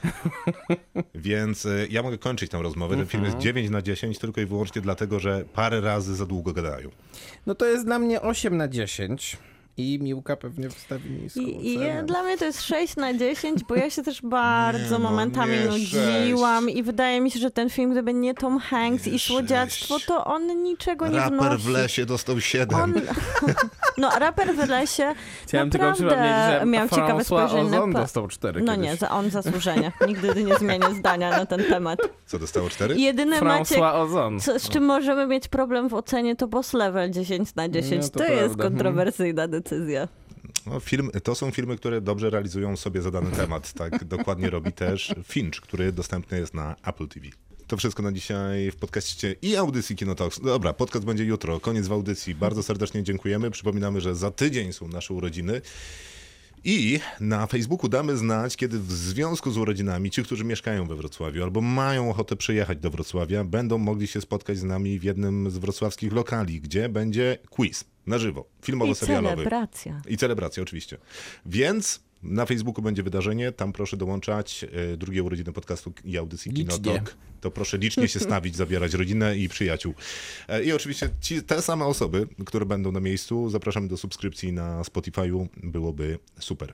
Więc 1.16 1.66
e, 1.66 1.88
ja 1.90 2.04
mogę 2.04 2.18
kończyć 2.18 2.52
tę 2.52 2.62
rozmowę. 2.62 2.96
Ten 2.96 3.06
film 3.06 3.24
jest 3.24 3.38
9 3.38 3.70
na 3.70 3.82
10 3.82 4.20
tylko 4.20 4.42
i 4.42 4.46
wyłącznie 4.46 4.82
dlatego, 4.82 5.20
że 5.20 5.46
parę 5.54 5.82
razy 5.82 6.16
za 6.16 6.26
długo 6.26 6.54
gadają. 6.54 6.90
No 7.46 7.56
to 7.56 7.66
jest 7.66 7.86
dla 7.86 8.00
mnie 8.00 8.22
8 8.22 8.58
na 8.58 8.68
10 8.68 9.38
i 9.78 10.00
Miłka 10.02 10.36
pewnie 10.36 10.70
wstawi 10.70 11.10
niską 11.10 11.42
I, 11.42 11.74
i 11.74 11.78
ocenę. 11.78 12.04
dla 12.04 12.24
mnie 12.24 12.38
to 12.38 12.46
jest 12.46 12.62
6 12.62 12.96
na 12.96 13.14
10, 13.14 13.64
bo 13.64 13.76
ja 13.76 13.90
się 13.90 14.04
też 14.04 14.22
bardzo 14.40 14.98
Nie, 14.98 15.04
no, 15.04 15.10
momentami 15.10 15.54
nie 15.58 15.66
nudziłam 15.66 16.70
i 16.70 16.84
wydaje 16.84 17.22
mi 17.22 17.32
się, 17.32 17.40
że 17.40 17.52
ten 17.52 17.70
film, 17.70 17.92
gdyby 17.92 18.14
nie 18.14 18.34
Tom 18.34 18.60
Hanks 18.60 19.06
Nie 19.06 19.14
i 19.14 19.20
słodziactwo, 19.20 19.98
to 20.08 20.26
on 20.26 20.64
niczego 20.64 21.08
nie 21.08 21.18
Raper 21.18 21.40
wnosi. 21.40 21.64
w 21.64 21.70
lesie 21.70 22.06
dostał 22.06 22.40
7. 22.42 22.80
On, 22.82 22.94
no, 23.98 24.20
raper 24.20 24.56
w 24.56 24.70
lesie 24.70 25.16
Chciałem 25.48 25.70
tylko 25.70 25.86
naprawdę 25.86 26.08
przypomnieć, 26.10 26.60
że 26.60 26.66
miał 26.66 26.90
ciekawe 26.90 27.24
spojrzenie 27.24 27.78
Ozon 27.78 27.94
dostał 27.94 28.28
4 28.28 28.62
No 28.62 28.74
kiedyś. 28.76 28.90
nie, 28.90 28.96
za, 28.96 29.10
on 29.10 29.30
zasłużenie. 29.30 29.92
Nigdy 30.08 30.44
nie 30.44 30.56
zmienię 30.56 30.86
zdania 31.00 31.30
na 31.30 31.46
ten 31.46 31.64
temat. 31.64 32.00
Co 32.26 32.40
dostało 32.40 32.70
4? 32.70 32.96
Jedyny 33.00 33.42
Maciek, 33.42 33.80
Ozon. 33.82 34.40
co, 34.40 34.60
z 34.60 34.70
czym 34.70 34.86
możemy 34.86 35.28
mieć 35.28 35.48
problem 35.48 35.90
w 35.90 35.94
ocenie, 35.94 36.36
to 36.36 36.48
boss 36.48 36.74
level 36.74 37.12
10 37.12 37.56
na 37.56 37.70
10. 37.70 38.04
No, 38.04 38.10
to 38.10 38.20
to 38.20 38.26
jest 38.26 38.40
prawda. 38.56 38.64
kontrowersyjna 38.64 39.48
decyzja. 39.48 39.63
No, 40.66 40.80
film, 40.80 41.12
to 41.24 41.36
są 41.36 41.52
filmy, 41.52 41.78
które 41.78 42.02
dobrze 42.02 42.30
realizują 42.30 42.78
sobie 42.78 43.02
zadany 43.02 43.32
temat. 43.32 43.74
Tak 43.74 44.04
dokładnie 44.18 44.50
robi 44.50 44.72
też 44.72 45.16
Finch, 45.24 45.62
który 45.62 45.92
dostępny 45.92 46.40
jest 46.40 46.54
na 46.54 46.76
Apple 46.84 47.08
TV. 47.08 47.28
To 47.68 47.78
wszystko 47.78 48.04
na 48.04 48.12
dzisiaj 48.12 48.72
w 48.72 48.76
podcaście 48.76 49.36
i 49.42 49.56
audycji 49.56 49.96
Kinotalks. 49.96 50.40
Dobra, 50.40 50.74
podcast 50.74 51.06
będzie 51.06 51.24
jutro, 51.24 51.60
koniec 51.60 51.88
w 51.88 51.92
audycji. 51.92 52.36
Bardzo 52.36 52.64
serdecznie 52.64 53.04
dziękujemy. 53.04 53.52
Przypominamy, 53.52 54.02
że 54.02 54.16
za 54.16 54.32
tydzień 54.32 54.74
są 54.74 54.88
nasze 54.88 55.14
urodziny. 55.14 55.62
I 56.66 57.00
na 57.20 57.48
Facebooku 57.48 57.90
damy 57.90 58.18
znać, 58.18 58.58
kiedy 58.58 58.80
w 58.80 58.92
związku 58.92 59.52
z 59.52 59.58
urodzinami 59.58 60.12
ci, 60.12 60.24
którzy 60.24 60.44
mieszkają 60.44 60.88
we 60.88 60.96
Wrocławiu 60.96 61.44
albo 61.44 61.62
mają 61.62 62.10
ochotę 62.10 62.36
przyjechać 62.36 62.78
do 62.78 62.90
Wrocławia, 62.90 63.44
będą 63.44 63.78
mogli 63.78 64.08
się 64.08 64.22
spotkać 64.22 64.58
z 64.58 64.64
nami 64.64 65.00
w 65.00 65.04
jednym 65.04 65.52
z 65.52 65.58
wrocławskich 65.58 66.14
lokali, 66.14 66.62
gdzie 66.62 66.90
będzie 66.90 67.38
quiz 67.50 67.86
na 68.08 68.18
żywo, 68.18 68.46
I 68.62 68.66
filmowo-serialowy. 68.66 69.36
celebracja. 69.36 70.02
I 70.08 70.18
celebracja, 70.18 70.64
oczywiście. 70.64 70.98
Więc 71.46 72.00
na 72.24 72.46
Facebooku 72.46 72.82
będzie 72.84 73.04
wydarzenie, 73.04 73.52
tam 73.52 73.74
proszę 73.74 73.98
dołączać 73.98 74.66
e, 74.94 74.98
drugie 74.98 75.24
urodziny 75.24 75.54
podcastu 75.54 75.94
i 76.06 76.18
audycji 76.18 76.52
Licznie. 76.52 76.78
Kinotok. 76.80 77.16
To 77.42 77.52
proszę 77.52 77.78
licznie 77.78 78.08
się 78.08 78.20
stawić, 78.20 78.56
zabierać 78.56 78.94
rodzinę 78.94 79.38
i 79.38 79.50
przyjaciół. 79.50 79.94
E, 80.48 80.64
I 80.64 80.72
oczywiście 80.72 81.10
ci, 81.22 81.44
te 81.44 81.62
same 81.62 81.86
osoby, 81.86 82.28
które 82.46 82.66
będą 82.66 82.92
na 82.92 83.00
miejscu, 83.00 83.50
zapraszamy 83.50 83.88
do 83.88 83.98
subskrypcji 83.98 84.54
na 84.54 84.82
Spotify'u, 84.82 85.48
byłoby 85.64 86.20
super. 86.40 86.74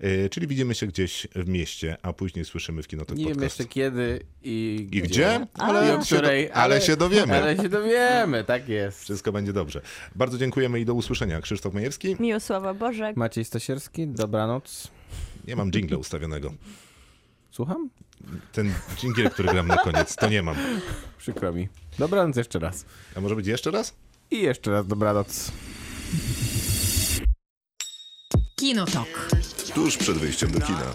E, 0.00 0.28
Czyli 0.28 0.46
widzimy 0.46 0.74
się 0.74 0.86
gdzieś 0.86 1.26
w 1.34 1.48
mieście, 1.48 1.96
a 2.02 2.12
później 2.12 2.44
słyszymy 2.44 2.82
w 2.82 2.88
Kinotok 2.88 3.16
Nie 3.16 3.24
wiem 3.24 3.34
podcast. 3.34 3.58
jeszcze 3.58 3.72
kiedy 3.74 4.20
i, 4.42 4.88
I 4.92 5.02
gdzie? 5.02 5.46
I 5.56 5.60
Ale, 5.60 6.04
się, 6.04 6.16
której, 6.16 6.48
do, 6.48 6.54
ale 6.54 6.80
się 6.80 6.96
dowiemy. 6.96 7.42
Ale 7.42 7.56
się 7.56 7.68
dowiemy, 7.68 8.44
tak 8.44 8.68
jest. 8.68 9.02
Wszystko 9.02 9.32
będzie 9.32 9.52
dobrze. 9.52 9.80
Bardzo 10.14 10.38
dziękujemy 10.38 10.80
i 10.80 10.84
do 10.84 10.94
usłyszenia. 10.94 11.40
Krzysztof 11.40 11.74
Majewski. 11.74 12.16
Miłosława 12.20 12.74
Bożek. 12.74 13.16
Maciej 13.16 13.44
Stasierski, 13.44 14.06
dobranoc. 14.06 14.89
Nie 15.50 15.56
mam 15.56 15.70
jingla 15.70 15.98
ustawionego. 15.98 16.52
Słucham? 17.50 17.90
Ten 18.52 18.74
jingle, 18.96 19.30
który 19.30 19.48
gram 19.48 19.68
na 19.68 19.76
koniec, 19.76 20.16
to 20.16 20.28
nie 20.28 20.42
mam. 20.42 20.56
Przykro 21.18 21.52
mi. 21.52 21.68
Dobranoc 21.98 22.36
jeszcze 22.36 22.58
raz. 22.58 22.84
A 23.16 23.20
może 23.20 23.36
być 23.36 23.46
jeszcze 23.46 23.70
raz? 23.70 23.94
I 24.30 24.42
jeszcze 24.42 24.70
raz 24.70 24.86
dobranoc. 24.86 25.52
Kinotok. 28.56 29.28
Tuż 29.74 29.96
przed 29.96 30.18
wyjściem 30.18 30.50
do 30.50 30.60
kina. 30.60 30.94